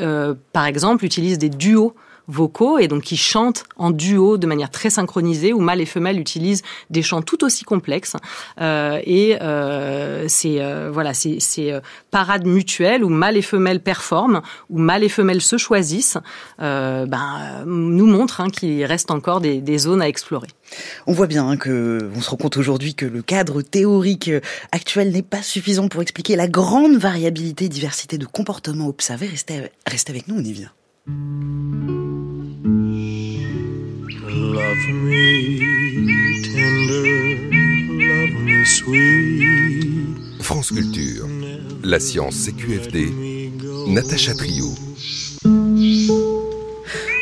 par 0.53 0.65
exemple, 0.65 1.03
utilisent 1.03 1.39
des 1.39 1.49
duos 1.49 1.95
vocaux 2.29 2.77
et 2.77 2.87
donc 2.87 3.03
qui 3.03 3.17
chantent 3.17 3.65
en 3.75 3.91
duo 3.91 4.37
de 4.37 4.47
manière 4.47 4.69
très 4.69 4.89
synchronisée 4.89 5.51
où 5.51 5.59
mâles 5.59 5.81
et 5.81 5.85
femelles 5.85 6.19
utilisent 6.19 6.61
des 6.89 7.01
chants 7.01 7.21
tout 7.21 7.43
aussi 7.43 7.63
complexes 7.63 8.15
euh, 8.61 9.01
et 9.03 9.37
euh, 9.41 10.25
c'est 10.27 10.61
euh, 10.61 10.89
voilà 10.91 11.13
c'est 11.13 11.39
euh, 11.59 11.81
parades 12.11 12.45
mutuelles 12.45 13.03
où 13.03 13.09
mâles 13.09 13.37
et 13.37 13.41
femelles 13.41 13.81
performent 13.81 14.41
où 14.69 14.77
mâles 14.77 15.03
et 15.03 15.09
femelles 15.09 15.41
se 15.41 15.57
choisissent 15.57 16.17
euh, 16.61 17.05
ben 17.05 17.63
nous 17.65 18.05
montre 18.05 18.41
hein, 18.41 18.49
qu'il 18.49 18.85
reste 18.85 19.11
encore 19.11 19.41
des, 19.41 19.59
des, 19.59 19.77
zones 19.79 20.01
à 20.01 20.07
explorer. 20.07 20.47
On 21.07 21.13
voit 21.13 21.27
bien 21.27 21.47
hein, 21.47 21.57
que 21.57 22.09
on 22.15 22.21
se 22.21 22.29
rend 22.29 22.37
compte 22.37 22.57
aujourd'hui 22.57 22.93
que 22.93 23.05
le 23.05 23.21
cadre 23.21 23.61
théorique 23.61 24.29
actuel 24.71 25.11
n'est 25.11 25.23
pas 25.23 25.41
suffisant 25.41 25.87
pour 25.87 26.01
expliquer 26.01 26.35
la 26.35 26.47
grande 26.47 26.97
variabilité 26.97 27.65
et 27.65 27.69
diversité 27.69 28.17
de 28.17 28.25
comportements 28.25 28.87
observés. 28.87 29.27
Restez, 29.27 29.71
restez 29.87 30.11
avec 30.11 30.27
nous, 30.27 30.35
on 30.35 30.43
y 30.43 30.53
vient. 30.53 30.71
Love 34.31 34.87
me 34.89 35.57
tender, 36.43 37.07
love 38.07 38.35
me 38.43 38.65
sweet. 38.65 40.17
France 40.41 40.71
Culture, 40.71 41.27
la 41.83 41.99
science 41.99 42.45
CQFD, 42.45 43.11
Natacha 43.87 44.33
Trio. 44.35 44.67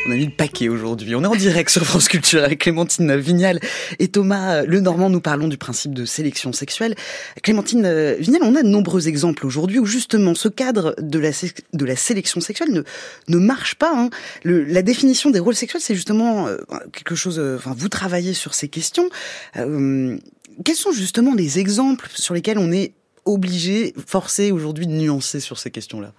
On 0.07 0.11
a 0.11 0.15
mis 0.15 0.25
le 0.25 0.31
paquet 0.31 0.69
aujourd'hui. 0.69 1.15
On 1.15 1.23
est 1.23 1.27
en 1.27 1.35
direct 1.35 1.69
sur 1.69 1.83
France 1.83 2.07
Culture 2.07 2.41
avec 2.41 2.59
Clémentine 2.59 3.17
Vignal 3.17 3.59
et 3.99 4.07
Thomas 4.07 4.63
Lenormand. 4.63 5.09
Nous 5.09 5.19
parlons 5.19 5.49
du 5.49 5.57
principe 5.57 5.93
de 5.93 6.05
sélection 6.05 6.53
sexuelle. 6.53 6.95
Clémentine 7.43 8.13
Vignal, 8.13 8.41
on 8.43 8.55
a 8.55 8.63
de 8.63 8.69
nombreux 8.69 9.09
exemples 9.09 9.45
aujourd'hui 9.45 9.79
où 9.79 9.85
justement 9.85 10.33
ce 10.33 10.47
cadre 10.47 10.95
de 10.99 11.19
la, 11.19 11.95
sélection 11.97 12.39
sexuelle 12.39 12.85
ne, 13.27 13.37
marche 13.37 13.75
pas. 13.75 13.91
Hein. 13.93 14.09
La 14.45 14.81
définition 14.81 15.29
des 15.29 15.39
rôles 15.39 15.55
sexuels, 15.55 15.81
c'est 15.81 15.95
justement 15.95 16.47
euh, 16.47 16.57
quelque 16.93 17.15
chose... 17.15 17.37
Euh, 17.37 17.57
enfin, 17.57 17.75
vous 17.77 17.89
travaillez 17.89 18.33
sur 18.33 18.53
ces 18.53 18.69
questions. 18.69 19.09
Euh, 19.57 20.17
quels 20.63 20.75
sont 20.75 20.93
justement 20.93 21.35
les 21.35 21.59
exemples 21.59 22.07
sur 22.15 22.33
lesquels 22.33 22.59
on 22.59 22.71
est 22.71 22.93
obligé, 23.25 23.93
forcé 24.05 24.53
aujourd'hui 24.53 24.87
de 24.87 24.93
nuancer 24.93 25.41
sur 25.41 25.59
ces 25.59 25.69
questions-là? 25.69 26.13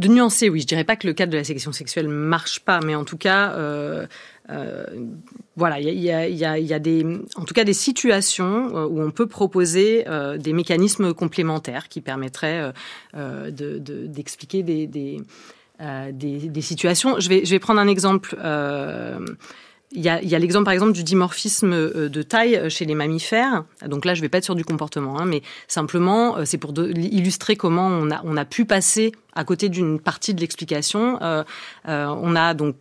De 0.00 0.08
nuancer, 0.08 0.48
oui. 0.48 0.60
Je 0.60 0.66
dirais 0.66 0.84
pas 0.84 0.96
que 0.96 1.06
le 1.06 1.12
cadre 1.12 1.30
de 1.32 1.36
la 1.36 1.44
sélection 1.44 1.72
sexuelle 1.72 2.08
marche 2.08 2.60
pas, 2.60 2.80
mais 2.80 2.94
en 2.94 3.04
tout 3.04 3.18
cas, 3.18 3.52
euh, 3.52 4.06
euh, 4.48 4.84
voilà, 5.56 5.78
il 5.78 6.00
y 6.00 6.10
a, 6.10 6.78
des, 6.78 7.72
situations 7.72 8.76
euh, 8.76 8.86
où 8.86 9.00
on 9.00 9.10
peut 9.10 9.26
proposer 9.26 10.04
des 10.38 10.52
mécanismes 10.52 11.14
complémentaires 11.14 11.88
qui 11.88 12.00
permettraient 12.00 12.72
d'expliquer 13.14 14.62
de, 14.62 14.86
des, 16.10 16.62
situations. 16.62 17.20
Je 17.20 17.28
vais 17.28 17.58
prendre 17.58 17.80
un 17.80 17.88
exemple. 17.88 18.36
Il 19.92 20.02
y 20.02 20.08
a, 20.08 20.20
l'exemple 20.20 20.66
par 20.66 20.72
exemple 20.72 20.92
du 20.92 21.02
dimorphisme 21.02 21.72
euh, 21.72 22.08
de 22.08 22.22
taille 22.22 22.56
euh, 22.56 22.68
chez 22.68 22.84
les 22.84 22.94
mammifères. 22.94 23.64
Donc 23.84 24.04
là, 24.04 24.14
je 24.14 24.20
vais 24.20 24.28
pas 24.28 24.38
être 24.38 24.44
sur 24.44 24.54
du 24.54 24.64
comportement, 24.64 25.18
hein, 25.18 25.24
mais 25.24 25.42
simplement, 25.66 26.36
euh, 26.36 26.44
c'est 26.44 26.58
pour 26.58 26.72
illustrer 26.78 27.56
comment 27.56 27.88
on 27.88 28.08
a, 28.12 28.20
on 28.22 28.36
a 28.36 28.44
pu 28.44 28.64
passer 28.64 29.10
à 29.34 29.42
côté 29.42 29.68
d'une 29.68 29.98
partie 29.98 30.32
de 30.32 30.40
l'explication. 30.40 31.18
On 31.84 32.36
a 32.36 32.54
donc 32.54 32.76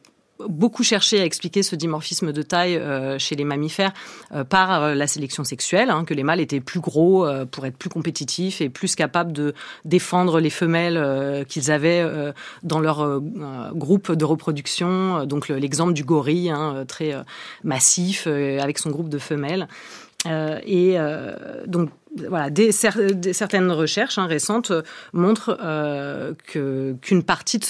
beaucoup 0.48 0.84
cherché 0.84 1.20
à 1.20 1.26
expliquer 1.26 1.64
ce 1.64 1.76
dimorphisme 1.76 2.32
de 2.32 2.42
taille 2.42 2.78
euh, 2.78 3.20
chez 3.20 3.36
les 3.36 3.44
mammifères 3.44 3.94
euh, 4.34 4.44
par 4.44 4.84
euh, 4.84 4.96
la 4.96 5.08
sélection 5.08 5.44
sexuelle, 5.44 5.90
hein, 5.90 6.06
que 6.06 6.14
les 6.14 6.24
mâles 6.24 6.40
étaient 6.40 6.62
plus 6.62 6.80
gros 6.80 7.28
pour 7.52 7.66
être 7.66 7.78
plus 7.78 7.90
compétitifs 7.90 8.62
et 8.62 8.70
plus 8.70 8.96
capables 8.96 9.32
de 9.32 9.54
défendre 9.86 10.40
les 10.40 10.50
femelles 10.50 11.46
qu'ils 11.48 11.72
avaient 11.72 12.06
dans 12.64 12.80
leur 12.80 13.22
groupe 13.74 14.12
de 14.12 14.26
reproduction. 14.26 15.26
Donc 15.26 15.50
l'exemple 15.50 15.94
du 15.94 16.04
gorille, 16.04 16.50
hein, 16.50 16.86
très 16.88 17.16
massif, 17.64 18.28
avec 18.28 18.78
son 18.78 18.90
groupe 18.90 19.10
de 19.10 19.18
femelles. 19.18 19.68
et 20.26 20.98
donc 21.68 21.90
voilà, 22.16 22.49
des, 22.49 22.72
certaines 22.72 23.72
recherches 23.72 24.18
hein, 24.18 24.26
récentes 24.26 24.72
euh, 24.72 24.82
montrent 25.14 25.57
euh, 25.62 26.34
qu'une 27.01 27.24
partie 27.24 27.60
de 27.60 27.66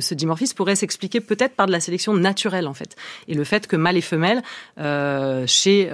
ce, 0.00 0.14
dimorphisme 0.14 0.56
pourrait 0.56 0.76
s'expliquer 0.76 1.20
peut-être 1.20 1.54
par 1.54 1.66
de 1.66 1.72
la 1.72 1.80
sélection 1.80 2.14
naturelle 2.14 2.66
en 2.66 2.74
fait, 2.74 2.96
et 3.28 3.34
le 3.34 3.44
fait 3.44 3.66
que 3.66 3.76
mâles 3.76 3.96
et 3.96 4.00
femelles 4.00 4.42
euh, 4.78 5.46
chez 5.46 5.90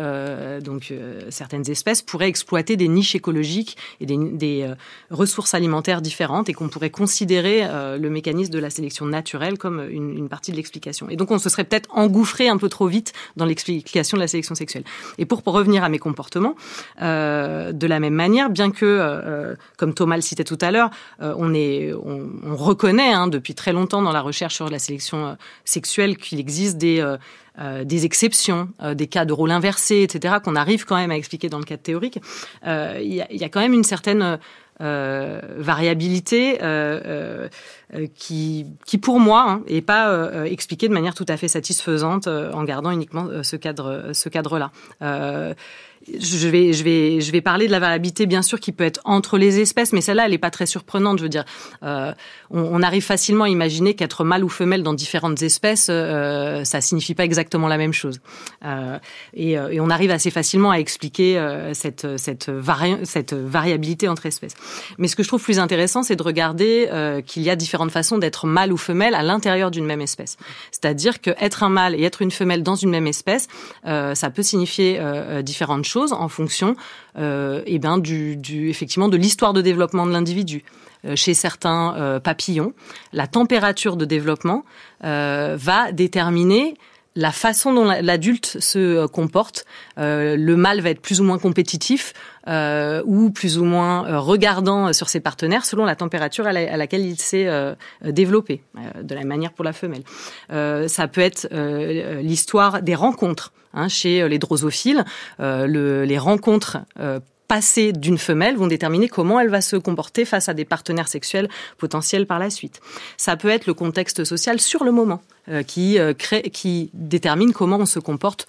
donc 0.62 0.92
certaines 1.30 1.68
espèces 1.70 2.02
pourraient 2.02 2.28
exploiter 2.28 2.76
des 2.76 2.88
niches 2.88 3.14
écologiques 3.14 3.76
et 4.00 4.06
des, 4.06 4.68
ressources 5.10 5.54
alimentaires 5.54 6.02
différentes, 6.02 6.48
et 6.48 6.52
qu'on 6.52 6.68
pourrait 6.68 6.90
considérer 6.90 7.66
le 7.98 8.10
mécanisme 8.10 8.52
de 8.52 8.58
la 8.58 8.70
sélection 8.70 9.06
naturelle 9.06 9.58
comme 9.58 9.86
une, 9.90 10.28
partie 10.28 10.52
de 10.52 10.56
l'explication. 10.56 11.08
Et 11.10 11.16
donc 11.16 11.30
on 11.30 11.38
se 11.38 11.48
serait 11.48 11.64
peut-être 11.64 11.88
engouffré 11.92 12.48
un 12.48 12.58
peu 12.58 12.68
trop 12.68 12.86
vite 12.86 13.12
dans 13.36 13.44
l'explication 13.44 14.16
de 14.16 14.22
la 14.22 14.28
sélection 14.28 14.54
sexuelle. 14.54 14.84
Et 15.18 15.26
pour, 15.26 15.42
pour 15.42 15.54
revenir 15.54 15.82
à 15.82 15.88
mes 15.88 15.98
comportements. 15.98 16.54
Euh, 17.40 17.72
de 17.72 17.86
la 17.86 18.00
même 18.00 18.14
manière, 18.14 18.50
bien 18.50 18.70
que, 18.70 18.84
euh, 18.84 19.20
euh, 19.24 19.54
comme 19.76 19.94
Thomas 19.94 20.16
le 20.16 20.22
citait 20.22 20.44
tout 20.44 20.58
à 20.60 20.70
l'heure, 20.70 20.90
on, 21.20 21.50
reconnaît 22.56 23.12
hein, 23.12 23.26
depuis 23.28 23.54
très 23.54 23.72
longtemps 23.72 24.02
dans 24.02 24.12
la 24.12 24.20
recherche 24.20 24.54
sur 24.54 24.68
la 24.68 24.78
sélection 24.78 25.36
sexuelle 25.64 26.16
qu'il 26.16 26.38
existe 26.38 26.76
des 26.78 27.18
exceptions, 28.04 28.68
des 28.94 29.06
cas 29.06 29.24
de 29.24 29.32
rôle 29.32 29.50
inversé, 29.50 30.02
etc., 30.02 30.36
qu'on 30.42 30.56
arrive 30.56 30.84
quand 30.84 30.96
même 30.96 31.10
à 31.10 31.16
expliquer 31.16 31.48
dans 31.48 31.58
le 31.58 31.64
cadre 31.64 31.82
théorique, 31.82 32.18
il 32.64 33.26
y, 33.30 33.44
a 33.44 33.48
quand 33.48 33.60
même 33.60 33.72
une 33.72 33.84
certaine 33.84 34.38
variabilité 34.78 36.58
qui, 38.14 38.66
qui, 38.86 38.98
pour 38.98 39.20
moi, 39.20 39.44
hein, 39.48 39.62
est 39.66 39.80
pas 39.80 40.44
expliquée 40.46 40.88
de 40.88 40.94
manière 40.94 41.14
tout 41.14 41.26
à 41.28 41.36
fait 41.36 41.48
satisfaisante 41.48 42.26
en 42.28 42.64
gardant 42.64 42.90
uniquement 42.90 43.28
ce 43.42 43.56
cadre, 43.56 44.10
ce 44.12 44.28
cadre-là 44.28 44.70
je 46.18 46.48
vais, 46.48 46.72
je 46.72 46.82
vais, 46.82 47.20
je 47.20 47.30
vais 47.30 47.40
parler 47.40 47.66
de 47.66 47.72
la 47.72 47.78
variabilité, 47.78 48.26
bien 48.26 48.42
sûr, 48.42 48.58
qui 48.58 48.72
peut 48.72 48.84
être 48.84 49.00
entre 49.04 49.36
les 49.36 49.60
espèces, 49.60 49.92
mais 49.92 50.00
celle-là, 50.00 50.24
elle 50.24 50.30
n'est 50.30 50.38
pas 50.38 50.50
très 50.50 50.66
surprenante. 50.66 51.18
Je 51.18 51.24
veux 51.24 51.28
dire, 51.28 51.44
euh, 51.82 52.12
on, 52.50 52.60
on, 52.60 52.82
arrive 52.82 53.02
facilement 53.04 53.44
à 53.44 53.48
imaginer 53.48 53.94
qu'être 53.94 54.24
mâle 54.24 54.42
ou 54.42 54.48
femelle 54.48 54.82
dans 54.82 54.94
différentes 54.94 55.42
espèces, 55.42 55.88
euh, 55.90 56.64
ça 56.64 56.80
signifie 56.80 57.14
pas 57.14 57.24
exactement 57.24 57.68
la 57.68 57.76
même 57.76 57.92
chose. 57.92 58.20
Euh, 58.64 58.98
et, 59.34 59.58
euh, 59.58 59.68
et, 59.70 59.80
on 59.80 59.90
arrive 59.90 60.10
assez 60.10 60.30
facilement 60.30 60.70
à 60.70 60.76
expliquer 60.76 61.38
euh, 61.38 61.74
cette, 61.74 62.18
cette, 62.18 62.48
vari 62.48 62.96
cette 63.04 63.34
variabilité 63.34 64.08
entre 64.08 64.26
espèces. 64.26 64.54
Mais 64.98 65.06
ce 65.06 65.16
que 65.16 65.22
je 65.22 65.28
trouve 65.28 65.42
plus 65.42 65.58
intéressant, 65.58 66.02
c'est 66.02 66.16
de 66.16 66.22
regarder 66.22 66.88
euh, 66.90 67.20
qu'il 67.20 67.42
y 67.42 67.50
a 67.50 67.56
différentes 67.56 67.79
façons 67.88 68.18
d'être 68.18 68.46
mâle 68.46 68.72
ou 68.72 68.76
femelle 68.76 69.14
à 69.14 69.22
l'intérieur 69.22 69.70
d'une 69.70 69.86
même 69.86 70.02
espèce. 70.02 70.36
C'est-à-dire 70.70 71.22
que 71.22 71.30
être 71.40 71.62
un 71.62 71.70
mâle 71.70 71.94
et 71.94 72.02
être 72.02 72.20
une 72.20 72.30
femelle 72.30 72.62
dans 72.62 72.74
une 72.74 72.90
même 72.90 73.06
espèce, 73.06 73.48
ça 73.84 74.30
peut 74.30 74.42
signifier 74.42 75.00
différentes 75.42 75.84
choses 75.84 76.12
en 76.12 76.28
fonction 76.28 76.76
euh, 77.18 77.62
eh 77.66 77.78
ben, 77.78 77.98
du, 77.98 78.36
du, 78.36 78.68
effectivement 78.68 79.08
de 79.08 79.16
l'histoire 79.16 79.52
de 79.52 79.62
développement 79.62 80.06
de 80.06 80.12
l'individu. 80.12 80.64
Euh, 81.06 81.16
chez 81.16 81.32
certains 81.32 81.94
euh, 81.96 82.20
papillons, 82.20 82.74
la 83.12 83.26
température 83.26 83.96
de 83.96 84.04
développement 84.04 84.64
euh, 85.02 85.56
va 85.58 85.92
déterminer 85.92 86.76
la 87.20 87.32
façon 87.32 87.74
dont 87.74 87.84
l'adulte 87.84 88.56
se 88.60 88.78
euh, 88.78 89.06
comporte. 89.06 89.66
Euh, 89.98 90.36
le 90.36 90.56
mâle 90.56 90.80
va 90.80 90.88
être 90.88 91.02
plus 91.02 91.20
ou 91.20 91.24
moins 91.24 91.38
compétitif 91.38 92.14
euh, 92.48 93.02
ou 93.04 93.30
plus 93.30 93.58
ou 93.58 93.64
moins 93.64 94.18
regardant 94.18 94.92
sur 94.94 95.10
ses 95.10 95.20
partenaires 95.20 95.66
selon 95.66 95.84
la 95.84 95.94
température 95.94 96.46
à, 96.46 96.52
la, 96.52 96.72
à 96.72 96.76
laquelle 96.78 97.04
il 97.04 97.20
s'est 97.20 97.48
développé. 98.02 98.62
de 99.02 99.14
la 99.14 99.24
manière 99.24 99.52
pour 99.52 99.64
la 99.64 99.74
femelle. 99.74 100.02
ça 100.48 101.08
peut 101.08 101.20
être 101.20 101.48
l'histoire 102.22 102.82
des 102.82 102.94
rencontres. 102.94 103.52
Hein, 103.72 103.88
chez 103.88 104.28
les 104.28 104.38
drosophiles, 104.38 105.04
le, 105.38 106.04
les 106.04 106.18
rencontres 106.18 106.78
passées 107.50 107.92
d'une 107.92 108.16
femelle 108.16 108.56
vont 108.56 108.68
déterminer 108.68 109.08
comment 109.08 109.40
elle 109.40 109.48
va 109.48 109.60
se 109.60 109.74
comporter 109.74 110.24
face 110.24 110.48
à 110.48 110.54
des 110.54 110.64
partenaires 110.64 111.08
sexuels 111.08 111.48
potentiels 111.78 112.24
par 112.24 112.38
la 112.38 112.48
suite. 112.48 112.80
Ça 113.16 113.36
peut 113.36 113.48
être 113.48 113.66
le 113.66 113.74
contexte 113.74 114.22
social 114.22 114.60
sur 114.60 114.84
le 114.84 114.92
moment 114.92 115.20
euh, 115.48 115.64
qui, 115.64 115.98
euh, 115.98 116.14
crée, 116.14 116.42
qui 116.42 116.90
détermine 116.94 117.52
comment 117.52 117.78
on 117.78 117.86
se 117.86 117.98
comporte 117.98 118.46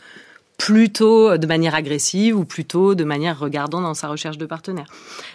plutôt 0.61 1.39
de 1.39 1.47
manière 1.47 1.73
agressive 1.73 2.37
ou 2.37 2.45
plutôt 2.45 2.93
de 2.93 3.03
manière 3.03 3.39
regardant 3.39 3.81
dans 3.81 3.95
sa 3.95 4.07
recherche 4.07 4.37
de 4.37 4.45
partenaire. 4.45 4.85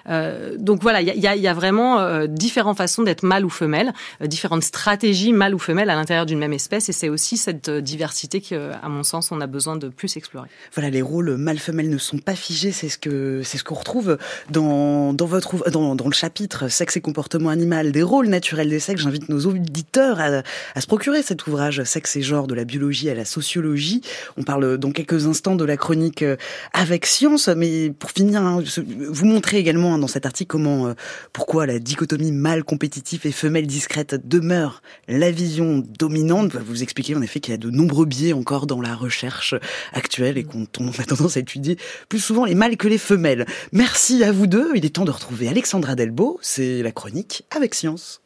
Euh, 0.09 0.55
donc 0.57 0.83
voilà, 0.83 1.01
il 1.01 1.09
y 1.09 1.27
a, 1.27 1.35
y 1.35 1.49
a, 1.49 1.53
vraiment 1.53 1.99
euh, 1.99 2.29
différentes 2.29 2.77
façons 2.77 3.03
d'être 3.03 3.25
mâle 3.25 3.45
ou 3.45 3.51
femelle, 3.51 3.93
euh, 4.23 4.29
différentes 4.29 4.63
stratégies 4.63 5.33
mâle 5.33 5.53
ou 5.53 5.59
femelle 5.59 5.91
à 5.91 5.97
l'intérieur 5.97 6.27
d'une 6.27 6.39
même 6.39 6.53
espèce, 6.53 6.89
et 6.91 6.93
c'est 6.93 7.09
aussi 7.09 7.39
cette 7.39 7.69
diversité 7.69 8.41
que, 8.41 8.71
à 8.81 8.89
mon 8.89 9.03
sens, 9.03 9.33
on 9.33 9.41
a 9.41 9.49
besoin 9.49 9.75
de 9.75 9.89
plus 9.89 10.17
explorer. 10.17 10.49
Voilà, 10.75 10.91
les 10.91 11.03
rôles 11.03 11.37
mâle-femelle 11.37 11.91
ne 11.91 11.99
sont 11.99 12.19
pas 12.19 12.37
figés, 12.37 12.71
c'est 12.71 12.89
ce 12.89 12.97
que 12.97 13.41
c'est 13.43 13.59
ce 13.59 13.65
qu'on 13.65 13.75
retrouve 13.75 14.19
dans 14.51 15.13
dans 15.13 15.27
votre 15.27 15.69
dans, 15.71 15.97
dans 15.97 16.07
le 16.07 16.15
chapitre 16.15 16.69
Sexe 16.69 16.99
et 16.99 17.01
comportement 17.01 17.51
animal 17.51 17.91
des 17.91 18.05
rôles 18.05 18.29
naturels 18.29 18.69
des 18.69 18.79
sexes. 18.79 19.03
J'invite 19.03 19.29
nos 19.29 19.41
auditeurs 19.47 20.21
à, 20.21 20.43
à 20.77 20.81
se 20.81 20.87
procurer 20.87 21.23
cet 21.23 21.49
ouvrage 21.49 21.83
Sexe 21.83 22.15
et 22.15 22.23
genre 22.23 22.47
de 22.47 22.55
la 22.55 22.63
biologie 22.63 23.11
à 23.11 23.15
la 23.15 23.25
sociologie. 23.25 24.03
On 24.37 24.45
parle 24.45 24.79
dans 24.79 24.93
quelques 24.93 25.16
instants 25.25 25.57
de 25.57 25.65
la 25.65 25.77
chronique 25.77 26.23
euh, 26.23 26.37
avec 26.73 27.07
science, 27.07 27.49
mais 27.49 27.91
pour 27.91 28.11
finir, 28.11 28.43
hein, 28.43 28.63
vous 29.09 29.25
montrez 29.25 29.59
également 29.59 29.95
hein, 29.95 29.99
dans 29.99 30.07
cet 30.07 30.27
article 30.27 30.51
comment, 30.51 30.89
euh, 30.89 30.95
pourquoi 31.33 31.67
la 31.67 31.79
dichotomie 31.79 32.33
mâle 32.33 32.65
compétitif 32.65 33.25
et 33.27 33.33
femelle 33.33 33.67
discrète 33.67 34.29
demeure 34.29 34.83
la 35.09 35.31
vision 35.31 35.83
dominante. 35.99 36.55
Vous 36.55 36.83
expliquez 36.83 37.15
en 37.15 37.23
effet 37.23 37.41
qu'il 37.41 37.53
y 37.53 37.55
a 37.55 37.59
de 37.59 37.71
nombreux 37.71 38.07
biais 38.07 38.33
encore 38.33 38.67
dans 38.67 38.81
la 38.81 38.95
recherche 38.95 39.55
actuelle 39.93 40.39
et 40.39 40.45
qu'on 40.45 40.65
a 40.65 41.05
tendance 41.05 41.37
à 41.37 41.41
étudier 41.41 41.79
plus 42.09 42.21
souvent 42.21 42.45
les 42.45 42.55
mâles 42.55 42.77
que 42.77 42.89
les 42.89 42.99
femelles. 42.99 43.47
Merci 43.73 44.23
à 44.25 44.33
vous 44.33 44.47
deux. 44.47 44.73
Il 44.75 44.85
est 44.85 44.91
temps 44.91 45.05
de 45.05 45.11
retrouver 45.11 45.49
Alexandra 45.49 45.95
Delbo. 45.95 46.39
C'est 46.43 46.83
la 46.83 46.93
chronique 46.93 47.45
avec 47.55 47.75
science. 47.75 48.21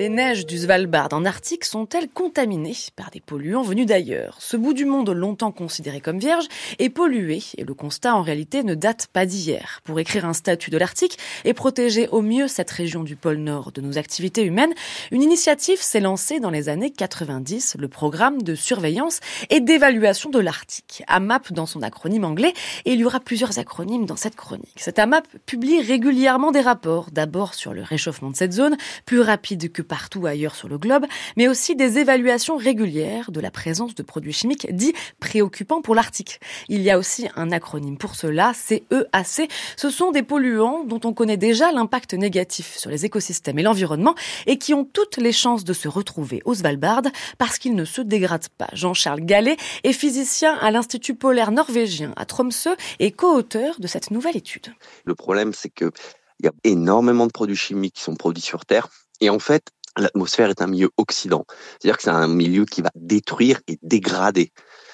Les 0.00 0.08
neiges 0.08 0.46
du 0.46 0.56
Svalbard 0.56 1.10
en 1.12 1.26
Arctique 1.26 1.66
sont-elles 1.66 2.08
contaminées 2.08 2.72
par 2.96 3.10
des 3.10 3.20
polluants 3.20 3.60
venus 3.60 3.84
d'ailleurs? 3.84 4.38
Ce 4.40 4.56
bout 4.56 4.72
du 4.72 4.86
monde 4.86 5.10
longtemps 5.10 5.52
considéré 5.52 6.00
comme 6.00 6.18
vierge 6.18 6.46
est 6.78 6.88
pollué 6.88 7.42
et 7.58 7.64
le 7.64 7.74
constat 7.74 8.14
en 8.14 8.22
réalité 8.22 8.62
ne 8.62 8.74
date 8.74 9.08
pas 9.12 9.26
d'hier. 9.26 9.82
Pour 9.84 10.00
écrire 10.00 10.24
un 10.24 10.32
statut 10.32 10.70
de 10.70 10.78
l'Arctique 10.78 11.18
et 11.44 11.52
protéger 11.52 12.08
au 12.08 12.22
mieux 12.22 12.48
cette 12.48 12.70
région 12.70 13.04
du 13.04 13.14
pôle 13.14 13.36
Nord 13.36 13.72
de 13.72 13.82
nos 13.82 13.98
activités 13.98 14.42
humaines, 14.42 14.72
une 15.10 15.20
initiative 15.20 15.82
s'est 15.82 16.00
lancée 16.00 16.40
dans 16.40 16.48
les 16.48 16.70
années 16.70 16.92
90, 16.92 17.76
le 17.78 17.88
programme 17.88 18.40
de 18.40 18.54
surveillance 18.54 19.20
et 19.50 19.60
d'évaluation 19.60 20.30
de 20.30 20.38
l'Arctique, 20.38 21.02
AMAP 21.08 21.52
dans 21.52 21.66
son 21.66 21.82
acronyme 21.82 22.24
anglais, 22.24 22.54
et 22.86 22.94
il 22.94 23.00
y 23.00 23.04
aura 23.04 23.20
plusieurs 23.20 23.58
acronymes 23.58 24.06
dans 24.06 24.16
cette 24.16 24.36
chronique. 24.36 24.72
Cette 24.76 24.98
AMAP 24.98 25.28
publie 25.44 25.82
régulièrement 25.82 26.52
des 26.52 26.62
rapports, 26.62 27.10
d'abord 27.10 27.52
sur 27.52 27.74
le 27.74 27.82
réchauffement 27.82 28.30
de 28.30 28.36
cette 28.36 28.54
zone, 28.54 28.78
plus 29.04 29.20
rapide 29.20 29.70
que 29.70 29.82
partout 29.90 30.24
ailleurs 30.24 30.54
sur 30.54 30.68
le 30.68 30.78
globe, 30.78 31.04
mais 31.36 31.48
aussi 31.48 31.74
des 31.74 31.98
évaluations 31.98 32.56
régulières 32.56 33.32
de 33.32 33.40
la 33.40 33.50
présence 33.50 33.96
de 33.96 34.04
produits 34.04 34.32
chimiques 34.32 34.72
dits 34.72 34.94
préoccupants 35.18 35.82
pour 35.82 35.96
l'Arctique. 35.96 36.38
Il 36.68 36.80
y 36.80 36.90
a 36.90 36.96
aussi 36.96 37.26
un 37.34 37.50
acronyme 37.50 37.98
pour 37.98 38.14
cela, 38.14 38.52
CEAC. 38.54 39.50
Ce 39.76 39.90
sont 39.90 40.12
des 40.12 40.22
polluants 40.22 40.84
dont 40.84 41.00
on 41.02 41.12
connaît 41.12 41.36
déjà 41.36 41.72
l'impact 41.72 42.14
négatif 42.14 42.76
sur 42.76 42.88
les 42.88 43.04
écosystèmes 43.04 43.58
et 43.58 43.64
l'environnement 43.64 44.14
et 44.46 44.58
qui 44.58 44.74
ont 44.74 44.84
toutes 44.84 45.16
les 45.16 45.32
chances 45.32 45.64
de 45.64 45.72
se 45.72 45.88
retrouver 45.88 46.40
au 46.44 46.54
Svalbard 46.54 47.02
parce 47.36 47.58
qu'ils 47.58 47.74
ne 47.74 47.84
se 47.84 48.00
dégradent 48.00 48.48
pas. 48.58 48.68
Jean-Charles 48.72 49.22
Gallet 49.22 49.56
est 49.82 49.92
physicien 49.92 50.54
à 50.58 50.70
l'Institut 50.70 51.16
polaire 51.16 51.50
norvégien 51.50 52.12
à 52.14 52.26
Tromsø 52.26 52.76
et 53.00 53.10
co-auteur 53.10 53.80
de 53.80 53.88
cette 53.88 54.12
nouvelle 54.12 54.36
étude. 54.36 54.68
Le 55.04 55.16
problème, 55.16 55.52
c'est 55.52 55.70
que 55.70 55.90
il 56.38 56.46
y 56.46 56.48
a 56.48 56.52
énormément 56.62 57.26
de 57.26 57.32
produits 57.32 57.56
chimiques 57.56 57.96
qui 57.96 58.02
sont 58.02 58.14
produits 58.14 58.42
sur 58.42 58.64
Terre 58.64 58.88
et 59.20 59.28
en 59.28 59.38
fait, 59.38 59.70
l'atmosphère 60.00 60.50
est 60.50 60.62
un 60.62 60.66
milieu 60.66 60.90
oxydant. 60.96 61.44
C'est-à-dire 61.78 61.96
que 61.96 62.02
c'est 62.02 62.10
un 62.10 62.28
milieu 62.28 62.64
qui 62.64 62.82
va 62.82 62.90
détruire 62.94 63.60
et 63.66 63.78
dégrader 63.82 64.52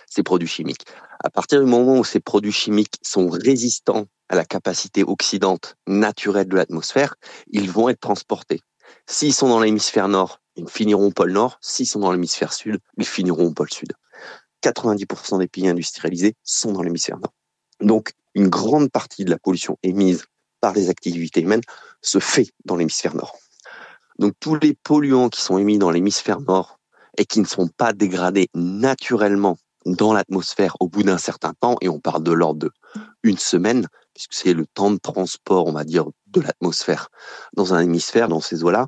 ces 0.08 0.22
produits 0.22 0.48
chimiques. 0.48 0.86
À 1.22 1.30
partir 1.30 1.60
du 1.60 1.66
moment 1.66 1.98
où 1.98 2.04
ces 2.04 2.20
produits 2.20 2.52
chimiques 2.52 2.98
sont 3.02 3.28
résistants 3.28 4.06
à 4.28 4.36
la 4.36 4.44
capacité 4.44 5.02
oxydante 5.04 5.76
naturelle 5.86 6.48
de 6.48 6.56
l'atmosphère, 6.56 7.14
ils 7.48 7.70
vont 7.70 7.88
être 7.88 8.00
transportés. 8.00 8.60
S'ils 9.06 9.34
sont 9.34 9.48
dans 9.48 9.60
l'hémisphère 9.60 10.08
nord, 10.08 10.40
ils 10.56 10.68
finiront 10.68 11.06
au 11.06 11.12
pôle 11.12 11.32
nord. 11.32 11.58
S'ils 11.60 11.86
sont 11.86 12.00
dans 12.00 12.12
l'hémisphère 12.12 12.52
sud, 12.52 12.78
ils 12.96 13.06
finiront 13.06 13.46
au 13.46 13.52
pôle 13.52 13.70
sud. 13.72 13.92
90% 14.62 15.38
des 15.38 15.48
pays 15.48 15.68
industrialisés 15.68 16.34
sont 16.42 16.72
dans 16.72 16.82
l'hémisphère 16.82 17.18
nord. 17.18 17.34
Donc, 17.80 18.12
une 18.34 18.48
grande 18.48 18.90
partie 18.90 19.24
de 19.24 19.30
la 19.30 19.38
pollution 19.38 19.78
émise 19.82 20.24
par 20.60 20.72
les 20.72 20.88
activités 20.88 21.42
humaines 21.42 21.62
se 22.02 22.18
fait 22.18 22.50
dans 22.64 22.76
l'hémisphère 22.76 23.14
nord. 23.14 23.36
Donc 24.18 24.34
tous 24.40 24.56
les 24.56 24.74
polluants 24.74 25.28
qui 25.28 25.40
sont 25.40 25.58
émis 25.58 25.78
dans 25.78 25.90
l'hémisphère 25.90 26.40
nord 26.40 26.78
et 27.18 27.24
qui 27.24 27.40
ne 27.40 27.46
sont 27.46 27.68
pas 27.68 27.92
dégradés 27.92 28.48
naturellement 28.54 29.56
dans 29.86 30.12
l'atmosphère 30.12 30.76
au 30.80 30.88
bout 30.88 31.04
d'un 31.04 31.18
certain 31.18 31.52
temps, 31.60 31.76
et 31.80 31.88
on 31.88 32.00
parle 32.00 32.22
de 32.22 32.32
l'ordre 32.32 32.58
de 32.58 32.70
une 33.22 33.38
semaine, 33.38 33.86
puisque 34.14 34.34
c'est 34.34 34.52
le 34.52 34.66
temps 34.66 34.90
de 34.90 34.98
transport, 34.98 35.66
on 35.66 35.72
va 35.72 35.84
dire, 35.84 36.06
de 36.26 36.40
l'atmosphère 36.40 37.08
dans 37.54 37.72
un 37.72 37.80
hémisphère, 37.80 38.28
dans 38.28 38.40
ces 38.40 38.64
eaux-là, 38.64 38.86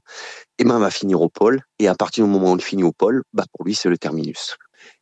et 0.59 0.63
eh 0.63 0.65
ben, 0.65 0.79
va 0.79 0.91
finir 0.91 1.21
au 1.21 1.29
pôle. 1.29 1.63
Et 1.79 1.87
à 1.87 1.95
partir 1.95 2.25
du 2.25 2.31
moment 2.31 2.51
où 2.51 2.55
on 2.55 2.59
finit 2.59 2.83
au 2.83 2.93
pôle, 2.93 3.23
bah, 3.33 3.45
pour 3.53 3.65
lui, 3.65 3.75
c'est 3.75 3.89
le 3.89 3.99
terminus. 3.99 4.57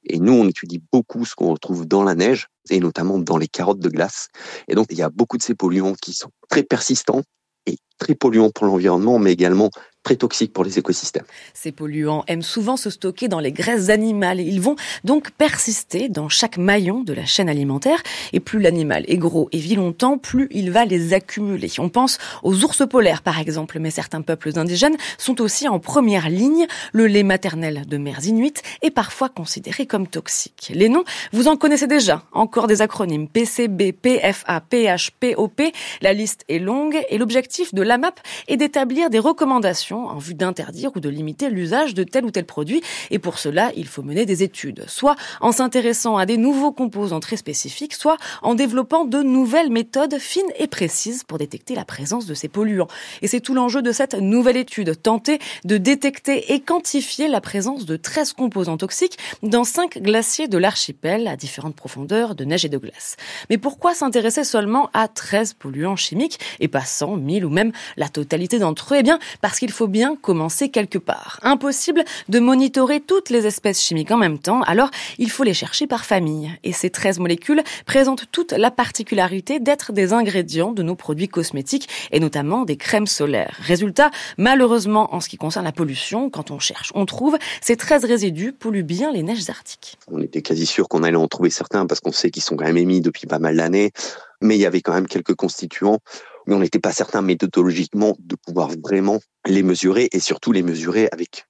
Et 0.04 0.18
nous, 0.18 0.32
on 0.32 0.46
étudie 0.46 0.82
beaucoup 0.92 1.24
ce 1.24 1.34
qu'on 1.34 1.50
retrouve 1.50 1.86
dans 1.86 2.02
la 2.02 2.14
neige, 2.14 2.48
et 2.70 2.80
notamment 2.80 3.18
dans 3.18 3.38
les 3.38 3.48
carottes 3.48 3.80
de 3.80 3.88
glace. 3.88 4.28
Et 4.68 4.74
donc, 4.74 4.86
il 4.90 4.98
y 4.98 5.02
a 5.02 5.10
beaucoup 5.10 5.38
de 5.38 5.42
ces 5.42 5.54
polluants 5.54 5.94
qui 5.94 6.12
sont 6.12 6.30
très 6.48 6.62
persistants 6.62 7.22
et 7.66 7.78
très 7.98 8.14
polluants 8.14 8.50
pour 8.50 8.66
l'environnement, 8.66 9.18
mais 9.18 9.32
également 9.32 9.70
très 10.06 10.14
toxiques 10.14 10.52
pour 10.52 10.62
les 10.62 10.78
écosystèmes. 10.78 11.24
Ces 11.52 11.72
polluants 11.72 12.22
aiment 12.28 12.40
souvent 12.40 12.76
se 12.76 12.90
stocker 12.90 13.26
dans 13.26 13.40
les 13.40 13.50
graisses 13.50 13.88
animales. 13.88 14.38
Ils 14.38 14.60
vont 14.60 14.76
donc 15.02 15.32
persister 15.32 16.08
dans 16.08 16.28
chaque 16.28 16.58
maillon 16.58 17.02
de 17.02 17.12
la 17.12 17.26
chaîne 17.26 17.48
alimentaire. 17.48 18.00
Et 18.32 18.38
plus 18.38 18.60
l'animal 18.60 19.04
est 19.08 19.16
gros 19.16 19.48
et 19.50 19.58
vit 19.58 19.74
longtemps, 19.74 20.16
plus 20.16 20.46
il 20.52 20.70
va 20.70 20.84
les 20.84 21.12
accumuler. 21.12 21.72
On 21.78 21.88
pense 21.88 22.18
aux 22.44 22.62
ours 22.62 22.86
polaires, 22.88 23.22
par 23.22 23.40
exemple, 23.40 23.80
mais 23.80 23.90
certains 23.90 24.22
peuples 24.22 24.56
indigènes 24.56 24.96
sont 25.18 25.40
aussi 25.40 25.66
en 25.66 25.80
première 25.80 26.28
ligne. 26.28 26.68
Le 26.92 27.08
lait 27.08 27.24
maternel 27.24 27.82
de 27.88 27.96
mères 27.96 28.24
inuites 28.24 28.62
est 28.82 28.92
parfois 28.92 29.28
considéré 29.28 29.86
comme 29.86 30.06
toxique. 30.06 30.70
Les 30.72 30.88
noms, 30.88 31.04
vous 31.32 31.48
en 31.48 31.56
connaissez 31.56 31.88
déjà. 31.88 32.22
Encore 32.30 32.68
des 32.68 32.80
acronymes 32.80 33.26
PCB, 33.26 33.90
PFA, 33.90 34.60
PH, 34.60 35.10
POP. 35.18 35.62
La 36.00 36.12
liste 36.12 36.44
est 36.48 36.60
longue 36.60 36.96
et 37.10 37.18
l'objectif 37.18 37.74
de 37.74 37.82
l'AMAP 37.86 38.20
est 38.48 38.56
d'établir 38.56 39.10
des 39.10 39.18
recommandations 39.18 40.06
en 40.06 40.18
vue 40.18 40.34
d'interdire 40.34 40.90
ou 40.94 41.00
de 41.00 41.08
limiter 41.08 41.48
l'usage 41.48 41.94
de 41.94 42.04
tel 42.04 42.24
ou 42.24 42.30
tel 42.30 42.44
produit. 42.44 42.82
Et 43.10 43.18
pour 43.18 43.38
cela, 43.38 43.70
il 43.76 43.86
faut 43.86 44.02
mener 44.02 44.26
des 44.26 44.42
études, 44.42 44.84
soit 44.88 45.16
en 45.40 45.52
s'intéressant 45.52 46.16
à 46.16 46.26
des 46.26 46.36
nouveaux 46.36 46.72
composants 46.72 47.20
très 47.20 47.36
spécifiques, 47.36 47.94
soit 47.94 48.16
en 48.42 48.54
développant 48.54 49.04
de 49.04 49.22
nouvelles 49.22 49.70
méthodes 49.70 50.18
fines 50.18 50.42
et 50.58 50.66
précises 50.66 51.24
pour 51.24 51.38
détecter 51.38 51.74
la 51.74 51.84
présence 51.84 52.26
de 52.26 52.34
ces 52.34 52.48
polluants. 52.48 52.88
Et 53.22 53.28
c'est 53.28 53.40
tout 53.40 53.54
l'enjeu 53.54 53.82
de 53.82 53.92
cette 53.92 54.14
nouvelle 54.14 54.56
étude, 54.56 55.00
tenter 55.00 55.38
de 55.64 55.76
détecter 55.76 56.52
et 56.52 56.60
quantifier 56.60 57.28
la 57.28 57.40
présence 57.40 57.86
de 57.86 57.96
13 57.96 58.32
composants 58.32 58.76
toxiques 58.76 59.18
dans 59.42 59.64
5 59.64 59.98
glaciers 59.98 60.48
de 60.48 60.58
l'archipel 60.58 61.28
à 61.28 61.36
différentes 61.36 61.76
profondeurs 61.76 62.34
de 62.34 62.44
neige 62.44 62.64
et 62.64 62.68
de 62.68 62.78
glace. 62.78 63.16
Mais 63.50 63.58
pourquoi 63.58 63.94
s'intéresser 63.94 64.44
seulement 64.44 64.90
à 64.92 65.08
13 65.08 65.54
polluants 65.54 65.96
chimiques 65.96 66.38
et 66.60 66.68
pas 66.68 66.84
100, 66.84 67.16
1000 67.16 67.44
ou 67.44 67.50
même 67.50 67.72
la 67.96 68.08
totalité 68.08 68.58
d'entre 68.58 68.94
eux 68.94 68.98
Eh 68.98 69.02
bien, 69.02 69.18
parce 69.40 69.58
qu'il 69.58 69.70
faut 69.70 69.88
bien 69.88 70.16
commencer 70.16 70.68
quelque 70.68 70.98
part. 70.98 71.38
Impossible 71.42 72.04
de 72.28 72.38
monitorer 72.38 73.00
toutes 73.00 73.30
les 73.30 73.46
espèces 73.46 73.80
chimiques 73.82 74.10
en 74.10 74.16
même 74.16 74.38
temps, 74.38 74.62
alors 74.62 74.90
il 75.18 75.30
faut 75.30 75.44
les 75.44 75.54
chercher 75.54 75.86
par 75.86 76.04
famille. 76.04 76.50
Et 76.64 76.72
ces 76.72 76.90
13 76.90 77.18
molécules 77.18 77.62
présentent 77.86 78.26
toute 78.32 78.52
la 78.52 78.70
particularité 78.70 79.60
d'être 79.60 79.92
des 79.92 80.12
ingrédients 80.12 80.72
de 80.72 80.82
nos 80.82 80.96
produits 80.96 81.28
cosmétiques 81.28 81.88
et 82.12 82.20
notamment 82.20 82.64
des 82.64 82.76
crèmes 82.76 83.06
solaires. 83.06 83.56
Résultat, 83.60 84.10
malheureusement, 84.38 85.14
en 85.14 85.20
ce 85.20 85.28
qui 85.28 85.36
concerne 85.36 85.64
la 85.64 85.72
pollution, 85.72 86.30
quand 86.30 86.50
on 86.50 86.58
cherche, 86.58 86.92
on 86.94 87.06
trouve, 87.06 87.36
ces 87.60 87.76
13 87.76 88.04
résidus 88.04 88.52
polluent 88.52 88.82
bien 88.84 89.12
les 89.12 89.22
neiges 89.22 89.48
arctiques. 89.48 89.96
On 90.10 90.20
était 90.20 90.42
quasi 90.42 90.66
sûr 90.66 90.88
qu'on 90.88 91.02
allait 91.02 91.16
en 91.16 91.28
trouver 91.28 91.50
certains 91.50 91.86
parce 91.86 92.00
qu'on 92.00 92.12
sait 92.12 92.30
qu'ils 92.30 92.42
sont 92.42 92.56
quand 92.56 92.64
même 92.64 92.76
émis 92.76 93.00
depuis 93.00 93.26
pas 93.26 93.38
mal 93.38 93.56
d'années, 93.56 93.92
mais 94.40 94.56
il 94.56 94.60
y 94.60 94.66
avait 94.66 94.80
quand 94.80 94.94
même 94.94 95.06
quelques 95.06 95.34
constituants 95.34 96.00
mais 96.46 96.54
on 96.54 96.60
n'était 96.60 96.78
pas 96.78 96.92
certain 96.92 97.22
méthodologiquement 97.22 98.16
de 98.18 98.36
pouvoir 98.36 98.70
vraiment 98.82 99.20
les 99.46 99.62
mesurer 99.62 100.08
et 100.12 100.20
surtout 100.20 100.52
les 100.52 100.62
mesurer 100.62 101.08
avec 101.12 101.44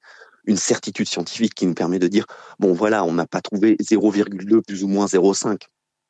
une 0.44 0.56
certitude 0.56 1.08
scientifique 1.08 1.54
qui 1.54 1.66
nous 1.66 1.74
permet 1.74 1.98
de 1.98 2.08
dire 2.08 2.26
bon 2.58 2.72
voilà, 2.72 3.04
on 3.04 3.12
n'a 3.12 3.26
pas 3.26 3.40
trouvé 3.40 3.76
0,2 3.76 4.62
plus 4.62 4.84
ou 4.84 4.88
moins 4.88 5.06
0,5 5.06 5.58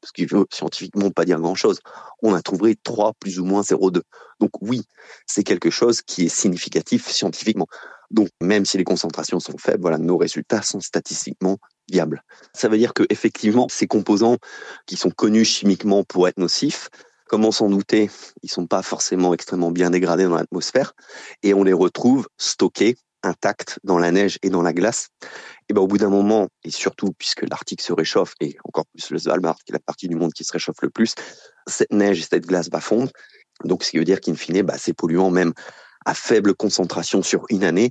ce 0.05 0.13
qui 0.13 0.27
veut 0.27 0.47
scientifiquement 0.53 1.11
pas 1.11 1.25
dire 1.25 1.41
grand-chose. 1.41 1.81
On 2.23 2.35
a 2.35 2.43
trouvé 2.43 2.77
3 2.83 3.15
plus 3.19 3.41
ou 3.41 3.45
moins 3.45 3.63
0,2. 3.63 4.03
Donc 4.41 4.51
oui, 4.61 4.83
c'est 5.27 5.43
quelque 5.43 5.71
chose 5.71 6.03
qui 6.03 6.27
est 6.27 6.29
significatif 6.29 7.09
scientifiquement. 7.09 7.67
Donc 8.11 8.29
même 8.41 8.65
si 8.65 8.79
les 8.79 8.85
concentrations 8.85 9.41
sont 9.41 9.59
faibles, 9.59 9.83
voilà, 9.83 9.99
nos 9.99 10.17
résultats 10.17 10.63
sont 10.63 10.81
statistiquement 10.81 11.59
viables. 11.91 12.23
Ça 12.55 12.69
veut 12.69 12.79
dire 12.79 12.95
que 12.95 13.03
effectivement, 13.11 13.67
ces 13.69 13.87
composants 13.87 14.37
qui 14.87 14.97
sont 14.97 15.11
connus 15.11 15.45
chimiquement 15.45 16.05
pour 16.05 16.29
être 16.29 16.39
nocifs, 16.39 16.89
Comment 17.29 17.51
s'en 17.51 17.69
douter 17.69 18.09
Ils 18.43 18.51
sont 18.51 18.67
pas 18.67 18.83
forcément 18.83 19.35
extrêmement 19.35 19.73
bien 19.73 19.91
dégradés 19.91 20.25
dans 20.25 20.37
l'atmosphère 20.37 20.93
et 21.43 21.55
on 21.55 21.65
les 21.65 21.73
retrouve 21.73 22.29
stockés 22.39 22.97
intacts 23.25 23.81
dans 23.83 23.99
la 23.99 24.13
neige 24.13 24.39
et 24.43 24.51
dans 24.51 24.63
la 24.63 24.73
glace. 24.73 25.09
Et 25.69 25.73
ben 25.73 25.83
au 25.83 25.89
bout 25.89 25.99
d'un 25.99 26.09
moment, 26.09 26.49
et 26.63 26.71
surtout 26.71 27.13
puisque 27.19 27.43
l'Arctique 27.43 27.83
se 27.83 27.93
réchauffe 27.93 28.35
et 28.41 28.57
encore 28.65 28.87
plus 28.87 29.11
le 29.11 29.19
Svalbard, 29.19 29.57
qui 29.57 29.73
est 29.73 29.75
la 29.75 29.81
partie 29.81 30.07
du 30.07 30.15
monde 30.15 30.33
qui 30.33 30.45
se 30.45 30.53
réchauffe 30.53 30.81
le 30.83 30.91
plus, 30.91 31.15
cette 31.67 31.93
neige 31.93 32.21
et 32.21 32.27
cette 32.31 32.47
glace 32.47 32.71
va. 32.71 32.81
Donc 33.65 33.83
ce 33.83 33.91
qui 33.91 33.99
veut 33.99 34.05
dire 34.05 34.21
qu'in 34.21 34.37
fine, 34.37 34.63
bah, 34.63 34.79
ces 34.79 34.93
polluants 34.93 35.31
même 35.31 35.53
à 36.05 36.15
faible 36.15 36.55
concentration 36.55 37.23
sur 37.23 37.45
une 37.51 37.65
année 37.65 37.91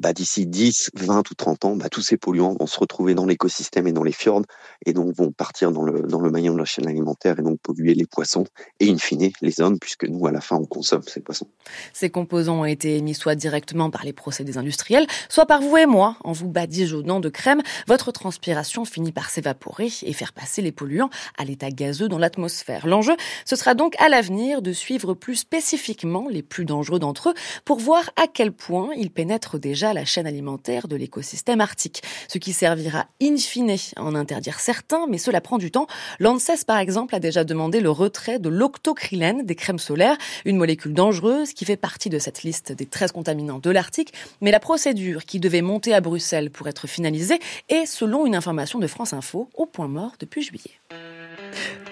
bah, 0.00 0.14
d'ici 0.14 0.46
10, 0.46 0.90
20 0.94 1.30
ou 1.30 1.34
30 1.34 1.64
ans, 1.66 1.76
bah, 1.76 1.90
tous 1.90 2.00
ces 2.00 2.16
polluants 2.16 2.56
vont 2.58 2.66
se 2.66 2.80
retrouver 2.80 3.14
dans 3.14 3.26
l'écosystème 3.26 3.86
et 3.86 3.92
dans 3.92 4.02
les 4.02 4.12
fjords 4.12 4.42
et 4.86 4.94
donc 4.94 5.14
vont 5.14 5.30
partir 5.30 5.72
dans 5.72 5.82
le, 5.82 6.00
dans 6.00 6.20
le 6.20 6.30
maillon 6.30 6.54
de 6.54 6.58
la 6.58 6.64
chaîne 6.64 6.88
alimentaire 6.88 7.38
et 7.38 7.42
donc 7.42 7.60
polluer 7.60 7.94
les 7.94 8.06
poissons 8.06 8.44
et 8.80 8.90
in 8.90 8.96
fine 8.96 9.30
les 9.42 9.60
hommes 9.60 9.78
puisque 9.78 10.04
nous 10.04 10.26
à 10.26 10.32
la 10.32 10.40
fin 10.40 10.56
on 10.56 10.64
consomme 10.64 11.02
ces 11.02 11.20
poissons. 11.20 11.46
Ces 11.92 12.08
composants 12.08 12.60
ont 12.60 12.64
été 12.64 12.96
émis 12.96 13.14
soit 13.14 13.34
directement 13.34 13.90
par 13.90 14.04
les 14.04 14.14
procédés 14.14 14.56
industriels, 14.56 15.06
soit 15.28 15.44
par 15.44 15.60
vous 15.60 15.76
et 15.76 15.84
moi 15.84 16.16
en 16.24 16.32
vous 16.32 16.48
badigeonnant 16.48 17.20
de 17.20 17.28
crème. 17.28 17.60
Votre 17.86 18.10
transpiration 18.10 18.86
finit 18.86 19.12
par 19.12 19.28
s'évaporer 19.28 19.88
et 20.02 20.12
faire 20.14 20.32
passer 20.32 20.62
les 20.62 20.72
polluants 20.72 21.10
à 21.36 21.44
l'état 21.44 21.70
gazeux 21.70 22.08
dans 22.08 22.18
l'atmosphère. 22.18 22.86
L'enjeu, 22.86 23.16
ce 23.44 23.54
sera 23.54 23.74
donc 23.74 23.94
à 23.98 24.08
l'avenir 24.08 24.62
de 24.62 24.72
suivre 24.72 25.12
plus 25.12 25.36
spécifiquement 25.36 26.26
les 26.30 26.42
plus 26.42 26.64
dangereux 26.64 26.98
d'entre 26.98 27.30
eux 27.30 27.34
pour 27.66 27.80
voir 27.80 28.10
à 28.16 28.26
quel 28.32 28.52
point 28.52 28.88
ils 28.96 29.10
pénètrent 29.10 29.58
déjà 29.58 29.89
la 29.92 30.04
chaîne 30.04 30.26
alimentaire 30.26 30.88
de 30.88 30.96
l'écosystème 30.96 31.60
arctique, 31.60 32.02
ce 32.28 32.38
qui 32.38 32.52
servira 32.52 33.06
in 33.22 33.36
fine 33.36 33.70
à 33.96 34.02
en 34.02 34.14
interdire 34.14 34.60
certains, 34.60 35.06
mais 35.08 35.18
cela 35.18 35.40
prend 35.40 35.58
du 35.58 35.70
temps. 35.70 35.86
L'ANSES, 36.18 36.64
par 36.66 36.78
exemple, 36.78 37.14
a 37.14 37.20
déjà 37.20 37.44
demandé 37.44 37.80
le 37.80 37.90
retrait 37.90 38.38
de 38.38 38.48
l'octocrylène 38.48 39.44
des 39.44 39.54
crèmes 39.54 39.78
solaires, 39.78 40.16
une 40.44 40.56
molécule 40.56 40.94
dangereuse 40.94 41.52
qui 41.52 41.64
fait 41.64 41.76
partie 41.76 42.08
de 42.08 42.18
cette 42.18 42.42
liste 42.42 42.72
des 42.72 42.86
13 42.86 43.12
contaminants 43.12 43.58
de 43.58 43.70
l'Arctique, 43.70 44.12
mais 44.40 44.50
la 44.50 44.60
procédure 44.60 45.24
qui 45.24 45.40
devait 45.40 45.62
monter 45.62 45.94
à 45.94 46.00
Bruxelles 46.00 46.50
pour 46.50 46.68
être 46.68 46.86
finalisée 46.86 47.38
est, 47.68 47.86
selon 47.86 48.26
une 48.26 48.34
information 48.34 48.78
de 48.78 48.86
France 48.86 49.12
Info, 49.12 49.48
au 49.54 49.66
point 49.66 49.88
mort 49.88 50.12
depuis 50.18 50.42
juillet. 50.42 50.80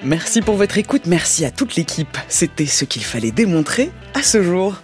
Merci 0.02 0.40
pour 0.40 0.54
votre 0.54 0.78
écoute, 0.78 1.06
merci 1.06 1.44
à 1.44 1.50
toute 1.50 1.74
l'équipe. 1.76 2.16
C'était 2.28 2.66
ce 2.66 2.84
qu'il 2.84 3.04
fallait 3.04 3.32
démontrer 3.32 3.90
à 4.14 4.22
ce 4.22 4.42
jour. 4.42 4.76